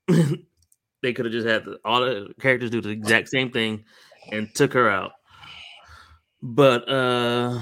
they 1.01 1.13
could 1.13 1.25
have 1.25 1.31
just 1.31 1.47
had 1.47 1.65
all 1.85 2.01
the 2.01 2.33
characters 2.41 2.71
do 2.71 2.81
the 2.81 2.89
exact 2.89 3.29
same 3.29 3.51
thing 3.51 3.85
and 4.31 4.53
took 4.55 4.73
her 4.73 4.89
out. 4.89 5.11
But 6.41 6.89
uh 6.89 7.61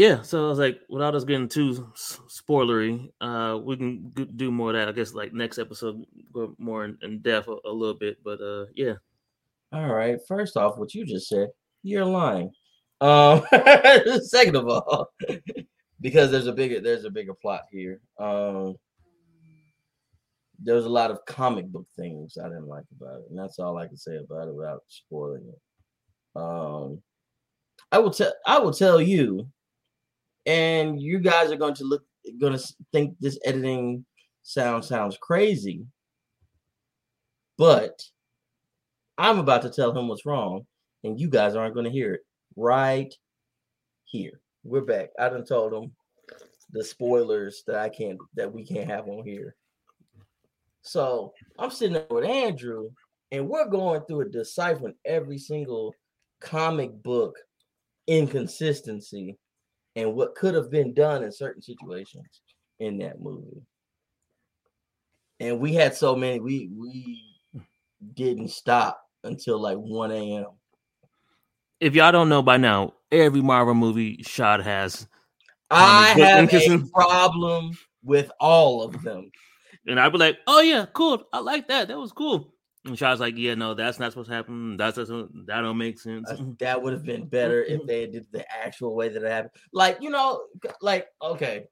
yeah, 0.00 0.22
so 0.22 0.46
I 0.46 0.48
was 0.48 0.58
like, 0.58 0.80
without 0.88 1.14
us 1.14 1.24
getting 1.24 1.46
too 1.46 1.92
spoilery, 1.94 3.10
uh, 3.20 3.58
we 3.62 3.76
can 3.76 4.08
do 4.34 4.50
more 4.50 4.70
of 4.70 4.76
that. 4.76 4.88
I 4.88 4.92
guess 4.92 5.12
like 5.12 5.34
next 5.34 5.58
episode, 5.58 6.06
go 6.32 6.54
more 6.56 6.86
in, 6.86 6.96
in 7.02 7.20
depth 7.20 7.48
a, 7.48 7.56
a, 7.66 7.70
little 7.70 7.98
bit. 7.98 8.16
But 8.24 8.40
uh, 8.40 8.64
yeah. 8.74 8.94
All 9.74 9.92
right. 9.92 10.18
First 10.26 10.56
off, 10.56 10.78
what 10.78 10.94
you 10.94 11.04
just 11.04 11.28
said, 11.28 11.48
you're 11.82 12.06
lying. 12.06 12.50
Um, 13.02 13.42
second 14.22 14.56
of 14.56 14.68
all, 14.68 15.12
because 16.00 16.30
there's 16.30 16.46
a 16.46 16.52
bigger 16.52 16.80
there's 16.80 17.04
a 17.04 17.10
bigger 17.10 17.34
plot 17.34 17.64
here. 17.70 18.00
Um, 18.18 18.76
there's 20.58 20.86
a 20.86 20.90
lot 20.90 21.10
of 21.10 21.22
comic 21.26 21.66
book 21.66 21.86
things 21.98 22.38
I 22.42 22.48
didn't 22.48 22.68
like 22.68 22.86
about 22.98 23.20
it, 23.20 23.26
and 23.28 23.38
that's 23.38 23.58
all 23.58 23.76
I 23.76 23.86
can 23.86 23.98
say 23.98 24.16
about 24.16 24.48
it 24.48 24.54
without 24.54 24.80
spoiling 24.88 25.46
it. 25.46 26.40
Um, 26.40 27.02
I 27.92 27.98
will 27.98 28.12
tell 28.12 28.32
I 28.46 28.58
will 28.60 28.72
tell 28.72 28.98
you, 28.98 29.46
and 30.50 31.00
you 31.00 31.20
guys 31.20 31.52
are 31.52 31.56
going 31.56 31.74
to 31.74 31.84
look 31.84 32.02
going 32.40 32.58
to 32.58 32.74
think 32.90 33.14
this 33.20 33.38
editing 33.44 34.04
sound 34.42 34.84
sounds 34.84 35.16
crazy, 35.20 35.86
but 37.56 38.02
I'm 39.16 39.38
about 39.38 39.62
to 39.62 39.70
tell 39.70 39.96
him 39.96 40.08
what's 40.08 40.26
wrong, 40.26 40.66
and 41.04 41.20
you 41.20 41.28
guys 41.28 41.54
aren't 41.54 41.74
going 41.74 41.84
to 41.84 41.92
hear 41.92 42.14
it 42.14 42.22
right 42.56 43.14
here. 44.06 44.40
We're 44.64 44.80
back. 44.80 45.10
I 45.20 45.28
done 45.28 45.44
told 45.44 45.72
them 45.72 45.92
the 46.72 46.82
spoilers 46.82 47.62
that 47.68 47.76
I 47.76 47.88
can't 47.88 48.18
that 48.34 48.52
we 48.52 48.64
can't 48.66 48.90
have 48.90 49.06
on 49.06 49.24
here. 49.24 49.54
So 50.82 51.32
I'm 51.60 51.70
sitting 51.70 51.94
there 51.94 52.06
with 52.10 52.24
Andrew, 52.24 52.90
and 53.30 53.48
we're 53.48 53.68
going 53.68 54.00
through 54.02 54.22
it, 54.22 54.32
deciphering 54.32 54.94
every 55.04 55.38
single 55.38 55.94
comic 56.40 56.90
book 57.04 57.36
inconsistency 58.08 59.38
and 60.00 60.14
what 60.14 60.34
could 60.34 60.54
have 60.54 60.70
been 60.70 60.92
done 60.94 61.22
in 61.22 61.32
certain 61.32 61.62
situations 61.62 62.42
in 62.78 62.98
that 62.98 63.20
movie. 63.20 63.62
And 65.38 65.58
we 65.60 65.74
had 65.74 65.94
so 65.94 66.14
many, 66.14 66.40
we 66.40 66.70
we 66.76 67.22
didn't 68.14 68.48
stop 68.48 69.02
until 69.24 69.58
like 69.58 69.76
1 69.76 70.12
a.m 70.12 70.46
if 71.80 71.94
y'all 71.94 72.12
don't 72.12 72.28
know 72.28 72.42
by 72.42 72.58
now, 72.58 72.94
every 73.10 73.40
Marvel 73.40 73.74
movie 73.74 74.22
shot 74.22 74.62
has. 74.62 75.02
Um, 75.70 75.78
I 75.80 76.06
have 76.18 76.52
a 76.52 76.78
problem 76.92 77.76
with 78.02 78.30
all 78.38 78.82
of 78.82 79.02
them. 79.02 79.30
And 79.86 79.98
I'd 79.98 80.12
be 80.12 80.18
like, 80.18 80.38
"Oh 80.46 80.60
yeah, 80.60 80.86
cool. 80.92 81.24
I 81.32 81.40
like 81.40 81.68
that. 81.68 81.88
That 81.88 81.98
was 81.98 82.12
cool." 82.12 82.54
And 82.86 82.98
Shaw's 82.98 83.20
like, 83.20 83.36
"Yeah, 83.36 83.54
no, 83.54 83.74
that's 83.74 83.98
not 83.98 84.12
supposed 84.12 84.30
to 84.30 84.34
happen. 84.34 84.76
That's, 84.78 84.96
that's 84.96 85.10
that 85.10 85.60
don't 85.60 85.76
make 85.76 85.98
sense." 86.00 86.30
Uh, 86.30 86.38
that 86.60 86.80
would 86.80 86.94
have 86.94 87.04
been 87.04 87.26
better 87.26 87.62
if 87.62 87.84
they 87.86 88.06
did 88.06 88.26
the 88.32 88.44
actual 88.50 88.94
way 88.94 89.08
that 89.08 89.22
it 89.22 89.30
happened. 89.30 89.52
Like 89.72 89.98
you 90.00 90.08
know, 90.08 90.44
like 90.80 91.08
okay, 91.20 91.66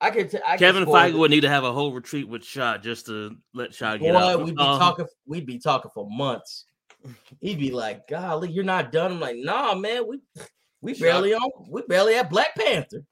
I 0.00 0.10
could. 0.10 0.30
T- 0.30 0.40
I 0.44 0.56
Kevin 0.56 0.84
Feige 0.84 1.16
would 1.16 1.30
need 1.30 1.42
to 1.42 1.48
have 1.48 1.62
a 1.62 1.72
whole 1.72 1.92
retreat 1.92 2.28
with 2.28 2.44
Shot 2.44 2.82
just 2.82 3.06
to 3.06 3.36
let 3.54 3.72
Shot 3.72 4.00
get 4.00 4.14
Boy, 4.14 4.18
out. 4.18 4.44
We'd 4.44 4.56
be 4.56 4.62
uh, 4.62 4.78
talking. 4.78 5.06
We'd 5.26 5.46
be 5.46 5.60
talking 5.60 5.92
for 5.94 6.08
months. 6.10 6.64
He'd 7.40 7.60
be 7.60 7.70
like, 7.70 8.08
"Golly, 8.08 8.50
you're 8.50 8.64
not 8.64 8.90
done." 8.90 9.12
I'm 9.12 9.20
like, 9.20 9.36
"Nah, 9.36 9.76
man, 9.76 10.08
we 10.08 10.20
we 10.80 10.94
barely 10.94 11.34
on. 11.34 11.50
We 11.68 11.82
barely 11.82 12.16
at 12.16 12.30
Black 12.30 12.56
Panther." 12.56 13.04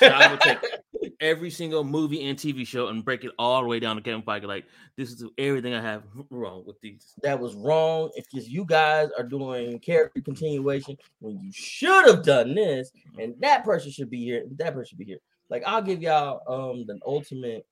I 0.00 0.30
would 0.30 0.40
take 0.40 0.58
every 1.20 1.50
single 1.50 1.84
movie 1.84 2.28
and 2.28 2.38
TV 2.38 2.66
show 2.66 2.88
and 2.88 3.04
break 3.04 3.24
it 3.24 3.32
all 3.38 3.62
the 3.62 3.68
way 3.68 3.80
down 3.80 3.96
to 3.96 4.02
Kevin 4.02 4.22
Feige. 4.22 4.44
Like, 4.44 4.66
this 4.96 5.10
is 5.10 5.24
everything 5.38 5.74
I 5.74 5.80
have 5.80 6.04
wrong 6.30 6.64
with 6.66 6.80
these. 6.80 7.14
That 7.22 7.38
was 7.38 7.54
wrong. 7.54 8.10
If 8.14 8.26
you 8.32 8.64
guys 8.64 9.08
are 9.16 9.24
doing 9.24 9.78
character 9.80 10.20
continuation 10.20 10.96
when 11.20 11.38
you 11.40 11.50
should 11.52 12.06
have 12.06 12.24
done 12.24 12.54
this, 12.54 12.90
and 13.18 13.34
that 13.40 13.64
person 13.64 13.90
should 13.90 14.10
be 14.10 14.24
here, 14.24 14.44
that 14.56 14.74
person 14.74 14.90
should 14.90 14.98
be 14.98 15.04
here. 15.04 15.20
Like, 15.50 15.62
I'll 15.66 15.82
give 15.82 16.02
y'all 16.02 16.42
um 16.46 16.84
the 16.86 16.98
ultimate, 17.06 17.66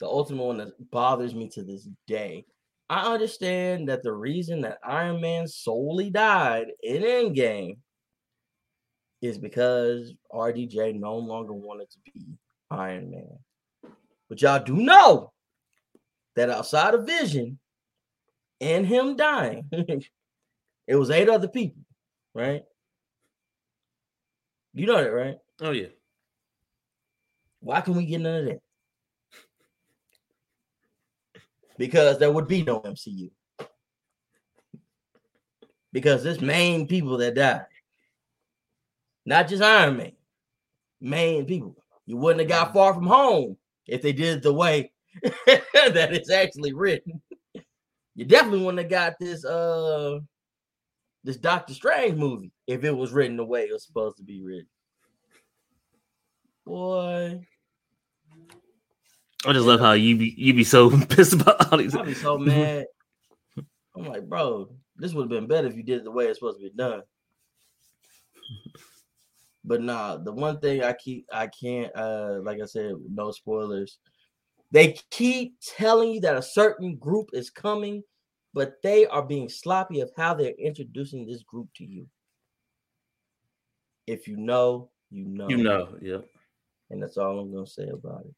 the 0.00 0.06
ultimate 0.06 0.44
one 0.44 0.58
that 0.58 0.90
bothers 0.90 1.34
me 1.34 1.48
to 1.50 1.62
this 1.62 1.88
day 2.06 2.44
I 2.88 3.12
understand 3.12 3.88
that 3.88 4.02
the 4.02 4.12
reason 4.12 4.60
that 4.60 4.78
Iron 4.84 5.20
Man 5.20 5.48
solely 5.48 6.10
died 6.10 6.68
in 6.82 7.02
Endgame 7.02 7.78
is 9.22 9.38
because 9.38 10.12
RDJ 10.32 10.98
no 10.98 11.16
longer 11.16 11.52
wanted 11.52 11.90
to 11.90 11.98
be 12.12 12.26
Iron 12.70 13.10
Man. 13.10 13.38
But 14.28 14.42
y'all 14.42 14.62
do 14.62 14.76
know 14.76 15.32
that 16.34 16.50
outside 16.50 16.94
of 16.94 17.06
Vision 17.06 17.58
and 18.60 18.86
him 18.86 19.16
dying, 19.16 19.68
it 20.86 20.96
was 20.96 21.10
eight 21.10 21.28
other 21.28 21.48
people, 21.48 21.82
right? 22.34 22.64
You 24.74 24.86
know 24.86 25.02
that, 25.02 25.12
right? 25.12 25.38
Oh, 25.60 25.70
yeah. 25.70 25.88
Why 27.60 27.80
can 27.80 27.94
we 27.94 28.04
get 28.04 28.20
none 28.20 28.40
of 28.40 28.44
that? 28.46 28.60
because 31.78 32.18
there 32.18 32.30
would 32.30 32.48
be 32.48 32.62
no 32.62 32.80
MCU. 32.80 33.30
Because 35.92 36.22
this 36.22 36.40
main 36.40 36.86
people 36.86 37.16
that 37.18 37.34
died. 37.34 37.66
Not 39.26 39.48
just 39.48 39.62
Iron 39.62 39.96
Man, 39.96 40.12
main 41.00 41.44
people. 41.44 41.76
You 42.06 42.16
wouldn't 42.16 42.40
have 42.40 42.48
got 42.48 42.72
far 42.72 42.94
from 42.94 43.06
home 43.06 43.56
if 43.86 44.00
they 44.00 44.12
did 44.12 44.42
the 44.42 44.52
way 44.52 44.92
that 45.22 46.08
it's 46.12 46.30
actually 46.30 46.72
written. 46.72 47.20
You 48.14 48.24
definitely 48.24 48.60
wouldn't 48.60 48.78
have 48.78 48.90
got 48.90 49.18
this 49.18 49.44
uh 49.44 50.20
this 51.24 51.36
Doctor 51.36 51.74
Strange 51.74 52.16
movie 52.16 52.52
if 52.68 52.84
it 52.84 52.96
was 52.96 53.12
written 53.12 53.36
the 53.36 53.44
way 53.44 53.62
it 53.62 53.72
was 53.72 53.84
supposed 53.84 54.16
to 54.18 54.22
be 54.22 54.40
written. 54.42 54.68
Boy, 56.64 57.40
I 59.44 59.52
just 59.52 59.66
love 59.66 59.80
how 59.80 59.92
you 59.92 60.16
be 60.16 60.34
you 60.36 60.54
be 60.54 60.64
so 60.64 60.90
pissed 61.08 61.34
about 61.34 61.72
all 61.72 61.78
these. 61.78 61.96
I'd 61.96 62.06
be 62.06 62.14
so 62.14 62.38
mad. 62.38 62.86
I'm 63.96 64.06
like, 64.06 64.28
bro, 64.28 64.70
this 64.96 65.12
would 65.14 65.22
have 65.22 65.30
been 65.30 65.48
better 65.48 65.66
if 65.66 65.76
you 65.76 65.82
did 65.82 65.98
it 65.98 66.04
the 66.04 66.10
way 66.10 66.26
it's 66.26 66.38
supposed 66.38 66.58
to 66.60 66.64
be 66.64 66.76
done. 66.76 67.02
But 69.66 69.82
nah, 69.82 70.16
the 70.16 70.32
one 70.32 70.60
thing 70.60 70.84
I 70.84 70.92
keep 70.92 71.26
I 71.32 71.48
can't 71.48 71.94
uh 71.96 72.38
like 72.42 72.60
I 72.62 72.66
said, 72.66 72.94
no 73.10 73.32
spoilers. 73.32 73.98
They 74.70 74.96
keep 75.10 75.56
telling 75.60 76.12
you 76.12 76.20
that 76.20 76.36
a 76.36 76.42
certain 76.42 76.96
group 76.96 77.30
is 77.32 77.50
coming, 77.50 78.02
but 78.54 78.74
they 78.82 79.06
are 79.06 79.22
being 79.22 79.48
sloppy 79.48 80.00
of 80.00 80.10
how 80.16 80.34
they're 80.34 80.54
introducing 80.58 81.26
this 81.26 81.42
group 81.42 81.68
to 81.76 81.84
you. 81.84 82.06
If 84.06 84.28
you 84.28 84.36
know, 84.36 84.90
you 85.10 85.24
know. 85.24 85.48
You 85.48 85.56
know, 85.56 85.88
yeah. 86.00 86.18
And 86.90 87.02
that's 87.02 87.16
all 87.16 87.38
I'm 87.40 87.52
gonna 87.52 87.66
say 87.66 87.88
about 87.88 88.24
it. 88.24 88.34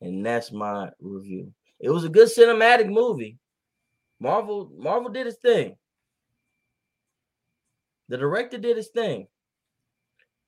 And 0.00 0.24
that's 0.24 0.50
my 0.50 0.90
review. 1.00 1.52
It 1.78 1.90
was 1.90 2.04
a 2.04 2.08
good 2.08 2.28
cinematic 2.28 2.88
movie. 2.90 3.38
Marvel, 4.18 4.70
Marvel 4.76 5.10
did 5.10 5.26
his 5.26 5.36
thing. 5.36 5.76
The 8.08 8.16
director 8.16 8.58
did 8.58 8.76
his 8.76 8.88
thing. 8.88 9.28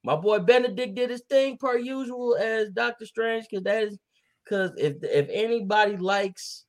My 0.05 0.17
boy 0.17 0.41
Benedict 0.41 0.95
did 0.95 1.11
his 1.11 1.23
thing 1.29 1.57
per 1.59 1.79
usual 1.79 2.37
as 2.37 2.71
Doctor 2.71 3.07
Strange, 3.07 3.47
because 3.49 3.65
that 3.65 3.85
is 3.85 3.99
because 4.45 4.73
if 4.77 4.97
if 5.03 5.29
anybody 5.31 5.97
likes 5.97 6.65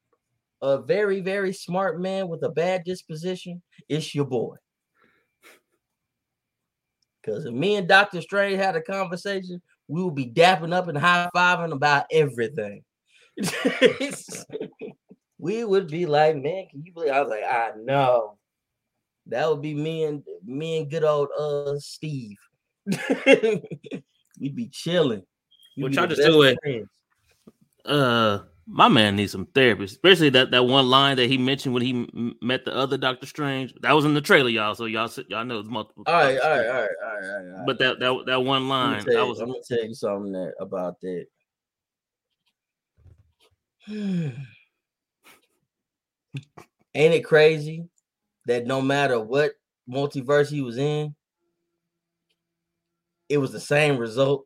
a 0.61 0.81
very 0.81 1.19
very 1.19 1.51
smart 1.51 1.99
man 1.99 2.27
with 2.27 2.43
a 2.43 2.49
bad 2.49 2.83
disposition, 2.83 3.61
it's 3.89 4.13
your 4.13 4.25
boy. 4.25 4.55
Because 7.21 7.45
if 7.45 7.53
me 7.53 7.75
and 7.75 7.87
Doctor 7.87 8.21
Strange 8.21 8.57
had 8.57 8.75
a 8.75 8.81
conversation, 8.81 9.61
we 9.87 10.03
would 10.03 10.15
be 10.15 10.29
dapping 10.29 10.73
up 10.73 10.87
and 10.87 10.97
high 10.97 11.29
fiving 11.35 11.71
about 11.73 12.05
everything. 12.11 12.83
we 15.39 15.63
would 15.63 15.87
be 15.87 16.05
like, 16.05 16.35
man, 16.35 16.67
can 16.69 16.83
you 16.83 16.93
believe? 16.93 17.11
I 17.11 17.21
was 17.21 17.29
like, 17.29 17.43
I 17.43 17.71
know. 17.77 18.37
That 19.27 19.49
would 19.49 19.61
be 19.61 19.73
me 19.73 20.03
and 20.03 20.21
me 20.45 20.79
and 20.79 20.91
good 20.91 21.03
old 21.03 21.29
uh 21.37 21.79
Steve. 21.79 22.37
We'd 24.39 24.55
be 24.55 24.67
chilling. 24.67 25.23
We'd 25.77 25.83
Which 25.83 25.97
I 25.97 26.05
just 26.05 26.21
do 26.21 26.41
it. 26.43 26.57
Uh, 27.85 28.39
my 28.65 28.87
man 28.87 29.15
needs 29.15 29.31
some 29.31 29.45
therapy, 29.47 29.83
especially 29.83 30.29
that 30.29 30.51
that 30.51 30.63
one 30.63 30.89
line 30.89 31.17
that 31.17 31.29
he 31.29 31.37
mentioned 31.37 31.73
when 31.73 31.83
he 31.83 32.33
met 32.41 32.63
the 32.65 32.73
other 32.73 32.97
Doctor 32.97 33.25
Strange. 33.25 33.73
That 33.81 33.91
was 33.93 34.05
in 34.05 34.13
the 34.13 34.21
trailer, 34.21 34.49
y'all. 34.49 34.75
So 34.75 34.85
y'all 34.85 35.09
y'all 35.27 35.43
know 35.43 35.59
it's 35.59 35.69
multiple. 35.69 36.03
All 36.07 36.13
right, 36.13 36.39
all 36.39 36.49
right, 36.49 36.67
all 36.67 36.73
right, 36.73 36.89
all 37.03 37.11
right, 37.11 37.25
all 37.25 37.57
right. 37.57 37.65
But 37.65 37.79
that 37.79 37.99
that 37.99 38.23
that 38.27 38.41
one 38.41 38.69
line, 38.69 39.03
you, 39.05 39.19
I 39.19 39.23
was. 39.23 39.39
I'm 39.39 39.47
gonna 39.47 39.59
tell 39.67 39.83
you 39.83 39.93
something 39.93 40.31
that, 40.31 40.53
about 40.59 40.95
that. 41.01 41.25
Ain't 46.95 47.13
it 47.15 47.25
crazy 47.25 47.85
that 48.45 48.65
no 48.65 48.81
matter 48.81 49.19
what 49.19 49.53
multiverse 49.89 50.49
he 50.49 50.61
was 50.61 50.77
in, 50.77 51.15
it 53.33 53.37
was 53.37 53.51
the 53.51 53.59
same 53.59 53.97
result 53.97 54.45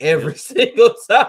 every 0.00 0.36
single 0.36 0.94
time. 1.08 1.26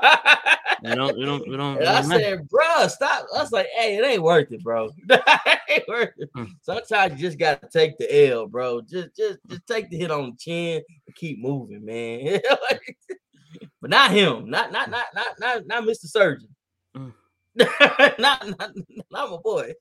Don't, 0.83 1.17
we 1.17 1.25
don't, 1.25 1.47
we 1.49 1.57
don't. 1.57 1.77
And 1.79 1.87
I 1.87 2.01
said, 2.01 2.47
bro, 2.47 2.87
stop. 2.87 3.25
I 3.35 3.41
was 3.41 3.51
like, 3.51 3.67
hey, 3.77 3.97
it 3.97 4.05
ain't 4.05 4.23
worth 4.23 4.51
it, 4.51 4.63
bro. 4.63 4.89
it 5.09 5.59
ain't 5.69 5.87
worth 5.87 6.13
it. 6.17 6.29
Hmm. 6.33 6.45
Sometimes 6.61 7.13
you 7.13 7.27
just 7.27 7.37
gotta 7.37 7.67
take 7.71 7.97
the 7.97 8.29
L, 8.29 8.47
bro. 8.47 8.81
Just, 8.81 9.15
just, 9.17 9.39
just 9.47 9.67
take 9.67 9.89
the 9.89 9.97
hit 9.97 10.11
on 10.11 10.31
the 10.31 10.37
chin 10.37 10.81
and 11.05 11.15
keep 11.15 11.39
moving, 11.39 11.85
man. 11.85 12.39
but 13.81 13.89
not 13.89 14.11
him, 14.11 14.49
not, 14.49 14.71
not, 14.71 14.89
not, 14.89 15.07
not, 15.13 15.39
not, 15.39 15.67
not 15.67 15.83
Mr. 15.83 16.05
Surgeon. 16.05 16.49
Mm. 16.95 17.13
not, 18.19 18.47
not, 18.47 18.71
not 19.11 19.31
my 19.31 19.37
boy. 19.43 19.73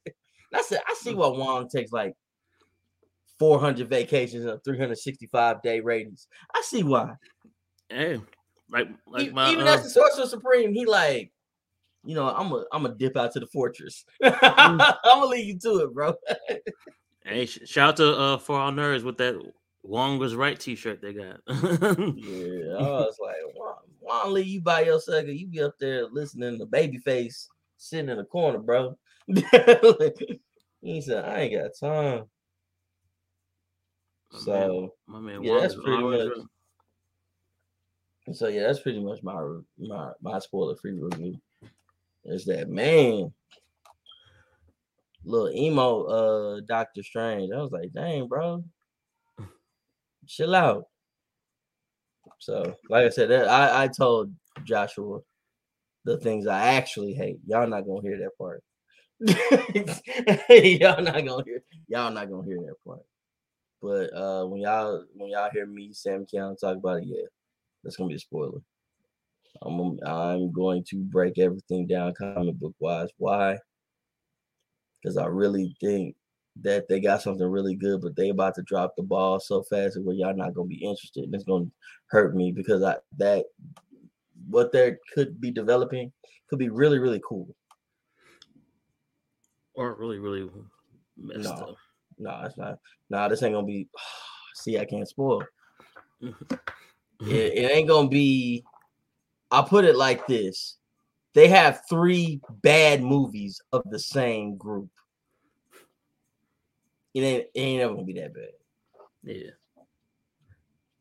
I 0.53 0.63
said, 0.63 0.81
I 0.89 0.95
see 0.95 1.15
why 1.15 1.29
Wong 1.29 1.69
takes 1.69 1.93
like 1.93 2.15
400 3.43 3.89
vacations 3.89 4.45
and 4.45 4.63
365 4.63 5.63
day 5.63 5.81
ratings. 5.81 6.29
I 6.55 6.63
see 6.65 6.85
why. 6.85 7.15
Hey, 7.89 8.21
like, 8.71 8.89
like 9.05 9.23
he, 9.23 9.31
my, 9.31 9.51
even 9.51 9.67
uh, 9.67 9.73
as 9.73 9.83
the 9.83 9.91
sorcerer 9.91 10.27
supreme, 10.27 10.73
he 10.73 10.87
like, 10.87 11.33
you 12.05 12.15
know, 12.15 12.29
I'm 12.29 12.53
a 12.53 12.65
I'm 12.71 12.87
a 12.87 12.95
dip 12.95 13.17
out 13.17 13.33
to 13.33 13.41
the 13.41 13.49
fortress. 13.49 14.05
I'm 14.23 14.79
gonna 14.79 15.27
leave 15.27 15.47
you 15.47 15.59
to 15.59 15.79
it, 15.81 15.93
bro. 15.93 16.15
hey, 17.25 17.47
shout 17.47 17.89
out 17.89 17.97
to 17.97 18.17
uh 18.17 18.39
for 18.39 18.61
our 18.61 18.71
nerds 18.71 19.03
with 19.03 19.19
that 19.19 19.35
Wong 19.83 20.21
was 20.21 20.37
right 20.37 20.61
T-shirt 20.61 21.03
they 21.03 21.13
got. 21.13 21.41
yeah, 21.49 22.77
I 22.77 22.81
was 22.81 23.17
like, 23.21 23.35
why, 23.55 23.73
why 23.99 24.27
leave 24.29 24.47
you 24.47 24.61
by 24.61 24.83
yourself? 24.83 25.27
You 25.27 25.49
be 25.49 25.63
up 25.63 25.75
there 25.81 26.07
listening 26.07 26.61
to 26.61 26.67
Babyface 26.67 27.49
sitting 27.77 28.09
in 28.09 28.19
the 28.19 28.25
corner, 28.25 28.61
bro. 28.61 28.97
he 29.27 31.01
said, 31.01 31.25
I 31.25 31.41
ain't 31.41 31.61
got 31.61 31.71
time. 31.81 32.27
My 34.33 34.39
so 34.39 34.53
man, 34.53 34.91
my 35.07 35.21
man 35.21 35.43
yeah, 35.43 35.61
that's 35.61 35.75
pretty 35.75 36.03
much. 36.03 36.33
So 38.33 38.49
yeah, 38.49 38.63
that's 38.67 38.81
pretty 38.81 39.03
much 39.03 39.23
my 39.23 39.59
my 39.79 40.13
my 40.23 40.39
spoiler 40.39 40.77
free 40.77 40.93
review. 40.93 41.39
Is 42.25 42.45
that 42.47 42.69
man, 42.69 43.33
little 45.25 45.51
emo 45.51 46.05
uh 46.05 46.61
Doctor 46.67 47.03
Strange? 47.03 47.53
I 47.53 47.61
was 47.61 47.73
like, 47.73 47.93
dang, 47.93 48.29
bro, 48.29 48.65
chill 50.27 50.55
out. 50.55 50.87
So, 52.39 52.77
like 52.89 53.07
I 53.07 53.09
said, 53.11 53.31
I 53.33 53.85
I 53.85 53.89
told 53.89 54.33
Joshua 54.65 55.21
the 56.05 56.17
things 56.19 56.47
I 56.47 56.75
actually 56.75 57.13
hate. 57.13 57.39
Y'all 57.47 57.67
not 57.67 57.87
gonna 57.87 58.03
hear 58.03 58.19
that 58.19 58.39
part. 58.39 58.63
y'all 60.81 61.03
not 61.03 61.25
gonna 61.25 61.45
hear. 61.45 61.63
Y'all 61.89 62.11
not 62.13 62.31
gonna 62.31 62.47
hear 62.47 62.59
that 62.59 62.75
part. 62.87 63.03
But 63.83 64.15
uh, 64.15 64.47
when 64.47 64.61
y'all 64.61 65.05
when 65.15 65.31
y'all 65.31 65.51
hear 65.53 65.67
me, 65.67 65.91
Sam 65.93 66.25
Keon 66.25 66.57
talk 66.57 66.77
about 66.77 66.99
it, 66.99 67.07
yeah, 67.07 67.27
that's 67.83 67.97
gonna 67.97 68.09
be 68.09 68.15
a 68.15 68.19
spoiler. 68.21 68.61
I'm 69.61 69.99
I'm 70.07 70.53
going 70.53 70.85
to 70.91 70.97
break 70.97 71.39
everything 71.39 71.89
down 71.89 72.15
comic 72.15 72.55
book 72.55 72.75
wise. 72.79 73.09
Why? 73.19 73.59
Because 75.03 75.17
I 75.17 75.27
really 75.27 75.77
think 75.81 76.15
that 76.61 76.87
they 76.89 77.01
got 77.01 77.23
something 77.23 77.47
really 77.47 77.75
good, 77.75 78.01
but 78.01 78.15
they 78.15 78.29
about 78.29 78.55
to 78.55 78.63
drop 78.63 78.95
the 78.97 79.03
ball 79.03 79.41
so 79.41 79.65
fast 79.65 79.99
where 80.01 80.15
y'all 80.15 80.37
not 80.37 80.55
gonna 80.55 80.69
be 80.69 80.85
interested, 80.85 81.25
and 81.25 81.35
it's 81.35 81.45
gonna 81.45 81.67
hurt 82.07 82.37
me 82.37 82.53
because 82.53 82.85
I 82.85 82.97
that 83.19 83.47
what 84.49 84.71
they 84.71 84.97
could 85.13 85.41
be 85.41 85.51
developing 85.51 86.13
could 86.49 86.61
be 86.61 86.69
really 86.69 87.01
really 87.01 87.21
cool, 87.27 87.53
or 89.75 89.97
really 89.97 90.21
really 90.21 90.49
messed 91.17 91.45
no, 91.45 91.51
up. 91.51 91.77
No, 92.23 92.41
it's 92.45 92.57
not. 92.57 92.79
Nah, 93.11 93.29
this 93.29 93.43
ain't 93.43 93.55
gonna 93.55 93.67
be. 93.67 93.89
See, 94.55 94.79
I 94.79 94.85
can't 94.85 95.09
spoil. 95.09 95.43
it, 96.21 96.37
it 97.21 97.71
ain't 97.71 97.89
gonna 97.89 98.09
be. 98.09 98.65
I'll 99.51 99.65
put 99.65 99.85
it 99.85 99.97
like 99.97 100.27
this: 100.27 100.79
they 101.35 101.49
have 101.49 101.83
three 101.89 102.41
bad 102.63 103.03
movies 103.03 103.61
of 103.73 103.83
the 103.91 103.99
same 103.99 104.57
group. 104.57 104.89
It 107.15 107.21
ain't, 107.21 107.47
it 107.55 107.61
ain't 107.61 107.83
ever 107.83 107.95
gonna 107.95 108.07
be 108.07 108.21
that 108.21 108.35
bad. 108.35 108.53
Yeah. 109.25 109.51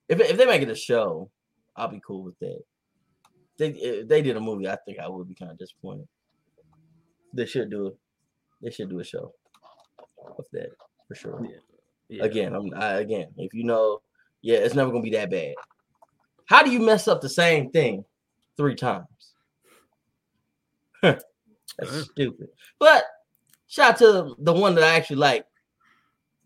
If, 0.09 0.19
if 0.19 0.37
they 0.37 0.45
make 0.45 0.61
it 0.61 0.69
a 0.69 0.75
show, 0.75 1.29
I'll 1.75 1.87
be 1.87 2.01
cool 2.05 2.23
with 2.23 2.37
that. 2.39 2.61
They 3.57 3.69
if 3.69 4.07
they 4.07 4.21
did 4.21 4.37
a 4.37 4.41
movie, 4.41 4.67
I 4.67 4.77
think 4.85 4.99
I 4.99 5.07
would 5.07 5.27
be 5.27 5.35
kind 5.35 5.51
of 5.51 5.57
disappointed. 5.57 6.07
They 7.33 7.45
should 7.45 7.69
do 7.69 7.87
it. 7.87 7.97
They 8.61 8.71
should 8.71 8.89
do 8.89 8.99
a 8.99 9.03
show 9.03 9.33
of 10.37 10.45
that 10.51 10.69
for 11.11 11.15
sure. 11.15 11.43
Yeah. 11.43 11.57
yeah. 12.07 12.23
Again, 12.23 12.55
I'm 12.55 12.73
I, 12.73 12.93
again. 12.99 13.27
If 13.37 13.53
you 13.53 13.65
know, 13.65 14.01
yeah, 14.41 14.59
it's 14.59 14.75
never 14.75 14.91
gonna 14.91 15.03
be 15.03 15.11
that 15.11 15.29
bad. 15.29 15.55
How 16.45 16.63
do 16.63 16.71
you 16.71 16.79
mess 16.79 17.07
up 17.07 17.19
the 17.21 17.29
same 17.29 17.69
thing 17.69 18.05
three 18.55 18.75
times? 18.75 19.07
That's 21.01 21.23
uh-huh. 21.81 22.03
stupid. 22.03 22.47
But 22.79 23.05
shout 23.67 23.91
out 23.91 23.97
to 23.97 24.35
the 24.39 24.53
one 24.53 24.75
that 24.75 24.85
I 24.85 24.95
actually 24.95 25.17
like 25.17 25.45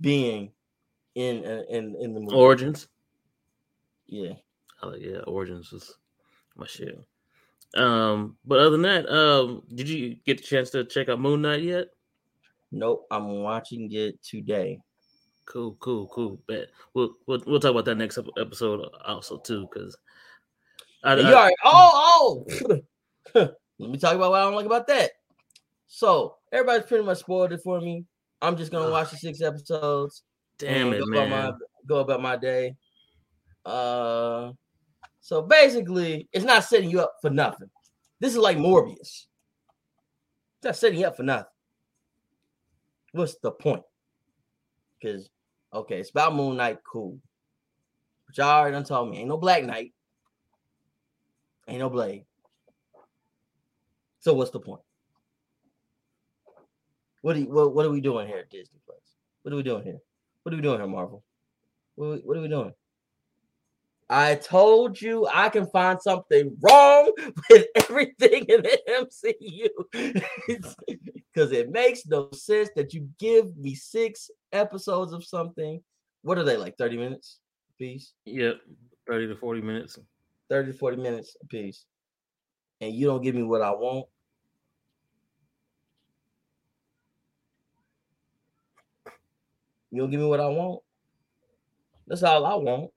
being 0.01 0.51
in 1.13 1.43
in 1.69 1.95
in 1.99 2.13
the 2.13 2.21
movie. 2.21 2.35
Origins. 2.35 2.87
Yeah. 4.07 4.33
Oh 4.81 4.95
yeah, 4.95 5.19
Origins 5.19 5.71
was 5.71 5.95
my 6.55 6.65
shit. 6.65 6.99
Um, 7.75 8.37
but 8.45 8.59
other 8.59 8.71
than 8.71 8.81
that, 8.83 9.09
um, 9.09 9.61
did 9.73 9.89
you 9.89 10.15
get 10.25 10.37
the 10.37 10.43
chance 10.43 10.71
to 10.71 10.85
check 10.85 11.09
out 11.09 11.19
Moon 11.19 11.41
Knight 11.41 11.61
yet? 11.61 11.87
Nope, 12.71 13.05
I'm 13.11 13.41
watching 13.41 13.89
it 13.91 14.21
today. 14.23 14.79
Cool, 15.45 15.77
cool, 15.79 16.07
cool. 16.07 16.39
Bet 16.47 16.67
we'll 16.93 17.15
we'll, 17.27 17.41
we'll 17.45 17.59
talk 17.59 17.71
about 17.71 17.85
that 17.85 17.95
next 17.95 18.17
episode 18.39 18.89
also 19.05 19.37
too, 19.37 19.67
because 19.71 19.95
I, 21.03 21.15
you 21.15 21.23
already 21.25 21.55
oh 21.63 22.45
oh. 22.55 22.81
Let 23.77 23.91
me 23.91 23.97
talk 23.97 24.15
about 24.15 24.31
what 24.31 24.41
I 24.41 24.43
don't 24.43 24.55
like 24.55 24.65
about 24.65 24.87
that. 24.87 25.11
So 25.87 26.37
everybody's 26.51 26.87
pretty 26.87 27.03
much 27.03 27.19
spoiled 27.19 27.51
it 27.51 27.61
for 27.63 27.79
me. 27.79 28.05
I'm 28.41 28.57
just 28.57 28.71
gonna 28.71 28.89
watch 28.89 29.11
the 29.11 29.17
six 29.17 29.41
episodes. 29.41 30.23
Damn 30.57 30.93
it, 30.93 30.99
go 30.99 31.05
man! 31.05 31.27
About 31.27 31.51
my, 31.51 31.57
go 31.87 31.97
about 31.99 32.21
my 32.21 32.35
day. 32.37 32.75
Uh, 33.65 34.51
so 35.21 35.41
basically, 35.41 36.27
it's 36.31 36.45
not 36.45 36.63
setting 36.63 36.89
you 36.89 37.01
up 37.01 37.15
for 37.21 37.29
nothing. 37.29 37.69
This 38.19 38.31
is 38.31 38.39
like 38.39 38.57
Morbius. 38.57 38.97
It's 38.97 40.63
not 40.63 40.75
setting 40.75 40.99
you 40.99 41.07
up 41.07 41.17
for 41.17 41.23
nothing 41.23 41.45
what's 43.15 43.37
the 43.37 43.51
point? 43.51 43.83
Because 44.99 45.29
okay, 45.73 45.99
it's 45.99 46.09
about 46.09 46.35
Moon 46.35 46.57
Knight, 46.57 46.79
cool. 46.89 47.19
But 48.27 48.37
y'all 48.37 48.47
already 48.47 48.73
done 48.73 48.83
told 48.83 49.09
me 49.09 49.19
ain't 49.19 49.29
no 49.29 49.37
Black 49.37 49.63
Knight, 49.63 49.93
ain't 51.67 51.79
no 51.79 51.89
Blade. 51.89 52.25
So 54.19 54.33
what's 54.33 54.51
the 54.51 54.59
point? 54.59 54.81
What 57.21 57.35
are 57.35 57.39
you, 57.39 57.45
what, 57.45 57.73
what 57.73 57.85
are 57.85 57.91
we 57.91 58.01
doing 58.01 58.27
here 58.27 58.39
at 58.39 58.49
Disney 58.49 58.79
Plus? 58.85 58.97
What 59.43 59.53
are 59.53 59.57
we 59.57 59.63
doing 59.63 59.83
here? 59.83 59.99
What 60.43 60.53
are 60.53 60.57
we 60.57 60.61
doing 60.61 60.79
here, 60.79 60.87
Marvel? 60.87 61.23
What 61.95 62.05
are 62.05 62.11
we, 62.11 62.17
what 62.17 62.37
are 62.37 62.41
we 62.41 62.47
doing? 62.47 62.73
I 64.09 64.35
told 64.35 65.01
you 65.01 65.27
I 65.33 65.49
can 65.49 65.65
find 65.67 65.99
something 65.99 66.55
wrong 66.61 67.11
with 67.49 67.65
everything 67.75 68.45
in 68.45 68.61
the 68.61 69.07
MCU 69.93 70.65
because 71.35 71.51
it 71.51 71.69
makes 71.69 72.05
no 72.05 72.29
sense 72.31 72.69
that 72.75 72.93
you 72.93 73.09
give 73.19 73.57
me 73.57 73.75
six 73.75 74.31
episodes 74.53 75.11
of 75.11 75.23
something. 75.23 75.81
What 76.21 76.37
are 76.37 76.43
they 76.43 76.55
like 76.55 76.77
30 76.77 76.97
minutes 76.97 77.39
a 77.69 77.73
piece? 77.77 78.13
Yep, 78.25 78.61
30 79.07 79.27
to 79.27 79.35
40 79.35 79.61
minutes. 79.61 79.99
30 80.49 80.71
to 80.71 80.77
40 80.77 80.97
minutes 80.97 81.35
a 81.43 81.45
piece. 81.47 81.85
And 82.79 82.93
you 82.93 83.07
don't 83.07 83.21
give 83.21 83.35
me 83.35 83.43
what 83.43 83.61
I 83.61 83.71
want. 83.71 84.05
You 89.91 90.01
don't 90.01 90.11
give 90.11 90.21
me 90.21 90.27
what 90.27 90.39
I 90.39 90.47
want. 90.47 90.81
That's 92.07 92.23
all 92.23 92.45
I 92.45 92.55
want. 92.55 92.91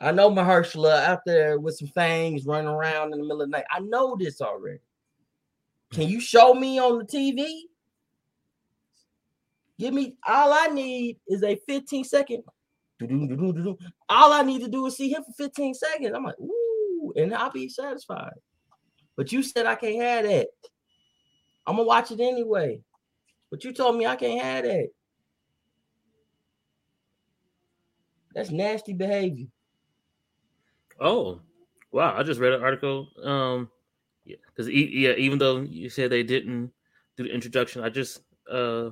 I 0.00 0.10
know 0.10 0.30
Mahershala 0.30 1.04
out 1.04 1.20
there 1.24 1.60
with 1.60 1.76
some 1.76 1.88
fangs 1.88 2.46
running 2.46 2.66
around 2.66 3.12
in 3.12 3.18
the 3.20 3.24
middle 3.24 3.42
of 3.42 3.50
the 3.50 3.56
night. 3.58 3.64
I 3.70 3.78
know 3.80 4.16
this 4.16 4.40
already. 4.40 4.80
Can 5.92 6.08
you 6.08 6.20
show 6.20 6.54
me 6.54 6.78
on 6.78 6.98
the 6.98 7.04
TV? 7.04 7.46
Give 9.78 9.92
me 9.92 10.16
all 10.26 10.52
I 10.52 10.68
need 10.68 11.18
is 11.26 11.42
a 11.42 11.56
15 11.68 12.04
second. 12.04 12.42
All 14.08 14.32
I 14.32 14.42
need 14.42 14.62
to 14.62 14.68
do 14.68 14.86
is 14.86 14.96
see 14.96 15.12
him 15.12 15.24
for 15.24 15.32
15 15.32 15.74
seconds. 15.74 16.12
I'm 16.14 16.24
like, 16.24 16.38
ooh, 16.40 17.12
and 17.16 17.34
I'll 17.34 17.50
be 17.50 17.68
satisfied. 17.68 18.34
But 19.16 19.32
you 19.32 19.42
said 19.42 19.66
I 19.66 19.74
can't 19.74 20.02
have 20.02 20.24
that. 20.24 20.48
I'm 21.66 21.76
gonna 21.76 21.86
watch 21.86 22.10
it 22.10 22.20
anyway. 22.20 22.80
But 23.50 23.64
you 23.64 23.72
told 23.72 23.96
me 23.96 24.06
I 24.06 24.16
can't 24.16 24.42
have 24.42 24.64
that. 24.64 24.88
That's 28.34 28.50
nasty 28.50 28.92
behavior. 28.92 29.46
Oh, 31.00 31.40
wow! 31.92 32.16
I 32.16 32.22
just 32.22 32.40
read 32.40 32.52
an 32.52 32.62
article. 32.62 33.08
Um, 33.22 33.70
yeah, 34.24 34.36
because 34.46 34.68
yeah, 34.68 35.12
even 35.12 35.38
though 35.38 35.60
you 35.60 35.88
said 35.90 36.10
they 36.10 36.22
didn't 36.22 36.72
do 37.16 37.24
the 37.24 37.32
introduction, 37.32 37.82
I 37.82 37.88
just 37.88 38.22
uh 38.50 38.90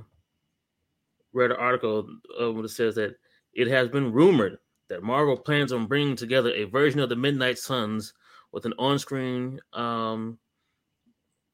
read 1.33 1.51
an 1.51 1.57
article 1.57 2.07
uh, 2.39 2.53
that 2.61 2.69
says 2.69 2.95
that 2.97 3.17
it 3.55 3.69
has 3.69 3.89
been 3.89 4.13
rumored 4.13 4.59
that 4.89 5.03
Marvel 5.03 5.37
plans 5.37 5.73
on 5.73 5.87
bringing 5.87 6.17
together 6.17 6.53
a 6.55 6.65
version 6.65 7.01
of 7.01 7.09
the 7.09 7.17
Midnight 7.17 7.59
Suns 7.59 8.13
with 8.53 8.67
an 8.67 8.75
on-screen 8.79 9.59
um 9.73 10.39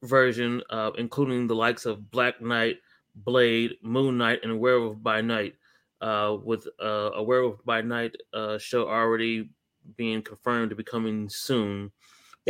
version, 0.03 0.63
uh, 0.71 0.91
including 0.99 1.47
the 1.47 1.55
likes 1.55 1.87
of 1.87 2.11
Black 2.11 2.41
Knight, 2.41 2.77
Blade, 3.15 3.77
Moon 3.83 4.19
Knight, 4.19 4.41
and 4.43 4.59
Werewolf 4.59 5.03
by 5.03 5.21
Night 5.21 5.55
uh, 6.01 6.37
with 6.43 6.67
uh, 6.83 7.11
a 7.15 7.23
Werewolf 7.23 7.65
by 7.65 7.81
Night 7.81 8.15
uh, 8.33 8.59
show 8.59 8.89
already 8.89 9.51
being 9.97 10.23
confirmed 10.23 10.71
to 10.71 10.77
be 10.77 10.85
coming 10.85 11.29
soon. 11.29 11.91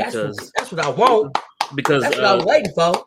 Because 0.06 0.36
that's 0.36 0.46
what, 0.46 0.52
that's 0.56 0.72
what 0.72 0.84
I 0.84 0.90
want. 0.90 1.38
Because 1.74 2.02
that's 2.02 2.16
what 2.16 2.24
uh, 2.24 2.44
waiting 2.46 2.72
for. 2.72 3.06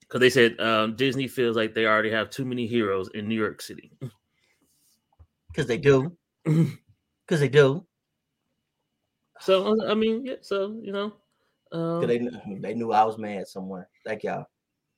Because 0.00 0.20
they 0.20 0.30
said 0.30 0.60
um, 0.60 0.96
Disney 0.96 1.28
feels 1.28 1.56
like 1.56 1.74
they 1.74 1.86
already 1.86 2.10
have 2.10 2.30
too 2.30 2.44
many 2.44 2.66
heroes 2.66 3.08
in 3.14 3.28
New 3.28 3.38
York 3.38 3.62
City. 3.62 3.92
Because 5.48 5.66
they 5.66 5.76
do. 5.76 6.16
Because 7.26 7.40
they 7.40 7.48
do. 7.48 7.86
So 9.40 9.76
I 9.86 9.94
mean, 9.94 10.24
yeah. 10.24 10.36
So 10.40 10.78
you 10.82 10.92
know, 10.92 11.12
um, 11.72 12.06
they 12.06 12.18
they 12.58 12.74
knew 12.74 12.92
I 12.92 13.04
was 13.04 13.18
mad 13.18 13.46
somewhere. 13.48 13.88
Thank 14.04 14.22
y'all. 14.24 14.46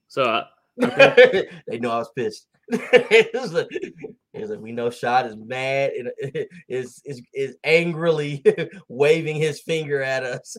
So 0.08 0.24
I, 0.24 0.44
I 0.82 1.46
they 1.66 1.78
know 1.78 1.90
I 1.90 1.98
was 1.98 2.10
pissed. 2.16 2.48
it, 2.68 3.34
was 3.34 3.52
like, 3.52 3.68
it 3.70 4.40
was 4.40 4.50
like 4.50 4.60
we 4.60 4.72
know 4.72 4.88
Shot 4.88 5.26
is 5.26 5.36
mad 5.36 5.92
and 5.92 6.10
is 6.68 7.02
is 7.04 7.20
is 7.34 7.56
angrily 7.62 8.42
waving 8.88 9.36
his 9.36 9.60
finger 9.60 10.02
at 10.02 10.24
us. 10.24 10.56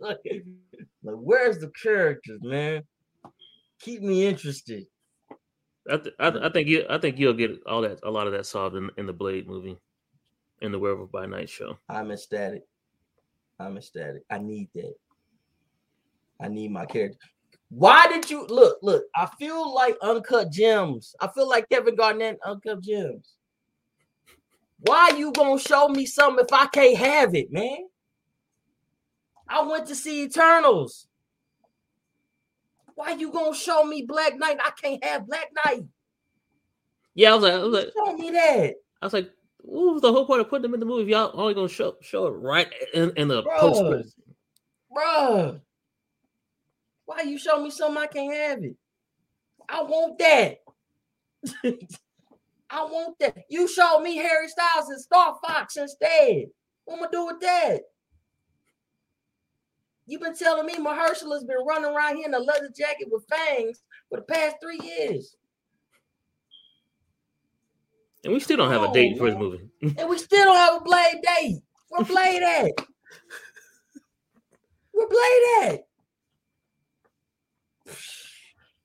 like, 0.00 0.18
like, 0.30 0.44
where's 1.02 1.58
the 1.58 1.70
characters, 1.80 2.40
man? 2.42 2.82
Keep 3.80 4.02
me 4.02 4.26
interested. 4.26 4.86
I, 5.90 5.98
th- 5.98 6.14
I, 6.18 6.30
th- 6.30 6.42
I, 6.42 6.48
think 6.48 6.66
you 6.66 6.86
I 6.88 6.98
think 6.98 7.18
you'll 7.18 7.34
get 7.34 7.60
all 7.66 7.82
that 7.82 8.00
a 8.02 8.10
lot 8.10 8.26
of 8.26 8.32
that 8.32 8.46
solved 8.46 8.74
in, 8.74 8.90
in 8.96 9.06
the 9.06 9.12
Blade 9.12 9.46
movie, 9.46 9.76
in 10.62 10.72
the 10.72 10.78
Werewolf 10.78 11.12
by 11.12 11.26
Night 11.26 11.50
show. 11.50 11.76
I'm 11.88 12.10
ecstatic. 12.10 12.62
I'm 13.60 13.76
ecstatic. 13.76 14.22
I 14.30 14.38
need 14.38 14.70
that. 14.74 14.94
I 16.40 16.48
need 16.48 16.72
my 16.72 16.86
character. 16.86 17.18
Why 17.76 18.06
did 18.06 18.30
you 18.30 18.46
look? 18.46 18.78
Look, 18.82 19.04
I 19.16 19.28
feel 19.36 19.74
like 19.74 19.96
uncut 20.00 20.52
gems. 20.52 21.16
I 21.20 21.26
feel 21.26 21.48
like 21.48 21.68
Kevin 21.68 21.96
Garnett, 21.96 22.38
uncut 22.46 22.80
gems. 22.80 23.34
Why 24.78 25.08
you 25.08 25.32
gonna 25.32 25.58
show 25.58 25.88
me 25.88 26.06
something 26.06 26.44
if 26.44 26.52
I 26.52 26.66
can't 26.66 26.96
have 26.96 27.34
it, 27.34 27.52
man? 27.52 27.88
I 29.48 29.62
went 29.62 29.88
to 29.88 29.96
see 29.96 30.22
Eternals. 30.22 31.08
Why 32.94 33.14
you 33.14 33.32
gonna 33.32 33.56
show 33.56 33.84
me 33.84 34.02
Black 34.02 34.38
Knight? 34.38 34.58
I 34.64 34.70
can't 34.80 35.02
have 35.04 35.26
Black 35.26 35.50
Knight. 35.64 35.82
Yeah, 37.16 37.32
I 37.32 37.34
was 37.34 37.42
like, 37.42 37.52
I 37.54 37.58
was 37.58 37.72
like 37.72 37.92
show 37.92 38.16
me 38.16 38.30
that. 38.30 38.74
I 39.02 39.06
was 39.06 39.12
like, 39.12 39.30
what 39.58 39.94
was 39.94 40.02
the 40.02 40.12
whole 40.12 40.26
point 40.26 40.42
of 40.42 40.48
putting 40.48 40.62
them 40.62 40.74
in 40.74 40.80
the 40.80 40.86
movie? 40.86 41.10
Y'all 41.10 41.32
only 41.34 41.54
gonna 41.54 41.68
show 41.68 41.96
show 42.02 42.26
it 42.28 42.36
right 42.36 42.68
in, 42.92 43.10
in 43.16 43.26
the 43.26 43.42
post 43.42 44.14
Bruh, 44.96 45.60
why 47.06 47.22
you 47.22 47.38
show 47.38 47.62
me 47.62 47.70
something 47.70 48.02
I 48.02 48.06
can't 48.06 48.34
have 48.34 48.64
it? 48.64 48.76
I 49.68 49.82
want 49.82 50.18
that. 50.18 50.58
I 52.70 52.84
want 52.84 53.18
that. 53.20 53.36
You 53.48 53.68
show 53.68 54.00
me 54.00 54.16
Harry 54.16 54.48
Styles 54.48 54.88
and 54.88 55.00
Star 55.00 55.36
Fox 55.44 55.76
instead. 55.76 56.46
What 56.84 56.98
am 56.98 57.04
I 57.04 57.10
do 57.10 57.26
with 57.26 57.40
that? 57.40 57.82
You've 60.06 60.20
been 60.20 60.36
telling 60.36 60.66
me 60.66 60.74
Mahershala's 60.76 61.44
been 61.44 61.64
running 61.66 61.90
around 61.90 62.16
here 62.16 62.26
in 62.26 62.34
a 62.34 62.38
leather 62.38 62.70
jacket 62.76 63.08
with 63.10 63.24
fangs 63.30 63.82
for 64.10 64.18
the 64.18 64.24
past 64.24 64.56
three 64.62 64.80
years. 64.82 65.36
And 68.22 68.32
we 68.32 68.40
still 68.40 68.56
don't 68.56 68.70
have 68.70 68.82
a 68.82 68.92
date 68.92 69.18
for 69.18 69.26
his 69.26 69.36
movie. 69.36 69.68
and 69.82 70.08
we 70.08 70.18
still 70.18 70.44
don't 70.44 70.56
have 70.56 70.80
a 70.80 70.84
Blade 70.84 71.22
date. 71.22 71.60
Where 71.88 72.04
Blade 72.04 72.42
at? 72.42 72.70
Where 74.92 75.08
Blade 75.08 75.72
at? 75.72 75.86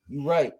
You're 0.08 0.26
right. 0.26 0.52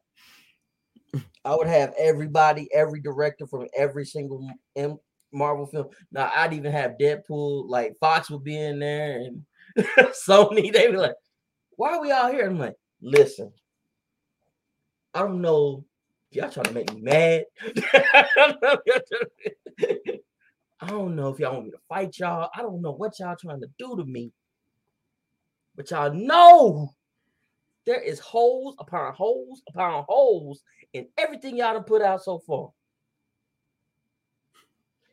I 1.45 1.55
would 1.57 1.67
have 1.67 1.95
everybody, 1.99 2.69
every 2.73 3.01
director 3.01 3.47
from 3.47 3.67
every 3.77 4.05
single 4.05 4.49
M- 4.77 4.99
Marvel 5.33 5.67
film. 5.67 5.89
Now 6.13 6.31
I'd 6.35 6.53
even 6.53 6.73
have 6.73 6.99
Deadpool, 7.01 7.69
like 7.69 7.97
Fox 7.99 8.31
would 8.31 8.45
be 8.45 8.57
in 8.57 8.79
there, 8.79 9.21
and 9.21 9.45
Sony. 10.29 10.73
They'd 10.73 10.91
be 10.93 10.97
like, 10.97 11.15
"Why 11.77 11.95
are 11.97 12.01
we 12.01 12.13
all 12.13 12.31
here?" 12.31 12.47
I'm 12.47 12.59
like, 12.59 12.77
"Listen, 13.01 13.53
I 15.15 15.21
don't 15.21 15.41
know. 15.41 15.85
Y'all 16.31 16.51
trying 16.51 16.67
to 16.67 16.73
make 16.73 16.95
me 16.95 17.01
mad. 17.01 17.45
I 20.83 20.89
don't 20.89 21.17
know 21.17 21.29
if 21.29 21.39
y'all 21.39 21.55
want 21.55 21.67
me 21.67 21.71
to 21.73 21.79
fight 21.89 22.19
y'all. 22.19 22.51
I 22.55 22.63
don't 22.63 22.81
know 22.81 22.93
what 22.93 23.19
y'all 23.19 23.37
trying 23.41 23.61
to 23.61 23.69
do 23.79 23.97
to 23.97 24.05
me, 24.05 24.33
but 25.75 25.91
y'all 25.91 26.15
know 26.15 26.95
there 27.87 28.01
is 28.01 28.19
holes 28.19 28.77
upon 28.79 29.15
holes 29.15 29.63
upon 29.69 30.05
holes 30.09 30.63
in 30.93 31.07
everything 31.19 31.57
y'all 31.57 31.75
done 31.75 31.85
put 31.85 32.03
out 32.03 32.23
so 32.23 32.39
far. 32.39 32.71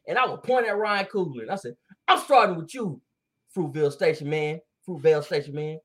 And 0.07 0.17
I 0.17 0.25
would 0.25 0.43
point 0.43 0.67
at 0.67 0.77
Ryan 0.77 1.05
Coogler 1.05 1.41
and 1.41 1.51
I 1.51 1.55
said, 1.55 1.75
I'm 2.07 2.19
starting 2.19 2.55
with 2.55 2.73
you, 2.73 3.01
Fruitvale 3.55 3.91
Station 3.91 4.29
Man. 4.29 4.61
Fruitvale 4.87 5.23
Station 5.23 5.53
Man. 5.53 5.79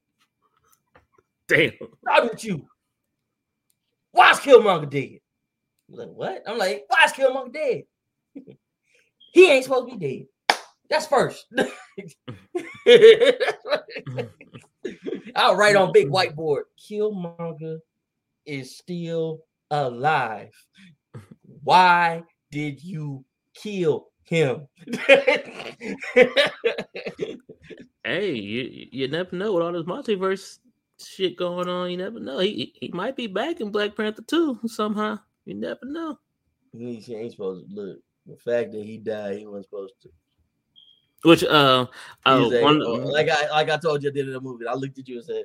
Damn. 1.48 1.72
Starting 2.02 2.30
with 2.30 2.44
you. 2.44 2.66
Why's 4.12 4.38
Killmonger 4.38 4.88
dead? 4.88 5.18
I'm 5.90 5.98
like, 5.98 6.08
what? 6.08 6.42
I'm 6.46 6.58
like, 6.58 6.84
why's 6.88 7.12
Killmonger 7.12 7.52
dead? 7.52 7.82
he 9.32 9.50
ain't 9.50 9.64
supposed 9.64 9.90
to 9.90 9.96
be 9.96 10.26
dead. 10.48 10.58
That's 10.88 11.06
first. 11.06 11.46
I'll 15.36 15.56
write 15.56 15.76
on 15.76 15.92
big 15.92 16.08
whiteboard. 16.08 16.62
Killmonger 16.78 17.78
is 18.46 18.76
still 18.76 19.40
alive. 19.70 20.52
Why 21.62 22.22
did 22.50 22.82
you 22.82 23.24
kill 23.54 24.08
him? 24.24 24.68
hey, 28.04 28.34
you, 28.34 28.88
you 28.90 29.08
never 29.08 29.34
know 29.36 29.52
with 29.52 29.62
all 29.62 29.72
this 29.72 29.82
multiverse 29.82 30.58
shit 30.98 31.36
going 31.36 31.68
on. 31.68 31.90
You 31.90 31.96
never 31.96 32.20
know. 32.20 32.38
He 32.38 32.74
he 32.80 32.88
might 32.92 33.16
be 33.16 33.26
back 33.26 33.60
in 33.60 33.70
Black 33.70 33.96
Panther 33.96 34.22
too 34.22 34.58
somehow. 34.66 35.18
You 35.44 35.54
never 35.54 35.84
know. 35.84 36.18
He 36.72 37.04
ain't 37.14 37.32
supposed 37.32 37.68
to 37.68 37.74
look. 37.74 37.98
The 38.26 38.36
fact 38.36 38.72
that 38.72 38.84
he 38.84 38.98
died, 38.98 39.38
he 39.38 39.46
wasn't 39.46 39.64
supposed 39.66 39.94
to. 40.02 40.10
Which 41.24 41.44
uh, 41.44 41.86
uh 42.26 42.50
a, 42.52 42.62
one, 42.62 42.80
like 42.80 43.28
I 43.28 43.48
like 43.50 43.70
I 43.70 43.76
told 43.76 44.02
you 44.02 44.08
at 44.08 44.14
the 44.14 44.20
end 44.20 44.30
of 44.30 44.34
the 44.34 44.40
movie, 44.40 44.66
I 44.66 44.74
looked 44.74 44.98
at 44.98 45.06
you 45.06 45.16
and 45.16 45.24
said, 45.24 45.44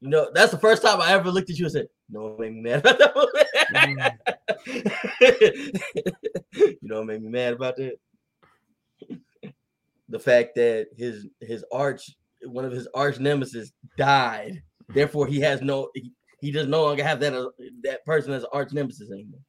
you 0.00 0.08
know, 0.08 0.30
that's 0.32 0.52
the 0.52 0.58
first 0.58 0.82
time 0.82 1.00
I 1.00 1.12
ever 1.12 1.30
looked 1.30 1.50
at 1.50 1.58
you 1.58 1.66
and 1.66 1.72
said, 1.72 1.88
"No 2.08 2.36
made 2.38 2.54
me 2.54 2.62
mad 2.62 2.80
about 2.86 3.28
that." 3.34 4.18
You 6.56 6.78
know, 6.82 6.98
what 6.98 7.06
made 7.06 7.22
me 7.22 7.28
mad 7.28 7.52
about 7.52 7.76
that. 7.76 7.98
the 10.08 10.18
fact 10.18 10.54
that 10.54 10.88
his 10.96 11.26
his 11.40 11.64
arch 11.70 12.10
one 12.44 12.64
of 12.64 12.72
his 12.72 12.88
arch 12.94 13.18
nemesis 13.18 13.72
died. 13.96 14.62
Therefore, 14.88 15.26
he 15.26 15.40
has 15.40 15.60
no 15.60 15.90
he, 15.94 16.12
he 16.40 16.50
does 16.52 16.66
no 16.66 16.84
longer 16.84 17.02
have 17.02 17.20
that 17.20 17.34
uh, 17.34 17.50
that 17.82 18.04
person 18.04 18.32
as 18.32 18.44
arch 18.52 18.72
nemesis 18.72 19.10
anymore. 19.10 19.40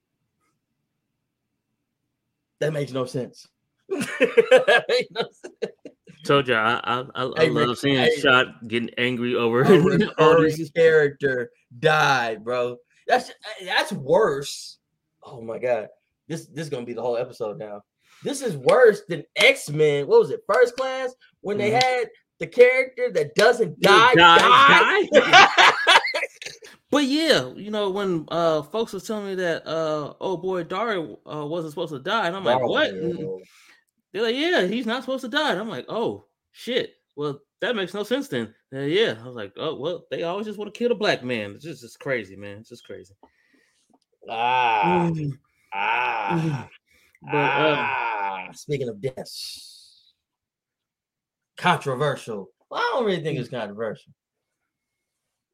That 2.60 2.74
makes 2.74 2.92
no 2.92 3.06
sense. 3.06 3.48
That 3.90 4.86
makes 4.90 5.10
no 5.12 5.22
sense. 5.22 5.74
Told 6.24 6.48
you, 6.48 6.56
I 6.56 6.80
I, 6.84 7.06
I, 7.16 7.24
I 7.24 7.46
love 7.48 7.78
seeing 7.78 7.96
hey. 7.96 8.16
Shot 8.20 8.68
getting 8.68 8.90
angry 8.98 9.36
over 9.36 9.60
recurring 9.64 10.54
character 10.76 11.52
died, 11.80 12.44
bro. 12.44 12.78
That's 13.08 13.32
that's 13.64 13.94
worse. 13.94 14.80
Oh 15.24 15.42
my 15.42 15.58
god, 15.60 15.88
this 16.28 16.48
this 16.48 16.66
is 16.66 16.70
gonna 16.70 16.86
be 16.86 16.94
the 16.94 17.02
whole 17.02 17.18
episode 17.18 17.58
now. 17.58 17.82
This 18.24 18.42
is 18.42 18.58
worse 18.58 19.04
than 19.08 19.24
X 19.36 19.70
Men. 19.70 20.08
What 20.08 20.20
was 20.20 20.32
it? 20.32 20.42
First 20.52 20.76
Class 20.76 21.14
when 21.42 21.58
they 21.58 21.72
Mhm. 21.72 21.84
had 21.84 22.10
the 22.40 22.48
character 22.48 23.12
that 23.14 23.36
doesn't 23.36 23.80
die. 23.80 24.14
Die, 24.16 25.04
die. 25.14 25.72
But 26.90 27.04
yeah, 27.04 27.50
you 27.56 27.70
know 27.70 27.90
when 27.90 28.26
uh 28.30 28.62
folks 28.64 28.94
was 28.94 29.04
telling 29.06 29.26
me 29.28 29.36
that 29.36 29.68
uh 29.68 30.14
oh 30.22 30.38
boy 30.38 30.64
Dario 30.64 31.20
uh, 31.32 31.46
wasn't 31.46 31.74
supposed 31.74 31.92
to 31.92 32.00
die, 32.00 32.28
and 32.28 32.36
I'm 32.36 32.46
like, 32.46 32.62
what? 32.62 32.90
And 32.92 33.14
Daryl. 33.20 33.40
They're 34.12 34.24
like, 34.24 34.36
yeah, 34.36 34.66
he's 34.66 34.86
not 34.86 35.04
supposed 35.04 35.24
to 35.24 35.30
die. 35.30 35.52
And 35.52 35.60
I'm 35.60 35.70
like, 35.70 35.86
oh 35.90 36.26
shit. 36.52 36.94
Well, 37.16 37.40
that 37.62 37.76
makes 37.76 37.94
no 37.94 38.04
sense 38.04 38.28
then. 38.28 38.54
Uh, 38.74 38.82
yeah, 38.82 39.16
I 39.22 39.26
was 39.26 39.36
like, 39.36 39.54
oh 39.58 39.76
well, 39.76 40.06
they 40.12 40.24
always 40.24 40.46
just 40.46 40.60
want 40.60 40.74
to 40.74 40.78
kill 40.78 40.92
a 40.92 40.96
black 40.96 41.24
man. 41.24 41.52
It's 41.52 41.64
just, 41.64 41.82
just 41.82 42.00
crazy, 42.00 42.36
man. 42.36 42.58
It's 42.60 42.70
just 42.70 42.86
crazy. 42.86 43.14
Ah, 44.30 45.12
ah, 45.74 46.70
But 47.22 47.36
um, 47.36 47.78
ah. 47.80 48.50
Speaking 48.54 48.90
of 48.90 49.02
deaths, 49.02 50.14
controversial. 51.58 52.52
Well, 52.70 52.80
I 52.80 52.92
don't 52.94 53.06
really 53.06 53.24
think 53.24 53.40
it's 53.40 53.50
controversial. 53.50 54.14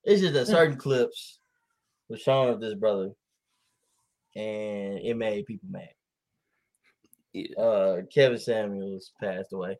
It's 0.03 0.21
just 0.21 0.33
that 0.33 0.47
certain 0.47 0.77
clips 0.77 1.39
were 2.09 2.17
shown 2.17 2.49
of 2.49 2.59
this 2.59 2.73
brother, 2.73 3.11
and 4.35 4.99
it 4.99 5.15
made 5.15 5.45
people 5.45 5.69
mad. 5.71 5.89
Uh, 7.57 7.97
Kevin 8.13 8.37
Samuels 8.37 9.11
passed 9.21 9.53
away. 9.53 9.77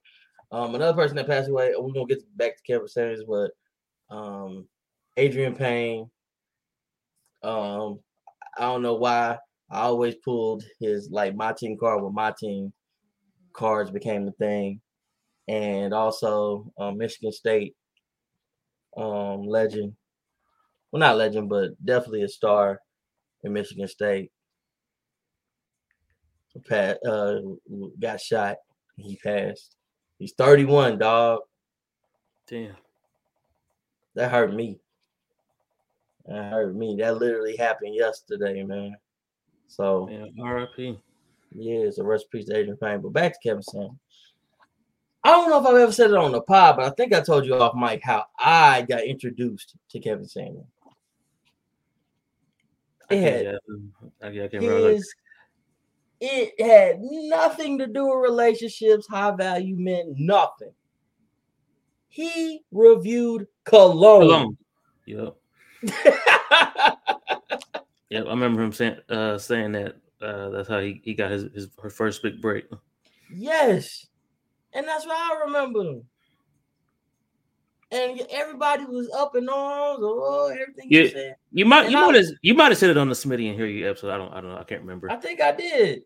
Um, 0.52 0.76
another 0.76 0.96
person 0.96 1.16
that 1.18 1.28
passed 1.28 1.50
away. 1.50 1.74
We're 1.78 1.94
gonna 1.94 2.06
get 2.06 2.38
back 2.38 2.58
to 2.58 2.64
Kevin 2.64 2.88
Samuels, 2.88 3.24
but 3.28 3.52
um, 4.16 4.68
Adreian 5.18 5.58
Payne. 5.58 6.10
Um, 7.42 8.00
I 8.58 8.62
don't 8.62 8.82
know 8.84 8.96
why. 8.96 9.38
I 9.70 9.82
always 9.82 10.16
pulled 10.24 10.64
his 10.80 11.10
like 11.12 11.36
my 11.36 11.54
team 11.54 11.78
card 11.78 12.04
when 12.04 12.14
my 12.14 12.34
team 12.38 12.72
cards 13.54 13.92
became 13.92 14.26
the 14.26 14.32
thing, 14.34 14.82
and 15.48 15.94
also 15.94 16.72
um, 16.78 16.98
Michigan 16.98 17.32
State 17.32 17.76
um, 18.98 19.48
legend. 19.48 19.96
Well, 20.92 21.00
not 21.00 21.18
legend, 21.18 21.50
but 21.50 21.72
definitely 21.84 22.24
a 22.24 22.30
star 22.30 22.80
in 23.44 23.54
Michigan 23.54 23.88
State. 23.88 24.32
Pat 26.62 27.00
uh, 27.06 27.40
got 28.00 28.22
shot. 28.22 28.58
He 28.98 29.18
passed. 29.18 29.76
He's 30.20 30.34
31, 30.34 31.00
dog. 31.00 31.42
damn. 32.48 32.76
That 34.16 34.32
hurt 34.32 34.54
me. 34.54 34.80
That 36.28 36.52
hurt 36.52 36.76
me. 36.76 36.96
That 36.98 37.18
literally 37.18 37.56
happened 37.58 37.96
yesterday, 37.96 38.64
man. 38.64 38.96
So 39.68 40.08
Yeah, 40.10 40.28
R.I.P. 40.44 41.00
yeah, 41.52 41.80
it's 41.80 41.98
a 41.98 42.04
rest 42.04 42.30
peace 42.32 42.46
to 42.46 42.54
Adreian 42.54 42.80
Payne. 42.80 43.02
But 43.02 43.14
back 43.14 43.34
to 43.34 43.40
Kevin 43.50 43.64
Samuels. 43.64 43.96
I 45.24 45.32
don't 45.32 45.50
know 45.50 45.60
if 45.62 45.66
I've 45.66 45.82
ever 45.82 45.92
said 45.92 46.12
it 46.12 46.18
on 46.18 46.34
the 46.34 46.42
pod, 46.42 46.76
but 46.78 46.86
I 46.86 46.90
think 46.92 47.14
I 47.14 47.22
told 47.22 47.46
you 47.46 47.56
off 47.56 47.74
mic 47.76 48.04
how 48.04 48.26
I 48.38 48.82
got 48.84 49.04
introduced 49.04 49.76
to 49.90 50.00
Kevin 50.00 50.28
Samuel. 50.28 50.68
I 53.10 53.16
It 53.16 53.22
can't, 53.22 53.46
had 53.46 53.46
yeah, 53.46 54.42
I, 54.42 54.46
I 54.46 54.48
can't 54.50 54.64
his, 54.64 55.16
it 56.26 56.62
had 56.62 57.00
nothing 57.02 57.78
to 57.80 57.88
do 57.88 58.06
with 58.08 58.20
relationships, 58.24 59.06
high 59.08 59.32
value 59.36 59.76
men, 59.78 60.16
nothing. 60.18 60.72
He 62.08 62.62
reviewed 62.72 63.48
cologne. 63.66 64.22
Cologne. 64.22 64.58
Yep. 65.06 65.36
Yep. 68.10 68.26
I 68.28 68.30
remember 68.30 68.62
him 68.62 68.72
saying 68.72 68.98
uh 69.10 69.40
saying 69.40 69.72
that 69.72 69.96
uh 70.22 70.50
that's 70.50 70.70
how 70.70 70.80
he, 70.80 71.02
he 71.04 71.16
got 71.16 71.32
his, 71.32 71.46
his 71.56 71.70
her 71.82 71.90
first 71.90 72.22
big 72.22 72.40
break. 72.42 72.66
yes. 73.34 74.06
And 74.74 74.88
that's 74.88 75.06
why 75.08 75.16
I 75.34 75.46
remember. 75.46 75.80
him. 75.82 76.04
And 77.92 78.22
everybody 78.32 78.86
was 78.86 79.10
up 79.18 79.36
in 79.36 79.50
arms. 79.50 80.00
Oh, 80.04 80.48
everything 80.52 80.88
Yeah. 80.92 81.02
you 81.02 81.10
said. 81.10 81.36
You 81.54 81.66
might 81.66 81.86
And 81.86 81.92
you 81.94 81.98
I- 81.98 82.06
might 82.06 82.16
have 82.16 82.26
you 82.44 82.54
might 82.54 82.70
have 82.70 82.78
said 82.78 82.92
it 82.92 82.98
on 82.98 83.10
the 83.10 83.16
Smitty 83.16 83.48
and 83.50 83.56
Hear 83.58 83.66
You 83.66 83.90
episode. 83.90 84.12
I 84.12 84.18
don't 84.18 84.32
I 84.32 84.42
don't 84.42 84.52
know. 84.52 84.58
I 84.60 84.64
can't 84.64 84.82
remember. 84.82 85.10
I 85.12 85.16
think 85.16 85.42
I 85.42 85.52
did. 85.52 86.04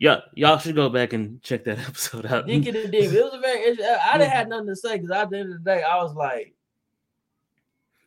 Yeah, 0.00 0.20
y'all 0.34 0.56
should 0.56 0.74
go 0.74 0.88
back 0.88 1.12
and 1.12 1.42
check 1.42 1.62
that 1.64 1.78
episode 1.86 2.24
out. 2.24 2.46
Deacon 2.46 2.74
and. 2.74 2.92
It 2.92 3.22
was 3.22 3.34
a 3.34 3.38
very. 3.38 3.60
It, 3.60 3.80
I 3.80 4.16
didn't 4.16 4.32
have 4.32 4.48
nothing 4.48 4.68
to 4.68 4.76
say 4.76 4.96
because 4.96 5.10
at 5.10 5.28
the 5.28 5.38
end 5.38 5.52
of 5.52 5.62
the 5.62 5.70
day, 5.70 5.82
I 5.82 6.02
was 6.02 6.14
like, 6.14 6.54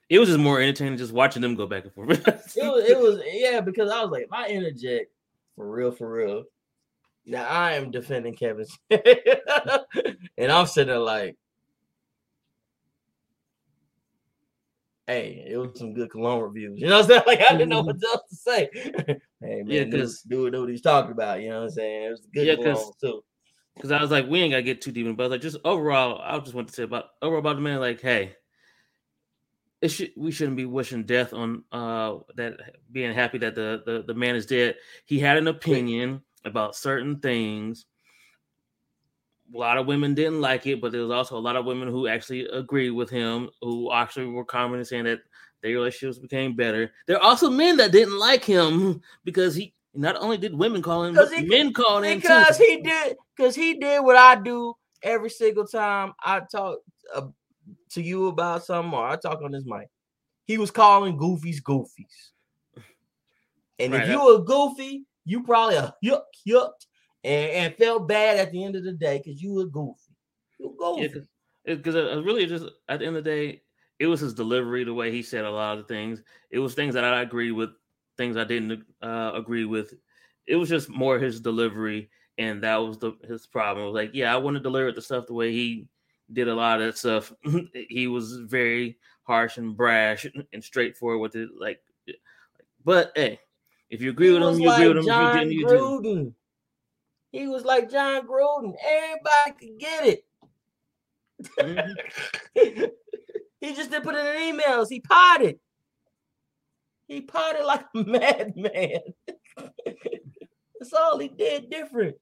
It 0.09 0.17
was 0.17 0.27
just 0.27 0.39
more 0.39 0.59
entertaining 0.59 0.97
just 0.97 1.13
watching 1.13 1.43
them 1.43 1.55
go 1.55 1.67
back 1.67 1.83
and 1.83 1.93
forth. 1.93 2.09
it 2.27 2.63
was. 2.63 2.89
It 2.89 2.99
was. 2.99 3.21
Yeah, 3.31 3.61
because 3.61 3.91
I 3.91 4.01
was 4.01 4.09
like, 4.11 4.27
my 4.31 4.47
interject 4.47 5.11
for 5.55 5.69
real, 5.69 5.91
for 5.91 6.11
real. 6.11 6.45
Now 7.27 7.45
I 7.45 7.73
am 7.73 7.91
defending 7.91 8.33
Kevin, 8.33 8.65
and 8.89 10.51
I'm 10.51 10.65
sitting 10.65 10.89
there 10.89 10.97
like, 10.97 11.37
hey, 15.07 15.45
it 15.49 15.57
was 15.57 15.77
some 15.77 15.93
good 15.93 16.09
cologne 16.09 16.41
reviews. 16.41 16.73
You 16.79 16.87
know 16.87 16.97
what 17.01 17.03
I'm 17.05 17.09
saying? 17.09 17.23
Like 17.27 17.41
I 17.41 17.51
didn't 17.53 17.69
know 17.69 17.81
what 17.81 17.97
else 18.03 18.29
to 18.29 18.35
say. 18.35 18.69
hey 18.73 19.17
man, 19.41 19.67
Yeah, 19.67 19.83
this 19.85 20.01
'cause- 20.01 20.21
dude 20.21 20.55
what 20.55 20.69
he's 20.69 20.81
talking 20.81 21.11
about. 21.11 21.41
You 21.41 21.49
know 21.49 21.57
what 21.59 21.63
I'm 21.65 21.69
saying? 21.71 22.03
It 22.03 22.09
was 22.09 22.27
good 22.33 22.47
Yeah, 22.47 22.55
'cause- 22.55 22.63
cologne 22.79 22.93
too. 23.01 23.23
Because 23.75 23.91
I 23.91 23.99
was 24.01 24.11
like, 24.11 24.27
we 24.27 24.39
ain't 24.39 24.51
gotta 24.51 24.61
get 24.61 24.81
too 24.81 24.91
deep 24.91 25.07
in, 25.07 25.15
but 25.15 25.23
I 25.23 25.25
was 25.27 25.31
like, 25.31 25.41
just 25.41 25.57
overall, 25.65 26.21
I 26.23 26.37
just 26.39 26.53
want 26.53 26.67
to 26.67 26.73
say 26.75 26.83
about 26.83 27.05
overall 27.23 27.39
about 27.39 27.55
the 27.55 27.61
man, 27.63 27.79
like, 27.79 27.99
hey, 28.01 28.35
it 29.81 29.87
should 29.89 30.11
we 30.15 30.31
shouldn't 30.31 30.57
be 30.57 30.65
wishing 30.65 31.03
death 31.05 31.33
on 31.33 31.63
uh 31.71 32.17
that 32.35 32.53
being 32.91 33.13
happy 33.13 33.37
that 33.39 33.55
the 33.55 33.81
the, 33.85 34.03
the 34.03 34.13
man 34.13 34.35
is 34.35 34.45
dead. 34.45 34.75
He 35.05 35.19
had 35.19 35.37
an 35.37 35.47
opinion 35.47 36.21
about 36.45 36.75
certain 36.75 37.19
things. 37.19 37.85
A 39.53 39.57
lot 39.57 39.77
of 39.77 39.85
women 39.85 40.15
didn't 40.15 40.41
like 40.41 40.65
it, 40.65 40.81
but 40.81 40.91
there 40.91 41.01
was 41.01 41.11
also 41.11 41.37
a 41.37 41.39
lot 41.39 41.55
of 41.55 41.65
women 41.65 41.87
who 41.87 42.07
actually 42.07 42.47
agreed 42.47 42.89
with 42.91 43.09
him, 43.09 43.49
who 43.61 43.91
actually 43.93 44.25
were 44.25 44.45
commenting 44.45 44.85
saying 44.85 45.03
that 45.03 45.19
their 45.61 45.73
relationships 45.73 46.17
became 46.17 46.55
better. 46.55 46.91
There 47.07 47.17
are 47.17 47.23
also 47.23 47.49
men 47.49 47.77
that 47.77 47.91
didn't 47.91 48.17
like 48.17 48.43
him 48.43 49.01
because 49.23 49.55
he 49.55 49.73
not 49.93 50.15
only 50.17 50.37
did 50.37 50.57
women 50.57 50.81
call 50.81 51.03
him, 51.03 51.15
but 51.15 51.31
he- 51.33 51.45
men 51.45 51.71
called 51.71 52.03
him 52.03 52.19
too. 52.19 52.27
because 52.27 52.57
he 52.57 52.77
did 52.81 53.15
because 53.37 53.55
he 53.55 53.75
did 53.75 54.03
what 54.03 54.15
I 54.15 54.35
do 54.35 54.73
every 55.03 55.29
single 55.29 55.67
time 55.67 56.13
I 56.23 56.41
talk 56.51 56.79
uh, 57.13 57.27
to 57.91 58.01
you 58.01 58.27
about 58.27 58.65
something 58.65 58.93
or 58.93 59.07
I 59.07 59.15
talk 59.17 59.41
on 59.43 59.51
this 59.51 59.65
mic. 59.65 59.87
He 60.45 60.57
was 60.57 60.71
calling 60.71 61.17
goofies 61.17 61.61
goofies. 61.61 62.31
And 63.79 63.93
Right, 63.93 64.03
if 64.03 64.09
you 64.09 64.35
a 64.35 64.43
goofy, 64.43 65.03
you 65.25 65.43
probably 65.43 65.75
a 65.75 65.93
yuck 66.03 66.21
yuck 66.47 66.71
and, 67.23 67.51
and 67.51 67.75
felt 67.75 68.07
bad 68.07 68.37
at 68.37 68.51
the 68.51 68.63
end 68.63 68.75
of 68.75 68.83
the 68.83 68.93
day 68.93 69.17
because 69.19 69.41
you 69.41 69.53
were 69.53 69.65
goofy. 69.65 70.13
You 70.59 70.75
Yeah, 70.95 71.07
goofy. 71.07 71.27
because 71.65 71.95
it, 71.95 72.05
it 72.05 72.23
really 72.25 72.45
just 72.45 72.65
at 72.87 72.99
the 72.99 73.05
end 73.05 73.15
of 73.17 73.23
the 73.23 73.29
day, 73.29 73.63
it 73.99 74.07
was 74.07 74.19
his 74.19 74.33
delivery, 74.33 74.83
the 74.83 74.93
way 74.93 75.11
he 75.11 75.21
said 75.21 75.45
a 75.45 75.51
lot 75.51 75.77
of 75.77 75.87
the 75.87 75.93
things. 75.93 76.23
It 76.49 76.59
was 76.59 76.73
things 76.75 76.93
that 76.95 77.03
I 77.03 77.21
agreed 77.21 77.51
with, 77.51 77.71
things 78.17 78.37
I 78.37 78.43
didn't 78.43 78.85
uh, 79.01 79.31
agree 79.35 79.65
with. 79.65 79.93
It 80.47 80.55
was 80.57 80.69
just 80.69 80.89
more 80.89 81.19
his 81.19 81.39
delivery, 81.39 82.09
and 82.37 82.63
that 82.63 82.77
was 82.77 82.97
the 82.97 83.13
his 83.23 83.47
problem. 83.47 83.85
Was 83.85 83.93
like, 83.95 84.11
yeah, 84.13 84.33
I 84.33 84.37
want 84.37 84.55
to 84.55 84.61
deliver 84.63 84.91
the 84.91 85.01
stuff 85.01 85.27
the 85.27 85.33
way 85.33 85.51
he 85.51 85.87
did 86.31 86.47
a 86.47 86.55
lot 86.55 86.81
of 86.81 86.87
that 86.87 86.97
stuff. 86.97 87.31
he 87.89 88.07
was 88.07 88.37
very 88.37 88.99
harsh 89.23 89.57
and 89.57 89.77
brash 89.77 90.25
and 90.51 90.63
straightforward 90.63 91.21
with 91.21 91.35
it, 91.35 91.49
like. 91.57 91.81
But 92.83 93.11
hey, 93.15 93.39
if 93.89 94.01
you 94.01 94.09
agree 94.11 94.31
He 94.31 94.33
with 94.33 94.43
him, 94.43 94.59
you 94.59 94.69
agree 94.69 94.87
with 94.87 94.97
him. 94.97 95.09
If 95.09 95.17
you 95.17 95.29
John 95.29 95.31
didn't, 95.31 95.51
you 95.51 95.65
didn't. 95.65 95.95
He 97.33 97.47
was 97.47 97.65
like 97.65 97.89
Jon 97.89 98.27
Gruden. 98.27 98.75
Everybody 98.87 99.51
could 99.59 99.79
get 99.79 100.05
it. 100.05 100.25
Mhm. 101.59 101.95
he 103.59 103.73
just 103.75 103.89
didn't 103.89 104.03
put 104.03 104.15
it 104.15 104.23
in 104.23 104.55
emails. 104.59 104.87
He 104.89 104.99
potted. 105.01 105.59
He 107.07 107.21
potted 107.21 107.65
like 107.65 107.85
a 107.95 107.97
madman. 108.05 108.99
That's 110.79 110.93
all 110.93 111.17
he 111.17 111.27
did 111.27 111.71
different. 111.71 112.15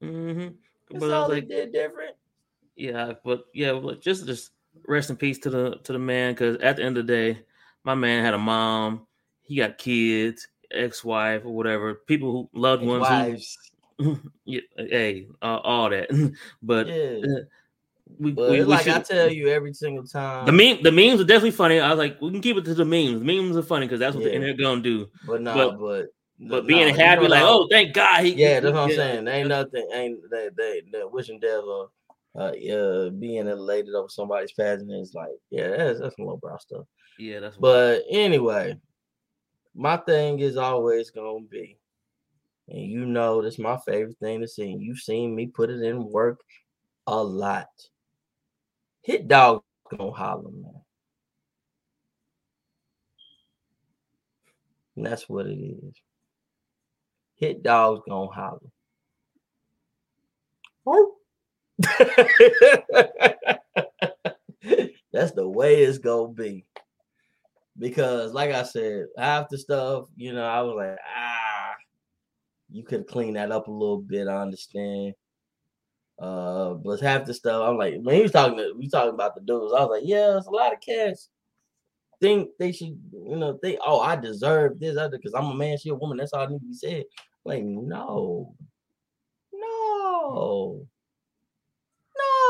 Mhm. 0.00 0.54
That's 0.90 1.00
But 1.00 1.10
all 1.10 1.28
was 1.28 1.38
he 1.38 1.42
did 1.42 1.72
different. 1.72 2.14
Yeah, 2.76 3.14
but 3.24 3.46
yeah, 3.52 3.72
but 3.72 4.00
just 4.00 4.26
just 4.26 4.52
rest 4.86 5.10
in 5.10 5.16
peace 5.16 5.38
to 5.40 5.50
the 5.50 5.76
to 5.82 5.92
the 5.92 5.98
man 5.98 6.34
because 6.34 6.56
at 6.58 6.76
the 6.76 6.84
end 6.84 6.98
of 6.98 7.06
the 7.06 7.12
day, 7.12 7.42
my 7.82 7.94
man 7.96 8.24
had 8.24 8.34
a 8.34 8.38
mom, 8.38 9.06
he 9.42 9.56
got 9.56 9.78
kids, 9.78 10.46
ex 10.78 11.04
wife 11.04 11.42
or 11.44 11.54
whatever, 11.54 11.94
people 11.94 12.32
who 12.32 12.60
loved 12.60 12.84
ones. 12.84 13.58
Who, 13.98 14.18
yeah, 14.44 14.60
hey, 14.76 15.26
uh, 15.42 15.58
all 15.62 15.90
that. 15.90 16.08
but 16.62 16.86
Yeah. 16.88 17.18
uh, 17.24 17.40
we, 18.18 18.32
But 18.32 18.50
we, 18.50 18.58
we 18.58 18.64
like 18.64 18.86
I 18.88 19.00
tell 19.00 19.28
you 19.28 19.48
every 19.48 19.72
single 19.74 20.04
time. 20.04 20.46
the 20.46 20.52
meme 20.52 20.82
the 20.82 20.92
memes 20.92 21.20
are 21.20 21.24
definitely 21.24 21.50
funny. 21.52 21.80
I 21.80 21.88
was 21.90 21.98
like, 21.98 22.20
we 22.20 22.30
can 22.30 22.40
keep 22.40 22.56
it 22.56 22.64
to 22.66 22.74
the 22.74 22.84
memes. 22.84 23.22
Memes 23.22 23.56
are 23.56 23.62
funny 23.62 23.86
because 23.86 24.00
that's 24.00 24.14
what 24.14 24.22
the 24.24 24.30
Yeah. 24.30 24.36
internet 24.36 24.58
gonna 24.58 24.80
do. 24.82 25.08
but 25.26 25.40
no, 25.42 25.54
but- 25.54 25.78
but 25.78 26.06
But 26.38 26.62
no, 26.64 26.68
being 26.68 26.88
you 26.88 26.94
happy, 26.94 27.22
know, 27.22 27.28
like, 27.28 27.42
oh, 27.42 27.66
thank 27.70 27.94
God, 27.94 28.22
he, 28.22 28.32
yeah, 28.34 28.60
that's 28.60 28.74
what 28.74 28.82
I'm 28.82 28.90
saying. 28.90 29.26
Ain't 29.26 29.48
nothing. 29.48 29.88
Ain't 29.90 30.18
they? 30.30 30.50
They, 30.54 30.82
they 30.92 31.02
wishing 31.04 31.40
death 31.40 31.62
or 31.64 31.88
uh, 32.38 32.52
uh, 32.52 33.08
being 33.08 33.46
elated 33.48 33.94
over 33.94 34.10
somebody's 34.10 34.52
passing 34.52 34.90
is 34.90 35.14
like, 35.14 35.32
yeah, 35.48 35.68
that's 35.68 35.98
that's 36.00 36.14
some 36.16 36.26
lowbrow 36.26 36.58
stuff. 36.58 36.84
Yeah, 37.18 37.40
that's 37.40 37.56
But 37.56 38.02
anyway, 38.10 38.76
my 39.76 39.98
thing 39.98 40.40
is 40.40 40.56
always 40.56 41.10
gonna 41.10 41.44
be, 41.50 41.78
and 42.68 42.82
you 42.82 43.04
know, 43.04 43.42
this 43.42 43.58
my 43.58 43.76
favorite 43.86 44.18
thing 44.18 44.40
to 44.40 44.48
see. 44.48 44.74
You've 44.78 44.98
seen 44.98 45.34
me 45.34 45.46
put 45.46 45.70
it 45.70 45.82
in 45.82 46.10
work 46.10 46.40
a 47.06 47.22
lot. 47.22 47.68
Hit 49.02 49.28
dog 49.28 49.62
gonna 49.90 50.10
holler, 50.12 50.50
man. 50.50 50.80
And 54.96 55.06
that's 55.06 55.28
what 55.28 55.46
it 55.46 55.58
is. 55.58 55.94
Hit 57.36 57.62
dogs 57.62 58.00
gonna 58.08 58.30
holler. 58.30 58.60
that's 65.12 65.32
the 65.32 65.46
way 65.46 65.82
it's 65.82 65.98
gonna 65.98 66.32
be 66.32 66.64
because 67.78 68.32
like 68.32 68.50
I 68.50 68.62
said, 68.62 69.06
half 69.18 69.48
the 69.48 69.58
stuff, 69.58 70.06
you 70.16 70.32
know, 70.32 70.46
I 70.46 70.62
was 70.62 70.74
like, 70.76 70.98
ah, 71.16 71.74
you 72.70 72.84
could 72.84 73.06
clean 73.06 73.34
that 73.34 73.52
up 73.52 73.68
a 73.68 73.72
little 73.72 74.00
bit. 74.00 74.28
I 74.28 74.42
understand. 74.42 75.14
Uh, 76.18 76.74
but 76.74 77.00
half 77.00 77.26
the 77.26 77.34
stuff, 77.34 77.62
I'm 77.68 77.76
like, 77.76 77.96
when 78.00 78.14
he 78.16 78.22
was 78.22 78.32
talking 78.32 78.56
to 78.56 78.74
we 78.78 78.88
talking 78.88 79.14
about 79.14 79.34
the 79.34 79.42
dudes, 79.42 79.72
I 79.72 79.80
was 79.80 80.00
like, 80.00 80.08
yeah, 80.08 80.38
it's 80.38 80.46
a 80.46 80.50
lot 80.50 80.72
of 80.72 80.80
cats 80.80 81.28
think 82.20 82.50
they 82.58 82.72
should, 82.72 82.98
you 83.12 83.36
know, 83.36 83.58
think, 83.62 83.78
oh, 83.84 84.00
I 84.00 84.16
deserve 84.16 84.78
this 84.78 84.96
other 84.96 85.16
because 85.18 85.34
I'm 85.34 85.46
a 85.46 85.54
man, 85.54 85.78
she 85.78 85.90
a 85.90 85.94
woman. 85.94 86.18
That's 86.18 86.32
all 86.32 86.40
I 86.40 86.46
need 86.46 86.60
to 86.60 86.66
be 86.66 86.74
said. 86.74 87.04
Like, 87.44 87.62
no, 87.62 88.54
no, 89.52 90.86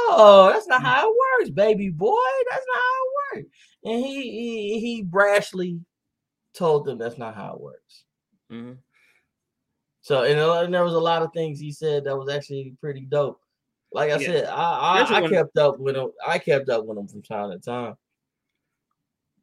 no, 0.08 0.50
that's 0.52 0.66
not 0.68 0.82
how 0.82 1.08
it 1.08 1.16
works, 1.38 1.50
baby 1.50 1.90
boy. 1.90 2.14
That's 2.50 2.64
not 2.66 2.82
how 2.82 3.05
it 3.38 3.44
works. 3.44 3.76
And 3.84 4.04
he 4.04 4.22
he, 4.22 4.80
he 4.80 5.04
brashly 5.04 5.80
told 6.54 6.86
them 6.86 6.98
that's 6.98 7.18
not 7.18 7.34
how 7.34 7.54
it 7.54 7.60
works. 7.60 8.04
Mhm. 8.50 8.78
So 10.00 10.22
and, 10.22 10.38
and 10.38 10.72
there 10.74 10.84
was 10.84 10.94
a 10.94 11.00
lot 11.00 11.22
of 11.22 11.32
things 11.32 11.58
he 11.58 11.72
said 11.72 12.04
that 12.04 12.16
was 12.16 12.28
actually 12.28 12.74
pretty 12.80 13.00
dope. 13.02 13.40
Like 13.92 14.10
I 14.10 14.18
Yeah. 14.18 14.26
said, 14.26 14.44
I 14.46 15.02
I, 15.02 15.16
I 15.24 15.28
kept 15.28 15.56
up 15.58 15.78
with 15.78 15.96
him. 15.96 16.10
I 16.26 16.38
kept 16.38 16.68
up 16.68 16.84
with 16.84 16.98
him 16.98 17.08
from 17.08 17.22
time 17.22 17.50
to 17.50 17.58
time 17.58 17.96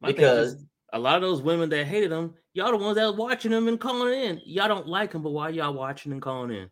My 0.00 0.12
thing 0.12 0.24
is 0.24 0.54
because 0.54 0.66
a 0.92 0.98
lot 0.98 1.16
of 1.16 1.22
those 1.22 1.42
women 1.42 1.68
that 1.70 1.86
hated 1.86 2.12
him, 2.12 2.34
y'all 2.52 2.70
the 2.70 2.76
ones 2.76 2.96
that 2.96 3.06
was 3.06 3.16
watching 3.16 3.52
him 3.52 3.68
and 3.68 3.80
calling 3.80 4.14
in. 4.14 4.40
Y'all 4.44 4.68
don't 4.68 4.86
like 4.86 5.12
him, 5.12 5.22
but 5.22 5.30
why 5.30 5.48
y'all 5.48 5.74
watching 5.74 6.12
and 6.12 6.22
calling 6.22 6.50
in? 6.50 6.70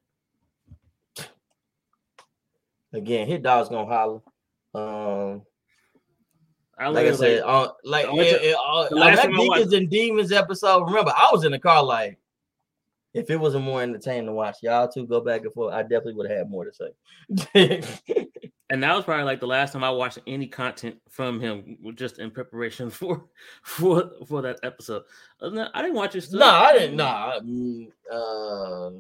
again, 2.92 3.26
hit 3.26 3.42
dog's 3.42 3.68
gonna 3.68 3.86
holler. 3.86 4.20
Um, 4.74 5.42
I 6.78 6.88
like 6.88 7.06
I 7.06 7.12
said, 7.12 7.42
uh, 7.44 7.72
like 7.84 8.06
only 8.06 8.26
it- 8.28 8.42
it- 8.42 8.56
uh, 8.56 8.88
that 8.90 9.18
time 9.18 9.34
I 9.34 9.38
watched- 9.38 9.54
Deacons 9.56 9.72
and 9.74 9.90
Demons 9.90 10.32
episode. 10.32 10.84
Remember, 10.84 11.12
I 11.14 11.28
was 11.32 11.44
in 11.44 11.52
the 11.52 11.58
car 11.58 11.82
like, 11.82 12.18
if 13.14 13.28
it 13.30 13.36
wasn't 13.36 13.64
more 13.64 13.82
entertaining 13.82 14.26
to 14.26 14.32
watch, 14.32 14.56
y'all 14.62 14.88
two 14.88 15.06
go 15.06 15.20
back 15.20 15.42
and 15.42 15.52
forth. 15.52 15.74
I 15.74 15.82
definitely 15.82 16.14
would 16.14 16.30
have 16.30 16.38
had 16.38 16.50
more 16.50 16.64
to 16.64 16.72
say. 16.72 16.90
and 18.70 18.82
that 18.82 18.96
was 18.96 19.04
probably 19.04 19.24
like 19.24 19.40
the 19.40 19.46
last 19.46 19.74
time 19.74 19.84
I 19.84 19.90
watched 19.90 20.18
any 20.26 20.46
content 20.46 20.96
from 21.10 21.38
him, 21.38 21.76
just 21.94 22.18
in 22.18 22.30
preparation 22.30 22.88
for 22.90 23.26
for 23.62 24.10
for 24.26 24.40
that 24.42 24.58
episode. 24.62 25.02
I 25.42 25.82
didn't 25.82 25.94
watch 25.94 26.14
his 26.14 26.24
stuff. 26.28 26.40
no, 26.40 26.46
I 26.46 26.72
didn't. 26.72 26.96
No, 26.96 27.04
I- 27.04 27.40
mm, 27.44 27.88
uh, 28.10 28.90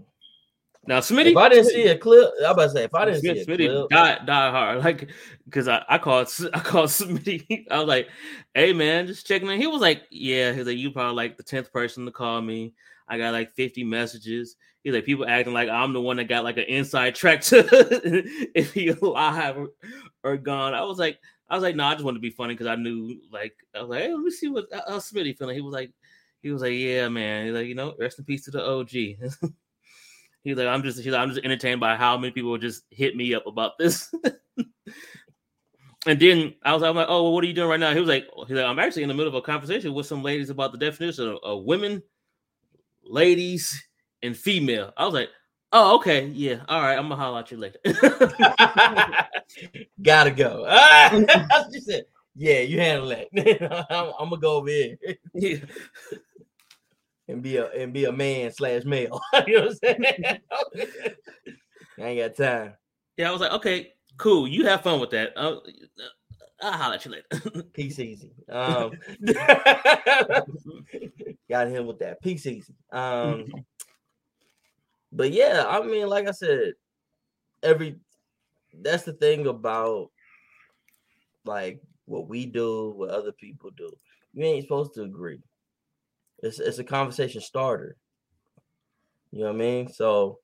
Now, 0.84 0.98
Smitty, 0.98 1.30
if 1.30 1.36
I 1.36 1.48
didn't 1.48 1.66
see 1.66 1.86
a 1.86 1.96
clip, 1.96 2.32
I'm 2.44 2.52
about 2.52 2.64
to 2.64 2.70
say 2.70 2.84
if 2.84 2.94
I 2.94 3.04
didn't 3.04 3.20
Smith, 3.20 3.36
see 3.36 3.42
a 3.42 3.46
Smitty 3.46 3.68
clip, 3.68 3.90
died, 3.90 4.26
died 4.26 4.50
hard, 4.50 4.78
like 4.84 5.10
because 5.44 5.68
I, 5.68 5.84
I 5.88 5.98
called 5.98 6.28
I 6.52 6.58
called 6.58 6.88
Smitty. 6.90 7.66
I 7.70 7.78
was 7.78 7.86
like, 7.86 8.08
"Hey 8.54 8.72
man, 8.72 9.06
just 9.06 9.26
checking 9.26 9.48
in." 9.48 9.60
He 9.60 9.68
was 9.68 9.80
like, 9.80 10.02
"Yeah." 10.10 10.52
He's 10.52 10.66
like, 10.66 10.76
"You 10.76 10.90
probably 10.90 11.14
like 11.14 11.36
the 11.36 11.44
tenth 11.44 11.72
person 11.72 12.04
to 12.06 12.10
call 12.10 12.40
me." 12.40 12.74
I 13.06 13.16
got 13.16 13.32
like 13.32 13.54
fifty 13.54 13.84
messages. 13.84 14.56
He's 14.82 14.92
like, 14.92 15.04
"People 15.04 15.24
acting 15.24 15.54
like 15.54 15.68
I'm 15.68 15.92
the 15.92 16.00
one 16.00 16.16
that 16.16 16.24
got 16.24 16.42
like 16.42 16.56
an 16.56 16.64
inside 16.64 17.14
track 17.14 17.42
to 17.42 17.64
if 18.54 18.72
he 18.72 18.88
alive 18.88 19.56
or, 19.56 19.68
or 20.24 20.36
gone." 20.36 20.74
I 20.74 20.82
was 20.82 20.98
like, 20.98 21.20
I 21.48 21.54
was 21.54 21.62
like, 21.62 21.76
"No, 21.76 21.84
I 21.84 21.92
just 21.92 22.04
wanted 22.04 22.18
to 22.18 22.22
be 22.22 22.30
funny 22.30 22.54
because 22.54 22.66
I 22.66 22.74
knew 22.74 23.20
like 23.30 23.54
I 23.76 23.82
was 23.82 23.88
like, 23.88 24.02
hey, 24.02 24.12
let 24.12 24.22
me 24.22 24.30
see 24.32 24.48
what 24.48 24.66
how 24.72 24.96
Smitty 24.98 25.38
feeling." 25.38 25.54
He 25.54 25.62
was 25.62 25.74
like, 25.74 25.92
he 26.42 26.50
was 26.50 26.62
like, 26.62 26.72
"Yeah, 26.72 27.08
man." 27.08 27.46
He's 27.46 27.54
like, 27.54 27.66
you 27.68 27.76
know, 27.76 27.94
rest 28.00 28.18
in 28.18 28.24
peace 28.24 28.46
to 28.46 28.50
the 28.50 28.64
OG. 28.66 29.52
He's 30.44 30.56
like, 30.56 30.66
I'm 30.66 30.82
just, 30.82 30.98
he's 30.98 31.12
like, 31.12 31.20
I'm 31.20 31.30
just 31.30 31.44
entertained 31.44 31.80
by 31.80 31.96
how 31.96 32.18
many 32.18 32.32
people 32.32 32.56
just 32.58 32.82
hit 32.90 33.16
me 33.16 33.34
up 33.34 33.46
about 33.46 33.78
this. 33.78 34.12
and 36.06 36.18
then 36.18 36.54
I 36.64 36.74
was, 36.74 36.82
I'm 36.82 36.96
like, 36.96 37.06
oh, 37.08 37.22
well, 37.22 37.32
what 37.32 37.44
are 37.44 37.46
you 37.46 37.52
doing 37.52 37.68
right 37.68 37.80
now? 37.80 37.92
He 37.92 38.00
was 38.00 38.08
like, 38.08 38.26
he's 38.48 38.56
like, 38.56 38.66
I'm 38.66 38.78
actually 38.78 39.04
in 39.04 39.08
the 39.08 39.14
middle 39.14 39.28
of 39.28 39.34
a 39.34 39.42
conversation 39.42 39.94
with 39.94 40.06
some 40.06 40.22
ladies 40.22 40.50
about 40.50 40.72
the 40.72 40.78
definition 40.78 41.28
of, 41.28 41.38
of 41.44 41.64
women, 41.64 42.02
ladies, 43.04 43.82
and 44.22 44.36
female. 44.36 44.92
I 44.96 45.04
was 45.04 45.14
like, 45.14 45.30
oh, 45.72 45.96
okay, 45.96 46.26
yeah, 46.26 46.60
all 46.68 46.80
right, 46.80 46.98
I'm 46.98 47.08
gonna 47.08 47.16
holler 47.16 47.40
at 47.40 47.50
you 47.50 47.58
later. 47.58 47.78
gotta 50.02 50.30
go. 50.30 50.64
Ah, 50.68 51.14
you 51.70 51.80
said. 51.80 52.04
Yeah, 52.34 52.60
you 52.60 52.80
handle 52.80 53.08
that. 53.08 53.28
I'm, 53.90 54.12
I'm 54.18 54.30
gonna 54.30 54.40
go 54.40 54.56
over 54.56 54.68
here 54.68 54.96
yeah. 55.34 55.56
And 57.32 57.42
be 57.42 57.56
a 57.56 57.68
and 57.70 57.92
be 57.92 58.04
a 58.04 58.12
man 58.12 58.52
slash 58.52 58.84
male. 58.84 59.20
you 59.46 59.58
know 59.58 59.66
what 59.66 59.70
I'm 59.70 59.76
saying? 60.04 60.40
I 61.98 62.02
ain't 62.02 62.36
got 62.36 62.44
time. 62.44 62.74
yeah, 63.16 63.28
I 63.28 63.32
was 63.32 63.40
like, 63.40 63.52
okay, 63.52 63.92
cool, 64.16 64.46
you 64.46 64.66
have 64.66 64.82
fun 64.82 65.00
with 65.00 65.10
that. 65.10 65.32
Uh, 65.36 65.56
I'll 66.60 66.72
holler 66.72 66.94
at 66.94 67.04
you 67.04 67.10
later. 67.12 67.62
Peace 67.74 67.98
easy. 67.98 68.32
Um, 68.48 68.92
got 71.48 71.68
him 71.68 71.86
with 71.86 71.98
that. 71.98 72.22
Peace 72.22 72.46
easy. 72.46 72.74
Um, 72.92 73.46
but 75.10 75.32
yeah, 75.32 75.64
I 75.66 75.82
mean, 75.82 76.06
like 76.08 76.28
I 76.28 76.30
said, 76.30 76.74
every 77.62 77.96
that's 78.80 79.02
the 79.02 79.12
thing 79.12 79.46
about 79.48 80.10
like 81.44 81.82
what 82.04 82.28
we 82.28 82.46
do, 82.46 82.92
what 82.96 83.10
other 83.10 83.32
people 83.32 83.70
do. 83.76 83.90
You 84.32 84.44
ain't 84.44 84.62
supposed 84.64 84.94
to 84.94 85.02
agree. 85.02 85.40
It's 86.42 86.58
it's 86.58 86.78
a 86.78 86.84
conversation 86.84 87.40
starter. 87.40 87.96
You 89.30 89.40
know 89.40 89.46
what 89.46 89.54
I 89.54 89.58
mean? 89.58 89.88
So 89.92 90.40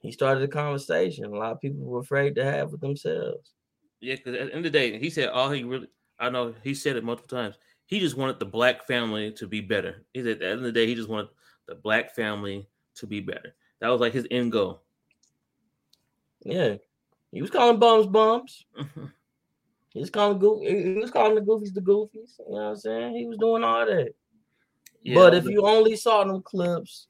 he 0.00 0.12
started 0.12 0.42
a 0.42 0.48
conversation. 0.48 1.24
A 1.24 1.30
lot 1.30 1.52
of 1.52 1.60
people 1.60 1.84
were 1.84 2.00
afraid 2.00 2.34
to 2.34 2.44
have 2.44 2.72
with 2.72 2.80
themselves. 2.80 3.52
Yeah, 4.00 4.16
because 4.16 4.34
at 4.34 4.48
the 4.48 4.54
end 4.54 4.66
of 4.66 4.72
the 4.72 4.78
day, 4.78 4.98
he 4.98 5.08
said 5.08 5.30
all 5.30 5.50
he 5.50 5.64
really, 5.64 5.88
I 6.18 6.28
know 6.28 6.54
he 6.62 6.74
said 6.74 6.96
it 6.96 7.04
multiple 7.04 7.36
times. 7.36 7.56
He 7.86 8.00
just 8.00 8.16
wanted 8.16 8.38
the 8.38 8.46
black 8.46 8.86
family 8.86 9.32
to 9.32 9.46
be 9.46 9.60
better. 9.60 10.04
He 10.12 10.22
said 10.22 10.32
at 10.32 10.38
the 10.40 10.48
end 10.48 10.58
of 10.58 10.64
the 10.64 10.72
day, 10.72 10.86
he 10.86 10.94
just 10.94 11.08
wanted 11.08 11.30
the 11.66 11.76
black 11.76 12.14
family 12.14 12.68
to 12.96 13.06
be 13.06 13.20
better. 13.20 13.54
That 13.80 13.88
was 13.88 14.00
like 14.00 14.12
his 14.12 14.26
end 14.30 14.52
goal. 14.52 14.82
Yeah. 16.44 16.76
He 17.32 17.42
was 17.42 17.50
calling 17.50 17.78
bums 17.78 18.06
bums. 18.06 18.66
He 19.96 20.00
was 20.00 20.10
calling 20.10 20.38
goof- 20.38 20.60
he 20.60 20.92
was 20.92 21.10
calling 21.10 21.36
the 21.36 21.40
goofies 21.40 21.72
the 21.72 21.80
goofies. 21.80 22.38
You 22.38 22.50
know 22.50 22.56
what 22.56 22.60
I'm 22.60 22.76
saying? 22.76 23.16
He 23.16 23.24
was 23.24 23.38
doing 23.38 23.64
all 23.64 23.86
that. 23.86 24.12
Yeah, 25.02 25.14
but 25.14 25.34
if 25.34 25.44
you 25.44 25.66
only 25.66 25.96
saw 25.96 26.24
them 26.24 26.42
clips 26.42 27.06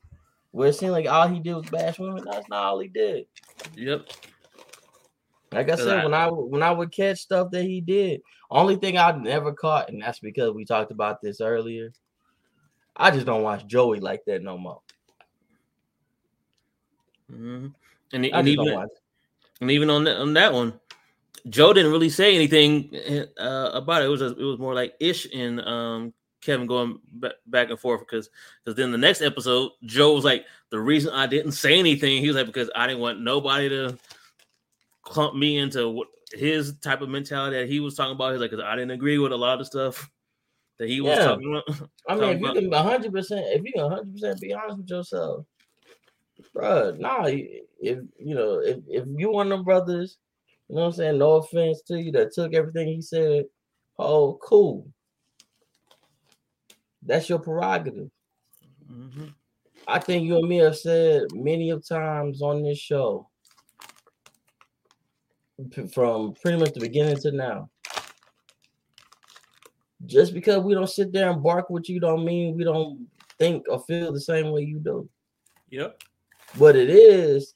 where 0.51 0.69
it 0.69 0.75
seemed 0.75 0.93
like 0.93 1.07
all 1.07 1.29
he 1.29 1.41
did 1.41 1.55
was 1.55 1.71
bash 1.71 1.99
women, 1.99 2.25
that's 2.25 2.49
not 2.49 2.65
all 2.65 2.79
he 2.81 2.89
did. 2.89 3.27
yep. 3.75 4.09
Like 5.53 5.71
I 5.71 5.77
said, 5.77 6.01
I- 6.01 6.05
when 6.05 6.15
I 6.15 6.29
when 6.29 6.63
I 6.63 6.71
would 6.71 6.93
catch 6.93 7.19
stuff 7.21 7.51
that 7.53 7.65
he 7.65 7.81
did, 7.81 8.21
only 8.51 8.77
thing 8.77 8.99
I 8.99 9.13
never 9.13 9.53
caught, 9.53 9.89
and 9.91 10.03
that's 10.03 10.19
because 10.19 10.53
we 10.53 10.65
talked 10.65 10.91
about 10.91 11.23
this 11.23 11.41
earlier. 11.41 11.93
I 12.97 13.11
just 13.11 13.27
don't 13.27 13.43
watch 13.43 13.67
Joey 13.67 14.01
like 14.01 14.25
that 14.27 14.43
no 14.43 14.57
more. 14.59 14.81
Mhm. 17.31 17.75
And, 18.13 18.27
and 18.27 18.49
even 18.49 18.89
and 19.61 19.71
even 19.71 19.91
on 19.91 20.05
that, 20.05 20.17
on 20.19 20.33
that 20.35 20.53
one, 20.53 20.79
Joe 21.49 21.73
didn't 21.73 21.93
really 21.93 22.09
say 22.11 22.35
anything 22.35 22.95
uh, 23.39 23.71
about 23.73 24.03
it. 24.03 24.07
It 24.07 24.09
was 24.09 24.23
a, 24.23 24.27
it 24.27 24.45
was 24.45 24.59
more 24.59 24.75
like 24.75 24.95
Ish 25.01 25.27
and 25.35 25.61
um, 25.61 26.13
Kevin 26.47 26.67
going 26.67 27.01
back 27.47 27.71
and 27.71 27.79
forth 27.79 28.01
because 28.01 28.31
because 28.65 28.77
then 28.77 28.93
the 28.93 28.99
next 28.99 29.21
episode, 29.21 29.73
Joe 29.85 30.15
was 30.15 30.25
like, 30.25 30.47
the 30.71 30.81
reason 30.81 31.13
I 31.13 31.27
didn't 31.27 31.53
say 31.53 31.79
anything, 31.79 32.21
he 32.23 32.29
was 32.29 32.37
like, 32.37 32.47
because 32.47 32.71
I 32.75 32.87
didn't 32.87 33.01
want 33.01 33.21
nobody 33.21 33.69
to 33.69 33.99
clump 35.03 35.35
me 35.35 35.59
into 35.59 35.89
what 35.89 36.09
his 36.33 36.75
type 36.77 37.03
of 37.03 37.09
mentality 37.09 37.59
that 37.59 37.69
he 37.69 37.81
was 37.81 37.95
talking 37.97 38.15
about. 38.15 38.33
He's 38.33 38.41
like, 38.41 38.51
because 38.51 38.65
I 38.65 38.77
didn't 38.77 38.93
agree 38.93 39.19
with 39.19 39.33
a 39.33 39.37
lot 39.37 39.61
of 39.61 39.67
stuff 39.67 40.09
that 40.79 40.89
he 40.89 41.01
was 41.01 41.19
Yeah. 41.19 41.25
talking 41.25 41.63
about. 41.67 41.91
I 42.09 42.15
mean, 42.15 42.31
if 42.31 42.41
you 42.41 42.47
talking 42.47 42.63
can 42.63 42.71
100 42.71 43.13
percent, 43.13 43.47
if 43.49 43.65
you 43.65 43.73
can 43.73 43.83
100 43.83 44.13
percent 44.13 44.41
be 44.41 44.55
honest 44.55 44.79
with 44.79 44.89
yourself, 44.89 45.47
bro, 46.55 46.95
nah, 46.99 47.25
if 47.27 47.59
you 47.81 48.35
know, 48.35 48.61
if, 48.61 48.79
if 48.89 49.05
you 49.09 49.31
one 49.31 49.51
of 49.51 49.59
them 49.59 49.65
brothers, 49.65 50.19
you 50.69 50.77
know 50.77 50.83
what 50.83 50.87
I'm 50.89 50.93
saying, 50.93 51.19
no 51.19 51.35
offense 51.35 51.83
to 51.83 52.01
you 52.01 52.13
that 52.13 52.33
took 52.33 52.55
everything 52.55 52.89
he 52.89 53.03
said, 53.03 53.47
oh, 53.99 54.39
cool. 54.43 54.87
That's 57.07 57.29
your 57.29 57.39
prerogative. 57.39 58.11
Mhm. 58.91 59.33
I 59.89 59.99
think 60.01 60.25
you 60.25 60.37
and 60.37 60.49
me 60.49 60.57
have 60.59 60.77
said 60.77 61.33
many 61.33 61.71
of 61.71 61.87
times 61.87 62.43
on 62.43 62.63
this 62.63 62.79
show, 62.79 63.29
from 65.93 66.35
pretty 66.35 66.59
much 66.59 66.73
the 66.73 66.81
beginning 66.81 67.17
to 67.19 67.31
now. 67.31 67.71
Just 70.05 70.35
because 70.35 70.63
we 70.63 70.75
don't 70.75 70.91
sit 70.91 71.13
there 71.13 71.31
and 71.31 71.43
bark 71.43 71.71
with 71.71 71.89
you, 71.89 72.01
don't 72.01 72.25
mean 72.25 72.57
we 72.57 72.65
don't 72.65 73.09
think 73.39 73.65
or 73.69 73.81
feel 73.85 74.13
the 74.13 74.21
same 74.21 74.51
way 74.51 74.63
you 74.63 74.79
do. 74.79 75.09
Yep. 75.71 76.03
What 76.59 76.77
it 76.77 76.91
is, 76.91 77.55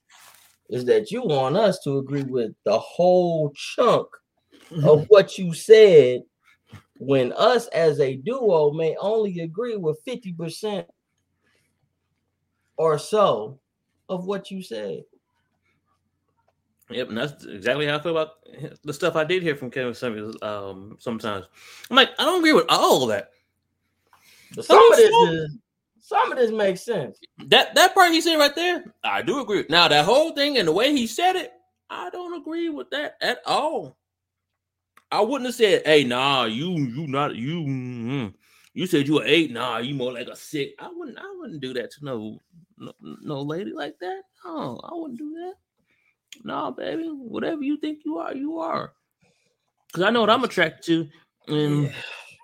is 0.69 0.85
that 0.85 1.11
you 1.11 1.23
want 1.23 1.57
us 1.57 1.81
to 1.81 1.99
agree 1.99 2.23
with 2.23 2.53
the 2.65 2.79
whole 2.79 3.51
chunk 3.55 4.07
of 4.85 5.05
what 5.09 5.37
you 5.37 5.53
said 5.53 6.23
when 7.01 7.33
us 7.33 7.67
as 7.69 7.99
a 7.99 8.17
duo 8.17 8.73
may 8.73 8.95
only 9.01 9.41
agree 9.41 9.75
with 9.75 10.05
50% 10.05 10.85
or 12.77 12.99
so 12.99 13.59
of 14.11 14.27
what 14.27 14.51
you 14.51 14.63
said. 14.63 15.05
Yep, 16.91 17.09
and 17.09 17.17
that's 17.17 17.47
exactly 17.47 17.87
how 17.87 17.97
I 17.97 18.03
feel 18.03 18.13
about 18.19 18.33
the 18.85 18.93
stuff 18.93 19.17
I 19.17 19.25
did 19.25 19.43
hear 19.43 19.57
from 19.57 19.71
Kevin 19.71 19.95
Samuels. 19.95 20.37
Um, 20.43 20.97
sometimes 21.01 21.47
I'm 21.89 21.97
like, 21.97 22.11
I 22.19 22.25
don't 22.25 22.41
agree 22.41 22.53
with 22.53 22.67
all 22.69 23.05
of 23.05 23.09
that. 23.09 23.31
But 24.55 24.67
some 24.67 24.93
of 24.93 24.97
this 24.99 25.11
Some- 25.11 25.29
is 25.29 25.57
some 26.03 26.33
of 26.33 26.39
this 26.39 26.51
makes 26.51 26.83
sense. 26.83 27.19
That 27.47 27.75
that 27.77 27.95
part 27.95 28.11
he 28.13 28.21
said 28.21 28.37
right 28.37 28.55
there, 28.55 28.85
I 29.05 29.23
do 29.23 29.41
agree. 29.41 29.59
with. 29.59 29.71
Now 29.71 29.89
that 29.89 30.05
whole 30.05 30.33
thing 30.33 30.59
and 30.59 30.67
the 30.69 30.73
way 30.73 30.91
he 30.93 31.07
said 31.07 31.37
it, 31.37 31.53
I 31.89 32.11
don't 32.11 32.35
agree 32.35 32.69
with 32.69 32.91
that 32.91 33.15
at 33.23 33.39
all. 33.47 33.97
I 35.13 35.21
wouldn't 35.21 35.47
have 35.47 35.55
said, 35.55 35.83
"Hey, 35.85 36.05
nah, 36.05 36.45
you 36.45 36.71
you 36.79 37.07
not 37.07 37.35
you." 37.37 37.61
mm, 37.63 38.35
You 38.75 38.87
said 38.87 39.09
you 39.09 39.15
were 39.15 39.25
eight. 39.25 39.51
Nah, 39.51 39.79
you 39.79 39.95
more 39.95 40.13
like 40.13 40.29
a 40.29 40.37
six. 40.37 40.73
I 40.79 40.89
wouldn't. 40.95 41.19
I 41.19 41.35
wouldn't 41.39 41.61
do 41.61 41.73
that 41.75 41.91
to 41.93 42.05
no 42.05 42.39
no, 42.79 42.93
no 43.01 43.41
lady 43.43 43.73
like 43.73 43.99
that. 44.01 44.23
No, 44.45 44.81
I 44.85 44.91
wouldn't 44.95 45.19
do 45.19 45.33
that. 45.35 45.55
No, 46.45 46.71
baby. 46.71 47.09
Whatever 47.09 47.63
you 47.63 47.77
think 47.79 48.01
you 48.05 48.19
are, 48.19 48.35
you 48.35 48.59
are. 48.59 48.93
Because 49.89 50.05
I 50.05 50.11
know 50.11 50.21
what 50.21 50.31
I'm 50.31 50.45
attracted 50.45 50.85
to. 51.49 51.53
And 51.55 51.93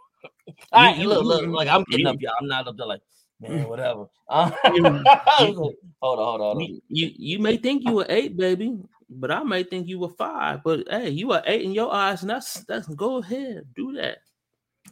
I 0.72 0.94
you- 0.94 1.08
look, 1.08 1.24
look, 1.24 1.42
you- 1.42 1.54
like 1.54 1.68
I'm 1.68 1.84
getting 1.84 2.06
up, 2.06 2.16
y'all. 2.20 2.32
I'm 2.40 2.48
not 2.48 2.66
up 2.66 2.76
there 2.76 2.86
like, 2.86 3.02
man, 3.40 3.68
whatever. 3.68 4.06
Uh, 4.28 4.50
You- 4.74 4.82
hold 4.82 5.56
on, 5.58 5.72
hold 6.02 6.18
on, 6.18 6.24
hold 6.24 6.40
on. 6.40 6.80
you 6.88 7.12
you 7.16 7.38
may 7.38 7.56
think 7.56 7.84
you 7.84 7.94
were 7.94 8.06
eight, 8.08 8.36
baby, 8.36 8.76
but 9.08 9.30
I 9.30 9.42
may 9.42 9.62
think 9.62 9.88
you 9.88 9.98
were 9.98 10.10
five. 10.10 10.62
But 10.64 10.86
hey, 10.90 11.10
you 11.10 11.32
are 11.32 11.42
eight 11.46 11.62
in 11.62 11.72
your 11.72 11.92
eyes, 11.92 12.22
and 12.22 12.30
that's 12.30 12.64
that's 12.64 12.86
go 12.88 13.18
ahead, 13.18 13.64
do 13.74 13.92
that. 13.92 14.18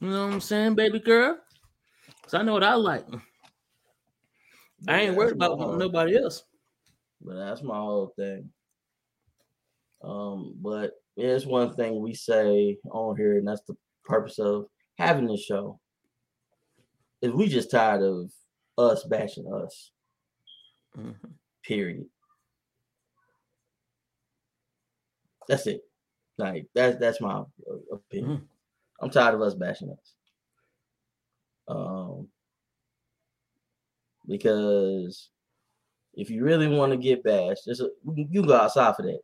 You 0.01 0.09
know 0.11 0.27
what 0.27 0.35
I'm 0.35 0.41
saying, 0.41 0.75
baby 0.75 0.99
girl? 1.01 1.39
Cause 2.23 2.35
I 2.35 2.43
know 2.43 2.53
what 2.53 2.65
I 2.65 2.75
like. 2.75 3.07
I 4.89 5.01
ain't 5.03 5.17
worried 5.17 5.33
about 5.35 5.59
whole- 5.59 5.77
nobody 5.77 6.17
else. 6.19 6.45
But 7.21 7.37
that's 7.37 7.62
my 7.62 7.77
whole 7.77 8.12
thing. 8.17 8.51
Um, 10.03 10.55
but 10.61 10.93
it's 11.17 11.47
one 11.47 11.73
thing 11.75 12.01
we 12.01 12.15
say 12.15 12.79
on 12.91 13.17
here, 13.17 13.39
and 13.39 13.47
that's 13.49 13.62
the 13.62 13.77
purpose 14.05 14.39
of 14.39 14.67
having 14.99 15.27
this 15.27 15.43
show. 15.43 15.81
Is 17.23 17.33
we 17.33 17.49
just 17.49 17.71
tired 17.71 18.03
of 18.03 18.31
us 18.77 19.05
bashing 19.05 19.51
us. 19.51 19.93
Mhm. 20.97 21.15
Period. 21.62 22.07
That's 25.49 25.66
it. 25.66 25.82
Like 26.38 26.66
that's 26.74 26.99
that's 26.99 27.20
my 27.20 27.40
uh, 27.40 27.45
opinion. 27.92 28.49
I'm 29.01 29.11
tired 29.11 29.34
of 29.34 29.42
us 29.42 29.55
bashing 29.55 29.90
us. 29.90 30.14
Um, 31.68 32.28
because 34.26 35.30
if 36.14 36.30
you 36.30 36.45
really 36.45 36.68
want 36.68 36.92
to 36.92 36.99
get 36.99 37.22
bashed, 37.22 37.66
a, 37.66 37.90
you 38.14 38.28
can 38.32 38.47
go 38.47 38.55
outside 38.55 38.97
for 38.97 39.03
that. 39.03 39.20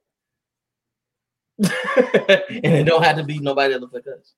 and 2.50 2.74
it 2.74 2.84
don't 2.84 3.04
have 3.04 3.16
to 3.16 3.24
be 3.24 3.38
nobody 3.38 3.72
that 3.72 3.80
looks 3.80 3.92
like 3.94 4.06
us. 4.06 4.34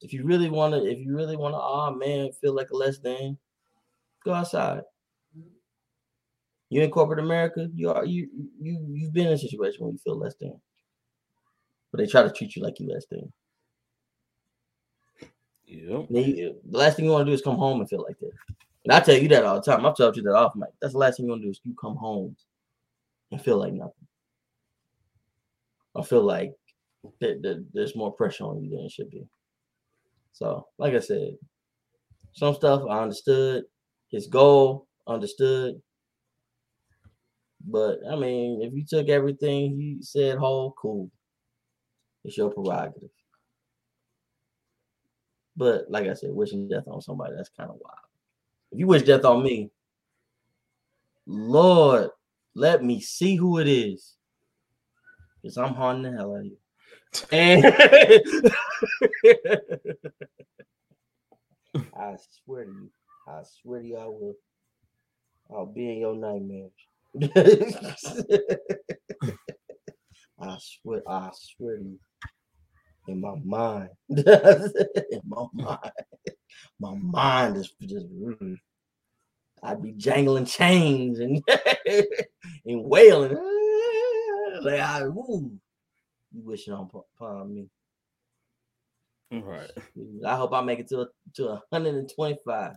If 0.00 0.12
you 0.12 0.24
really 0.24 0.50
want 0.50 0.74
to, 0.74 0.84
if 0.84 0.98
you 0.98 1.14
really 1.16 1.36
want 1.36 1.54
to, 1.54 1.58
oh 1.60 1.94
man, 1.94 2.30
feel 2.40 2.54
like 2.54 2.70
a 2.70 2.76
less 2.76 2.98
than, 2.98 3.36
go 4.24 4.32
outside. 4.32 4.82
You 6.70 6.82
in 6.82 6.90
corporate 6.90 7.18
America, 7.18 7.68
you 7.74 7.90
are 7.90 8.04
you 8.04 8.28
you 8.60 8.86
you've 8.90 9.12
been 9.12 9.28
in 9.28 9.32
a 9.32 9.38
situation 9.38 9.80
where 9.80 9.92
you 9.92 9.98
feel 9.98 10.18
less 10.18 10.34
than, 10.34 10.60
but 11.90 11.98
they 11.98 12.06
try 12.06 12.22
to 12.22 12.30
treat 12.30 12.56
you 12.56 12.62
like 12.62 12.78
you 12.80 12.88
less 12.88 13.06
than. 13.10 13.32
Yep. 15.66 16.06
You- 16.10 16.60
the 16.64 16.78
last 16.78 16.96
thing 16.96 17.04
you 17.04 17.10
want 17.10 17.26
to 17.26 17.30
do 17.30 17.34
is 17.34 17.42
come 17.42 17.56
home 17.56 17.80
and 17.80 17.88
feel 17.88 18.02
like 18.02 18.18
that. 18.20 18.32
And 18.84 18.92
I 18.92 19.00
tell 19.00 19.16
you 19.16 19.28
that 19.28 19.44
all 19.44 19.56
the 19.56 19.62
time. 19.62 19.84
I've 19.84 19.96
told 19.96 20.16
you 20.16 20.22
that 20.22 20.34
off 20.34 20.54
mic. 20.54 20.70
That's 20.80 20.94
the 20.94 20.98
last 20.98 21.16
thing 21.16 21.26
you 21.26 21.30
want 21.32 21.42
to 21.42 21.46
do 21.46 21.50
is 21.50 21.60
you 21.64 21.74
come 21.78 21.96
home 21.96 22.34
and 23.30 23.42
feel 23.42 23.58
like 23.58 23.72
nothing. 23.74 24.06
I 25.94 26.02
feel 26.02 26.22
like 26.22 26.54
there's 27.20 27.96
more 27.96 28.12
pressure 28.12 28.44
on 28.44 28.62
you 28.62 28.70
than 28.70 28.80
it 28.86 28.92
should 28.92 29.10
be. 29.10 29.26
So, 30.32 30.66
like 30.78 30.94
I 30.94 31.00
said, 31.00 31.36
some 32.32 32.54
stuff 32.54 32.82
I 32.88 33.02
understood. 33.02 33.64
His 34.10 34.26
goal 34.26 34.86
understood. 35.06 35.82
But 37.66 37.98
I 38.10 38.16
mean, 38.16 38.62
if 38.62 38.72
you 38.72 38.84
took 38.86 39.08
everything 39.08 39.76
he 39.76 39.98
said 40.00 40.38
whole, 40.38 40.72
cool. 40.80 41.10
It's 42.24 42.36
your 42.36 42.50
prerogative. 42.50 43.10
But 45.56 45.90
like 45.90 46.06
I 46.06 46.14
said, 46.14 46.30
wishing 46.30 46.68
death 46.68 46.84
on 46.86 47.00
somebody, 47.00 47.34
that's 47.36 47.48
kind 47.48 47.70
of 47.70 47.76
wild. 47.80 47.96
If 48.70 48.78
you 48.78 48.86
wish 48.86 49.02
death 49.02 49.24
on 49.24 49.42
me, 49.42 49.70
Lord, 51.26 52.10
let 52.54 52.84
me 52.84 53.00
see 53.00 53.34
who 53.36 53.58
it 53.58 53.68
is. 53.68 54.14
Because 55.42 55.58
I'm 55.58 55.74
haunting 55.74 56.12
the 56.12 56.18
hell 56.18 56.34
out 56.34 56.40
of 56.40 56.46
you. 56.46 56.56
And 57.32 57.64
I 61.96 62.16
swear 62.44 62.64
to 62.64 62.70
you, 62.70 62.90
I 63.26 63.42
swear 63.62 63.80
to 63.80 63.86
you, 63.86 63.96
I 63.96 64.06
will. 64.06 64.34
I'll 65.50 65.66
be 65.66 65.90
in 65.90 65.98
your 65.98 66.14
nightmares. 66.14 66.70
I 70.40 70.56
swear, 70.60 71.02
I 71.08 71.30
swear 71.34 71.78
to 71.78 71.82
you. 71.82 71.98
In 73.08 73.20
my 73.20 73.34
mind. 73.42 73.88
in 74.10 75.22
my 75.26 75.46
mind. 75.54 75.92
My 76.78 76.94
mind 76.94 77.56
is 77.56 77.72
just 77.80 78.06
mm. 78.12 78.56
I'd 79.62 79.82
be 79.82 79.92
jangling 79.92 80.44
chains 80.44 81.18
and 81.20 81.42
and 82.66 82.84
wailing. 82.84 83.36
Like 84.60 84.80
I 84.80 85.02
ooh, 85.02 85.52
you 86.32 86.42
wishing 86.42 86.72
on 86.72 86.90
upon 86.92 87.54
me. 87.54 87.68
Right. 89.30 89.70
I 90.26 90.36
hope 90.36 90.52
I 90.52 90.62
make 90.62 90.80
it 90.80 90.88
to 90.88 91.08
to 91.36 91.44
125 91.68 92.72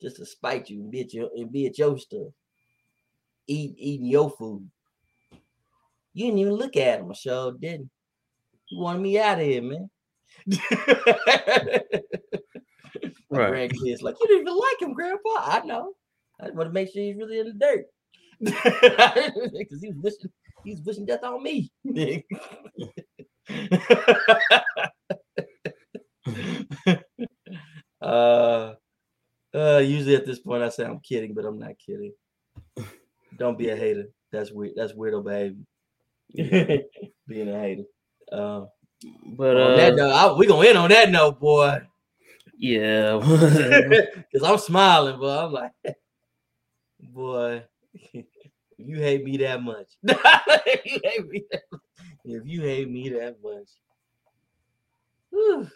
just 0.00 0.16
to 0.16 0.24
spite 0.24 0.70
you 0.70 0.80
and 0.80 0.90
be 0.90 1.00
at 1.00 1.12
your 1.12 1.28
and 1.36 1.52
be 1.52 1.66
at 1.66 1.76
your 1.76 1.98
stuff. 1.98 2.28
Eat 3.46 3.74
eating 3.76 4.06
your 4.06 4.30
food. 4.30 4.70
You 6.12 6.26
didn't 6.26 6.38
even 6.40 6.54
look 6.54 6.76
at 6.76 7.00
him, 7.00 7.10
I 7.10 7.14
sure 7.14 7.52
didn't. 7.52 7.90
You 8.68 8.78
wanted 8.80 9.02
me 9.02 9.18
out 9.18 9.38
of 9.40 9.44
here, 9.46 9.62
man. 9.62 9.90
My 13.30 13.38
Right. 13.38 13.70
grandkids 13.70 14.02
like, 14.02 14.16
you 14.20 14.26
didn't 14.26 14.42
even 14.42 14.56
like 14.58 14.82
him, 14.82 14.92
Grandpa. 14.92 15.28
I 15.38 15.60
know. 15.64 15.92
I 16.40 16.46
just 16.46 16.56
want 16.56 16.68
to 16.68 16.72
make 16.72 16.92
sure 16.92 17.02
he's 17.02 17.16
really 17.16 17.38
in 17.38 17.46
the 17.46 17.52
dirt. 17.54 17.86
Because 19.52 19.82
he 19.82 19.88
was 19.92 19.98
wishing 20.02 20.30
he 20.64 20.70
was 20.72 20.80
wishing 20.82 21.06
death 21.06 21.22
on 21.24 21.42
me. 21.42 21.70
uh, 28.00 28.74
uh, 29.54 29.78
usually 29.78 30.14
at 30.16 30.26
this 30.26 30.38
point 30.38 30.62
I 30.62 30.68
say 30.68 30.84
I'm 30.84 31.00
kidding, 31.00 31.34
but 31.34 31.44
I'm 31.44 31.58
not 31.58 31.78
kidding. 31.84 32.12
Don't 33.36 33.58
be 33.58 33.68
a 33.70 33.76
hater. 33.76 34.06
That's 34.32 34.50
weird. 34.52 34.72
That's 34.76 34.92
weirdo 34.92 35.24
behavior. 35.24 35.64
Being 37.26 37.48
a 37.48 37.58
hater. 37.60 37.84
Uh, 38.30 38.66
But 39.36 39.56
on 39.56 39.76
that 39.76 39.92
uh, 39.92 39.96
note, 39.96 40.12
I, 40.12 40.32
we 40.34 40.46
gonna 40.46 40.68
end 40.68 40.78
on 40.78 40.90
that 40.90 41.10
note, 41.10 41.40
boy. 41.40 41.78
yeah. 42.58 43.18
Because 44.32 44.48
I'm 44.48 44.58
smiling, 44.58 45.18
but 45.18 45.44
I'm 45.44 45.52
like, 45.52 45.72
boy, 47.00 47.64
you 48.76 48.96
hate 48.96 49.24
me 49.24 49.36
that 49.38 49.62
much, 49.62 49.88
if 50.02 50.84
you 50.86 51.00
hate 51.02 51.28
me 51.28 51.44
that, 51.50 51.62
much, 51.72 51.80
if 52.24 52.42
you 52.46 52.62
hate 52.62 52.88
me 52.90 53.08
that 53.10 53.36
much, 53.42 53.68
whew. 55.30 55.68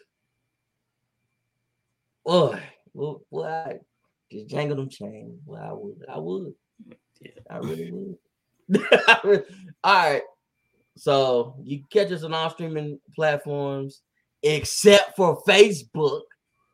boy, 2.25 2.61
boy, 2.95 3.17
boy, 3.31 3.45
I 3.47 3.79
just 4.31 4.49
jangle 4.49 4.77
them 4.77 4.89
chains. 4.89 5.39
Boy, 5.47 5.57
I 5.57 5.73
would, 5.73 6.05
I 6.09 6.19
would. 6.19 6.55
Yeah, 7.21 7.31
I 7.51 7.57
really 7.59 7.91
would. 7.91 8.19
All 9.83 9.95
right. 9.95 10.23
So 10.97 11.57
you 11.63 11.83
catch 11.91 12.13
us 12.13 12.23
on 12.23 12.35
all 12.35 12.51
streaming 12.51 13.01
platforms 13.15 14.03
except 14.43 15.17
for 15.17 15.43
Facebook, 15.49 16.23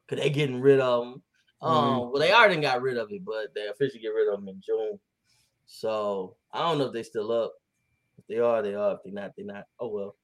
because 0.07 0.23
they're 0.23 0.35
getting 0.35 0.61
rid 0.61 0.81
of 0.81 1.05
them. 1.05 1.23
Um, 1.63 1.73
mm-hmm. 1.73 2.11
well, 2.11 2.21
they 2.21 2.33
already 2.33 2.61
got 2.61 2.83
rid 2.83 2.97
of 2.97 3.13
it, 3.13 3.25
but 3.25 3.55
they 3.55 3.69
officially 3.69 4.01
get 4.01 4.09
rid 4.09 4.29
of 4.29 4.41
them 4.41 4.49
in 4.49 4.61
June. 4.61 4.99
So 5.67 6.37
I 6.53 6.61
don't 6.61 6.79
know 6.79 6.87
if 6.87 6.93
they 6.93 7.03
still 7.03 7.31
up. 7.31 7.53
If 8.19 8.27
they 8.27 8.39
are, 8.39 8.61
they 8.63 8.75
are. 8.75 8.95
If 8.95 9.01
they're 9.05 9.13
not, 9.13 9.33
they're 9.37 9.47
not. 9.47 9.65
Oh 9.79 9.89
well. 9.89 10.17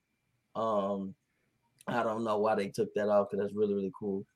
Um, 0.56 1.14
I 1.86 2.02
don't 2.02 2.24
know 2.24 2.39
why 2.39 2.55
they 2.56 2.68
took 2.68 2.93
that 2.94 3.09
off 3.09 3.28
because 3.31 3.44
that's 3.44 3.56
really 3.56 3.74
really 3.74 3.93
cool. 3.98 4.27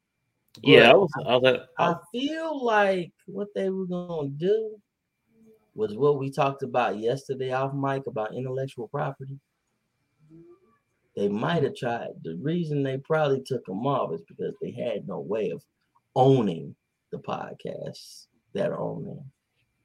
But 0.54 0.68
yeah, 0.68 0.90
I 0.90 0.94
was. 0.94 1.10
I, 1.26 1.36
was 1.36 1.60
I 1.78 1.94
feel 2.12 2.64
like 2.64 3.12
what 3.26 3.48
they 3.54 3.70
were 3.70 3.86
gonna 3.86 4.28
do 4.28 4.76
was 5.74 5.96
what 5.96 6.18
we 6.18 6.30
talked 6.30 6.62
about 6.62 6.98
yesterday 6.98 7.52
off 7.52 7.74
mic 7.74 8.06
about 8.06 8.34
intellectual 8.34 8.88
property. 8.88 9.38
They 11.16 11.28
might 11.28 11.62
have 11.64 11.76
tried. 11.76 12.08
The 12.22 12.36
reason 12.36 12.82
they 12.82 12.98
probably 12.98 13.42
took 13.42 13.64
them 13.66 13.86
off 13.86 14.12
is 14.12 14.22
because 14.22 14.54
they 14.60 14.70
had 14.70 15.06
no 15.06 15.20
way 15.20 15.50
of 15.50 15.62
owning 16.14 16.74
the 17.10 17.18
podcasts 17.18 18.26
that 18.54 18.70
are 18.70 18.80
on 18.80 19.04
there. 19.04 19.24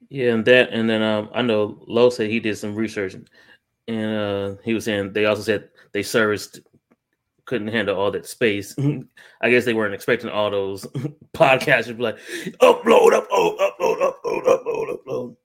Yeah, 0.08 0.34
and 0.34 0.44
that, 0.44 0.70
and 0.70 0.88
then 0.88 1.02
um, 1.02 1.30
I 1.34 1.42
know 1.42 1.82
Lowe 1.86 2.10
said 2.10 2.30
he 2.30 2.38
did 2.38 2.56
some 2.56 2.74
research, 2.74 3.16
and 3.88 4.16
uh, 4.16 4.54
he 4.62 4.74
was 4.74 4.84
saying 4.84 5.12
they 5.12 5.24
also 5.24 5.42
said 5.42 5.68
they 5.92 6.02
serviced 6.02 6.60
couldn't 7.46 7.68
handle 7.68 7.98
all 7.98 8.10
that 8.10 8.26
space. 8.26 8.76
I 9.40 9.50
guess 9.50 9.64
they 9.64 9.74
weren't 9.74 9.94
expecting 9.94 10.28
all 10.28 10.50
those 10.50 10.84
podcasts 11.34 11.86
to 11.86 11.94
be 11.94 12.02
like 12.02 12.18
upload, 12.60 13.12
upload, 13.12 13.58
upload, 13.58 14.12
upload, 14.12 14.44
upload, 14.44 14.96
upload. 14.96 15.36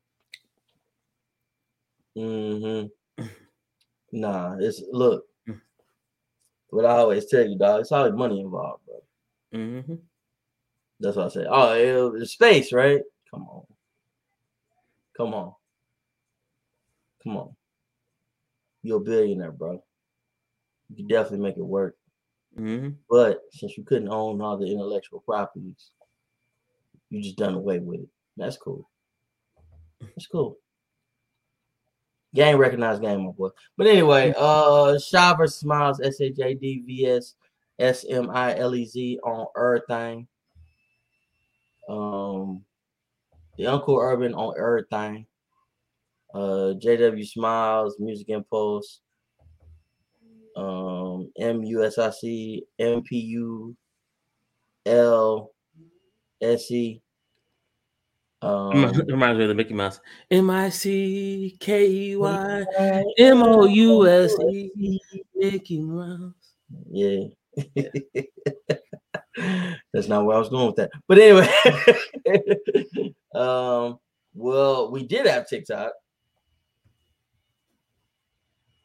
Mm-hmm. 2.18 3.26
Nah, 4.12 4.58
it's 4.60 4.84
look. 4.92 5.26
What 6.72 6.86
I 6.86 6.98
always 6.98 7.26
tell 7.26 7.46
you, 7.46 7.58
dog, 7.58 7.82
it's 7.82 7.92
always 7.92 8.14
money 8.14 8.40
involved, 8.40 8.84
bro. 8.86 9.60
Mm-hmm. 9.60 9.96
That's 11.02 11.18
what 11.18 11.26
I 11.26 11.30
say. 11.30 11.46
Oh, 11.48 12.16
it's 12.16 12.32
space, 12.32 12.72
right? 12.72 13.02
Come 13.30 13.44
on. 13.44 13.64
Come 15.16 15.34
on. 15.34 15.54
Come 17.24 17.38
on. 17.38 17.56
You're 18.84 18.98
a 18.98 19.02
billionaire, 19.02 19.52
bro. 19.52 19.84
You 20.90 20.96
can 20.96 21.08
definitely 21.08 21.40
make 21.40 21.58
it 21.58 21.64
work. 21.64 21.96
Mm-hmm. 22.58 22.90
But 23.10 23.42
since 23.52 23.78
you 23.78 23.84
couldn't 23.84 24.10
own 24.10 24.42
all 24.42 24.58
the 24.58 24.72
intellectual 24.72 25.20
properties, 25.20 25.92
you 27.10 27.22
just 27.22 27.38
done 27.38 27.56
away 27.56 27.80
with 27.80 28.00
it. 28.02 28.10
That's 28.38 28.58
cool. 28.58 28.90
That's 30.00 30.28
cool. 30.28 30.58
Game 32.34 32.58
recognized 32.58 33.02
game, 33.02 33.26
my 33.26 33.32
boy. 33.32 33.50
But 33.78 33.88
anyway, 33.88 34.34
uh 34.38 34.98
Shad 34.98 35.38
versus 35.38 35.64
Smilez, 35.64 36.06
S 36.06 36.22
H 36.22 36.40
A 36.40 36.54
D 36.54 36.82
V 36.86 37.08
S 37.08 37.36
S 37.78 38.06
M 38.10 38.30
I 38.30 38.58
L 38.58 38.74
E 38.74 38.86
Z 38.86 39.20
on 39.24 39.48
everything. 39.58 40.28
Um 41.90 42.64
the 43.58 43.68
Uncle 43.68 43.98
Urban 44.00 44.34
on 44.34 44.54
everything. 44.58 45.26
Uh 46.34 46.74
JW 46.80 47.28
Smiles, 47.28 47.98
Music 48.00 48.30
Impulse, 48.30 49.02
um 50.56 51.30
MUSIC, 51.38 52.62
MPU, 52.80 53.76
L 54.86 55.52
S 56.42 56.72
E. 56.72 57.02
Um, 58.44 58.72
reminds 59.08 59.38
me 59.38 59.44
of 59.44 59.50
the 59.50 59.56
Mickey 59.56 59.76
Mouse. 59.76 60.00
M 60.32 60.50
I 60.50 60.70
C 60.70 61.56
K 61.60 61.88
E 61.88 62.16
Y 62.16 62.66
M 63.20 63.44
O 63.44 63.66
U 63.66 64.08
S 64.08 64.36
E 64.52 65.00
Mickey 65.36 65.80
Mouse. 65.80 66.34
Yeah. 66.90 67.26
That's 69.94 70.08
not 70.08 70.26
where 70.26 70.36
I 70.36 70.40
was 70.40 70.50
going 70.50 70.68
with 70.68 70.76
that. 70.78 70.90
But 71.08 71.20
anyway, 71.20 71.48
um, 73.36 74.00
well, 74.34 74.92
we 74.92 75.06
did 75.06 75.28
have 75.28 75.48
TikTok, 75.48 75.94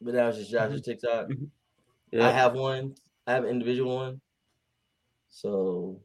but 0.03 0.15
that 0.15 0.27
was 0.27 0.37
just 0.37 0.51
Josh's 0.51 0.83
mm-hmm. 0.83 0.91
TikTok. 0.91 1.29
Mm-hmm. 1.29 1.45
Yeah. 2.13 2.29
I 2.29 2.31
have 2.31 2.55
one. 2.55 2.95
I 3.27 3.33
have 3.33 3.45
an 3.45 3.51
individual 3.51 3.97
one. 3.97 4.21
So 5.29 6.01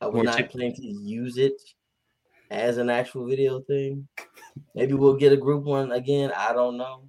I 0.00 0.06
was 0.06 0.24
not 0.24 0.48
planning 0.50 0.74
to 0.74 0.86
use 0.86 1.36
it 1.36 1.60
as 2.50 2.78
an 2.78 2.90
actual 2.90 3.26
video 3.26 3.60
thing. 3.60 4.06
Maybe 4.74 4.94
we'll 4.94 5.16
get 5.16 5.32
a 5.32 5.36
group 5.36 5.64
one 5.64 5.92
again. 5.92 6.32
I 6.36 6.52
don't 6.52 6.76
know. 6.76 7.04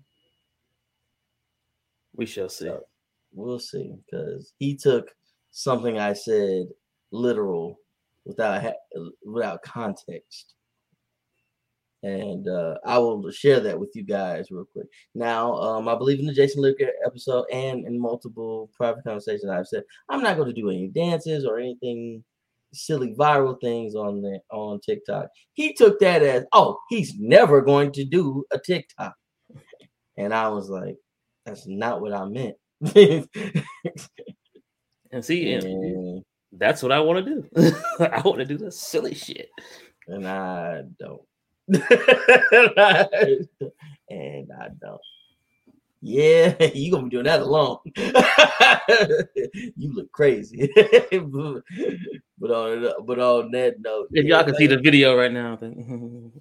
We 2.16 2.26
shall 2.26 2.50
see. 2.50 2.66
So 2.66 2.84
we'll 3.34 3.60
see 3.60 3.96
because 4.06 4.54
he 4.60 4.76
took 4.76 5.10
something 5.52 5.98
I 5.98 6.14
said 6.14 6.68
literal 7.12 7.80
without 8.26 8.62
ha- 8.62 9.10
without 9.26 9.64
context. 9.64 10.54
And 12.04 12.48
uh, 12.48 12.78
I 12.84 12.98
will 12.98 13.30
share 13.30 13.60
that 13.60 13.80
with 13.80 13.92
you 13.94 14.04
guys 14.04 14.50
real 14.50 14.66
quick. 14.66 14.88
Now, 15.14 15.54
um, 15.54 15.88
I 15.88 15.96
believe 15.96 16.20
in 16.20 16.26
the 16.26 16.34
Jason 16.34 16.62
Licker 16.62 16.90
episode 17.06 17.46
and 17.54 17.86
in 17.86 18.00
multiple 18.00 18.72
private 18.76 19.04
conversations 19.04 19.52
I've 19.52 19.68
said 19.68 19.84
I'm 20.10 20.24
not 20.24 20.36
going 20.36 20.48
to 20.48 20.62
do 20.62 20.70
any 20.70 20.88
dances 20.88 21.46
or 21.46 21.60
anything 21.60 22.24
silly 22.74 23.14
viral 23.18 23.60
things 23.60 23.96
on 23.96 24.22
the 24.22 24.40
on 24.52 24.80
TikTok. 24.80 25.28
He 25.54 25.74
took 25.74 26.00
that 26.00 26.24
as, 26.24 26.46
oh, 26.54 26.78
he's 26.90 27.14
never 27.18 27.62
going 27.62 27.92
to 27.94 28.06
do 28.06 28.44
a 28.52 28.60
TikTok. 28.60 29.14
And 30.18 30.34
I 30.34 30.50
was 30.50 30.70
like, 30.70 30.96
that's 31.46 31.68
not 31.68 32.02
what 32.02 32.14
I 32.14 32.26
meant. 32.26 32.56
and 35.12 35.24
see, 35.24 35.54
and 35.54 36.24
that's 36.52 36.84
what 36.84 36.92
I 36.92 37.00
want 37.00 37.26
to 37.26 37.32
do. 37.32 37.48
I 38.00 38.22
want 38.22 38.40
to 38.40 38.46
do 38.46 38.58
the 38.58 38.72
silly 38.72 39.16
shit. 39.16 39.50
And 40.08 40.28
I 40.28 40.82
don't. 41.00 41.22
and 41.68 41.82
I 44.60 44.68
don't. 44.82 45.02
Yeah, 46.02 46.56
you 46.74 46.92
gonna 46.92 47.04
be 47.04 47.10
doing 47.10 47.26
that 47.26 47.42
alone. 47.42 47.78
you 49.78 49.94
look 49.94 50.12
crazy. 50.12 50.68
but 50.76 52.52
on 52.52 53.06
but 53.06 53.20
on 53.20 53.52
that 53.52 53.76
note, 53.80 54.08
if 54.12 54.26
y'all 54.26 54.44
can 54.44 54.56
see 54.56 54.68
the 54.68 54.80
video 54.80 55.16
right 55.16 55.32
now, 55.32 55.56
then 55.58 56.32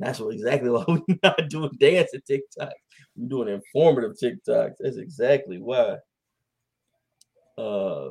that's 0.00 0.18
what 0.18 0.34
exactly 0.34 0.70
why 0.70 0.84
we're 0.88 1.02
not 1.22 1.48
doing 1.48 1.70
dancing 1.78 2.20
TikTok. 2.26 2.72
We're 3.16 3.28
doing 3.28 3.48
informative 3.48 4.16
TikToks. 4.20 4.74
That's 4.80 4.96
exactly 4.96 5.58
why. 5.58 5.98
Uh 7.56 8.08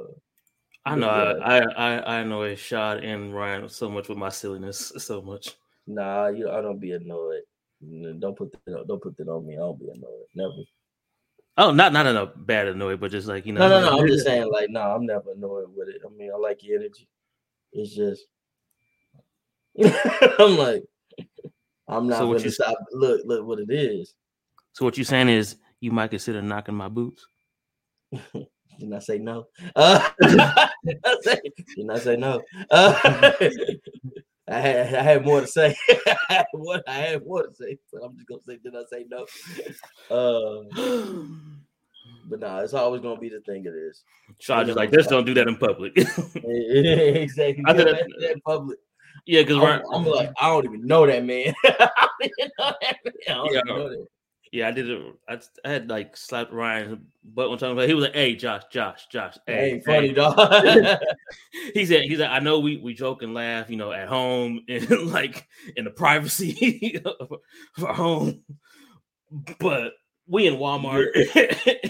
I 0.85 0.95
know 0.95 1.09
I, 1.09 1.59
I 1.59 2.19
I 2.19 2.23
know 2.23 2.43
it 2.43 2.57
shot 2.57 3.03
and 3.03 3.33
Ryan 3.33 3.67
so 3.67 3.89
much 3.89 4.07
with 4.07 4.17
my 4.17 4.29
silliness 4.29 4.93
so 4.97 5.21
much. 5.21 5.55
Nah, 5.87 6.27
you 6.27 6.49
I 6.49 6.61
don't 6.61 6.79
be 6.79 6.93
annoyed. 6.93 7.41
Don't 8.19 8.37
put 8.37 8.51
that. 8.65 8.85
Don't 8.87 9.01
put 9.01 9.17
that 9.17 9.27
on 9.27 9.45
me. 9.45 9.55
I 9.55 9.59
don't 9.59 9.79
be 9.79 9.85
annoyed. 9.85 10.25
Never. 10.35 10.53
Oh, 11.57 11.71
not 11.71 11.93
not 11.93 12.07
in 12.07 12.15
a 12.15 12.25
bad 12.25 12.67
annoyed, 12.67 12.99
but 12.99 13.11
just 13.11 13.27
like 13.27 13.45
you 13.45 13.53
know. 13.53 13.67
No, 13.67 13.81
no, 13.81 13.89
no. 13.89 13.99
I'm 13.99 14.07
just 14.07 14.25
saying, 14.25 14.51
like, 14.51 14.69
no, 14.69 14.81
I'm 14.81 15.05
never 15.05 15.31
annoyed 15.31 15.67
with 15.75 15.89
it. 15.89 16.01
I 16.05 16.09
mean, 16.09 16.31
I 16.33 16.37
like 16.37 16.63
your 16.63 16.79
energy. 16.79 17.07
It's 17.71 17.95
just, 17.95 18.25
I'm 20.39 20.57
like, 20.57 20.83
I'm 21.87 22.07
not 22.07 22.19
so 22.19 22.33
gonna 22.33 22.51
stop. 22.51 22.77
Look, 22.91 23.21
look 23.25 23.45
what 23.45 23.59
it 23.59 23.69
is. 23.69 24.13
So 24.73 24.85
what 24.85 24.97
you're 24.97 25.05
saying 25.05 25.29
is 25.29 25.57
you 25.79 25.91
might 25.91 26.09
consider 26.09 26.41
knocking 26.41 26.75
my 26.75 26.87
boots? 26.87 27.25
Did 28.79 28.93
I 28.93 28.99
say 28.99 29.19
no? 29.19 29.45
Uh, 29.75 30.09
did, 30.21 30.39
I 30.39 31.17
say, 31.21 31.41
did 31.75 31.89
I 31.89 31.99
say 31.99 32.15
no? 32.17 32.41
Uh, 32.71 33.31
I 34.47 34.59
had, 34.59 34.93
I 34.93 35.03
had 35.03 35.25
more 35.25 35.41
to 35.41 35.47
say. 35.47 35.75
what 36.51 36.83
I 36.87 36.93
had 36.93 37.25
more 37.25 37.47
to 37.47 37.53
say, 37.53 37.77
but 37.91 38.03
I'm 38.03 38.15
just 38.17 38.27
gonna 38.27 38.41
say, 38.41 38.59
did 38.63 38.75
I 38.75 38.83
say 38.89 39.05
no? 39.09 39.25
Uh, 40.09 40.63
but 42.25 42.39
nah, 42.39 42.59
it's 42.59 42.73
always 42.73 43.01
gonna 43.01 43.19
be 43.19 43.29
the 43.29 43.39
thing 43.41 43.65
it 43.65 43.69
is. 43.69 44.03
I 44.49 44.63
just 44.63 44.77
like, 44.77 44.91
just 44.91 45.09
don't 45.09 45.25
do 45.25 45.33
that 45.35 45.47
in 45.47 45.55
public. 45.55 45.93
exactly. 46.35 47.63
I 47.65 47.73
did 47.73 47.87
that 47.87 48.31
in 48.33 48.41
public. 48.41 48.79
Yeah, 49.25 49.41
because 49.41 49.57
I'm, 49.57 49.81
I'm, 49.93 50.05
like, 50.05 50.31
I 50.41 50.49
don't 50.49 50.65
even 50.65 50.85
know 50.85 51.05
that 51.05 51.23
man. 51.23 51.53
I 51.63 52.07
don't 52.19 52.31
even 52.37 52.51
know 52.59 52.73
that 52.81 52.97
man. 53.05 53.13
I 53.27 53.33
don't 53.33 53.53
yeah, 53.53 53.61
know 53.65 53.89
that. 53.89 54.07
Yeah, 54.53 54.67
I 54.67 54.71
did 54.71 54.87
it. 54.87 55.01
I, 55.27 55.39
I 55.65 55.69
had 55.71 55.89
like 55.89 56.15
slapped 56.15 56.53
Ryan's 56.53 56.99
butt 57.23 57.49
one 57.49 57.57
time. 57.57 57.75
He 57.79 57.95
was 57.95 58.03
like, 58.03 58.13
"Hey, 58.13 58.35
Josh, 58.35 58.61
Josh, 58.69 59.07
Josh, 59.07 59.35
hey, 59.47 59.71
ain't 59.71 59.83
funny, 59.83 60.09
hey. 60.09 60.13
dog." 60.13 60.37
he 61.73 61.87
said, 61.87 62.03
"He's 62.03 62.19
like, 62.19 62.29
I 62.29 62.37
know 62.37 62.59
we 62.59 62.77
we 62.77 62.93
joke 62.93 63.23
and 63.23 63.33
laugh, 63.33 63.67
you 63.67 63.77
know, 63.77 63.91
at 63.91 64.07
home 64.07 64.63
and 64.69 65.11
like 65.11 65.47
in 65.75 65.85
the 65.85 65.89
privacy 65.89 67.01
of 67.03 67.33
our 67.83 67.95
home, 67.95 68.43
but 69.59 69.93
we 70.27 70.45
in 70.45 70.57
Walmart. 70.57 71.07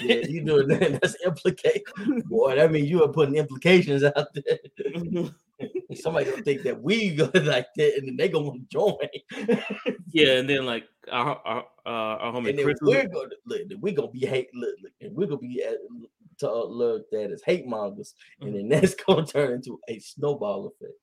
yeah, 0.01 0.25
you 0.25 0.45
doing 0.45 0.69
that? 0.69 1.01
That's 1.01 1.17
implicate, 1.25 1.83
boy. 2.29 2.55
That 2.55 2.71
means 2.71 2.89
you 2.89 3.03
are 3.03 3.09
putting 3.09 3.35
implications 3.35 4.05
out 4.05 4.33
there. 4.33 4.59
Mm-hmm. 4.79 5.27
Somebody 5.95 6.29
gonna 6.31 6.43
think 6.43 6.63
that 6.63 6.81
we 6.81 7.09
go 7.15 7.29
like 7.33 7.67
that, 7.75 7.93
and 7.97 8.07
then 8.07 8.17
they 8.17 8.29
gonna 8.29 8.45
want 8.45 8.61
to 8.61 8.67
join. 8.69 9.57
yeah, 10.07 10.33
and 10.33 10.49
then 10.49 10.65
like 10.65 10.85
our 11.11 11.39
our, 11.45 11.65
uh, 11.85 11.89
our 11.89 12.33
homie 12.33 12.49
and 12.49 12.59
then 12.59 12.65
Chris, 12.65 12.79
we're 12.81 13.07
gonna 13.07 13.29
look, 13.45 13.61
we're 13.79 13.93
gonna 13.93 14.09
be 14.09 14.25
hate, 14.25 14.49
look, 14.53 14.75
look, 14.81 14.91
and 15.01 15.15
we're 15.15 15.27
gonna 15.27 15.39
be 15.39 15.63
at, 15.63 15.77
to 16.39 16.49
uh, 16.49 16.65
looked 16.65 17.13
at 17.13 17.31
as 17.31 17.43
hate 17.45 17.67
mongers, 17.67 18.15
and 18.41 18.55
then 18.55 18.69
that's 18.81 18.95
gonna 18.95 19.25
turn 19.25 19.53
into 19.53 19.79
a 19.87 19.99
snowball 19.99 20.67
effect. 20.67 20.93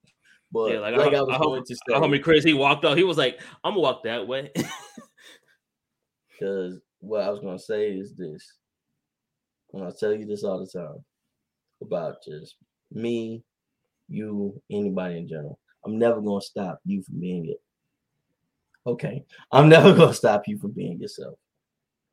But 0.52 0.72
yeah, 0.72 0.80
like, 0.80 0.96
like 0.96 1.08
our, 1.08 1.16
I 1.16 1.20
was 1.20 1.34
our, 1.34 1.38
going 1.38 1.62
homie, 1.62 1.66
to 1.66 1.74
say, 1.74 1.94
homie 1.94 2.22
Chris, 2.22 2.44
he 2.44 2.54
walked 2.54 2.84
out. 2.84 2.98
He 2.98 3.04
was 3.04 3.18
like, 3.18 3.40
"I'm 3.62 3.72
gonna 3.72 3.80
walk 3.80 4.02
that 4.04 4.26
way." 4.26 4.50
because 6.32 6.80
what 6.98 7.22
I 7.22 7.30
was 7.30 7.40
gonna 7.40 7.58
say 7.58 7.92
is 7.92 8.14
this, 8.14 8.56
and 9.72 9.84
I 9.84 9.90
tell 9.98 10.12
you 10.12 10.26
this 10.26 10.42
all 10.42 10.58
the 10.58 10.66
time 10.66 11.04
about 11.80 12.16
just 12.26 12.56
me, 12.92 13.44
you, 14.10 14.60
anybody 14.70 15.18
in 15.18 15.28
general. 15.28 15.58
I'm 15.84 15.98
never 15.98 16.20
gonna 16.20 16.40
stop 16.40 16.80
you 16.84 17.02
from 17.02 17.20
being 17.20 17.46
it. 17.46 17.60
Okay, 18.86 19.24
I'm 19.52 19.68
never 19.70 19.94
gonna 19.94 20.14
stop 20.14 20.46
you 20.46 20.58
from 20.58 20.72
being 20.72 21.00
yourself. 21.00 21.38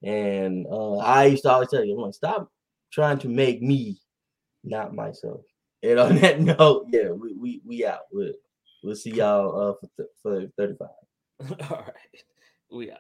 And 0.04 0.68
uh, 0.72 0.98
I 0.98 1.26
used 1.26 1.44
to 1.44 1.52
always 1.52 1.70
tell 1.70 1.84
you, 1.84 1.96
I'm 1.96 2.02
like, 2.02 2.14
stop 2.14 2.52
trying 2.92 3.20
to 3.20 3.30
make 3.30 3.62
me 3.62 4.00
not 4.64 4.94
myself. 4.94 5.42
And 5.84 6.00
on 6.00 6.16
that 6.22 6.40
note, 6.42 6.88
yeah, 6.90 7.10
we 7.10 7.34
we, 7.34 7.62
we 7.66 7.86
out. 7.86 8.02
We'll, 8.12 8.34
we'll 8.84 8.96
see 8.96 9.12
y'all 9.12 9.70
uh, 9.70 9.74
for, 9.74 9.90
th- 9.98 10.10
for 10.22 10.48
35. 10.58 10.88
All 11.72 11.78
right, 11.78 12.24
we 12.72 12.92
out. 12.92 13.00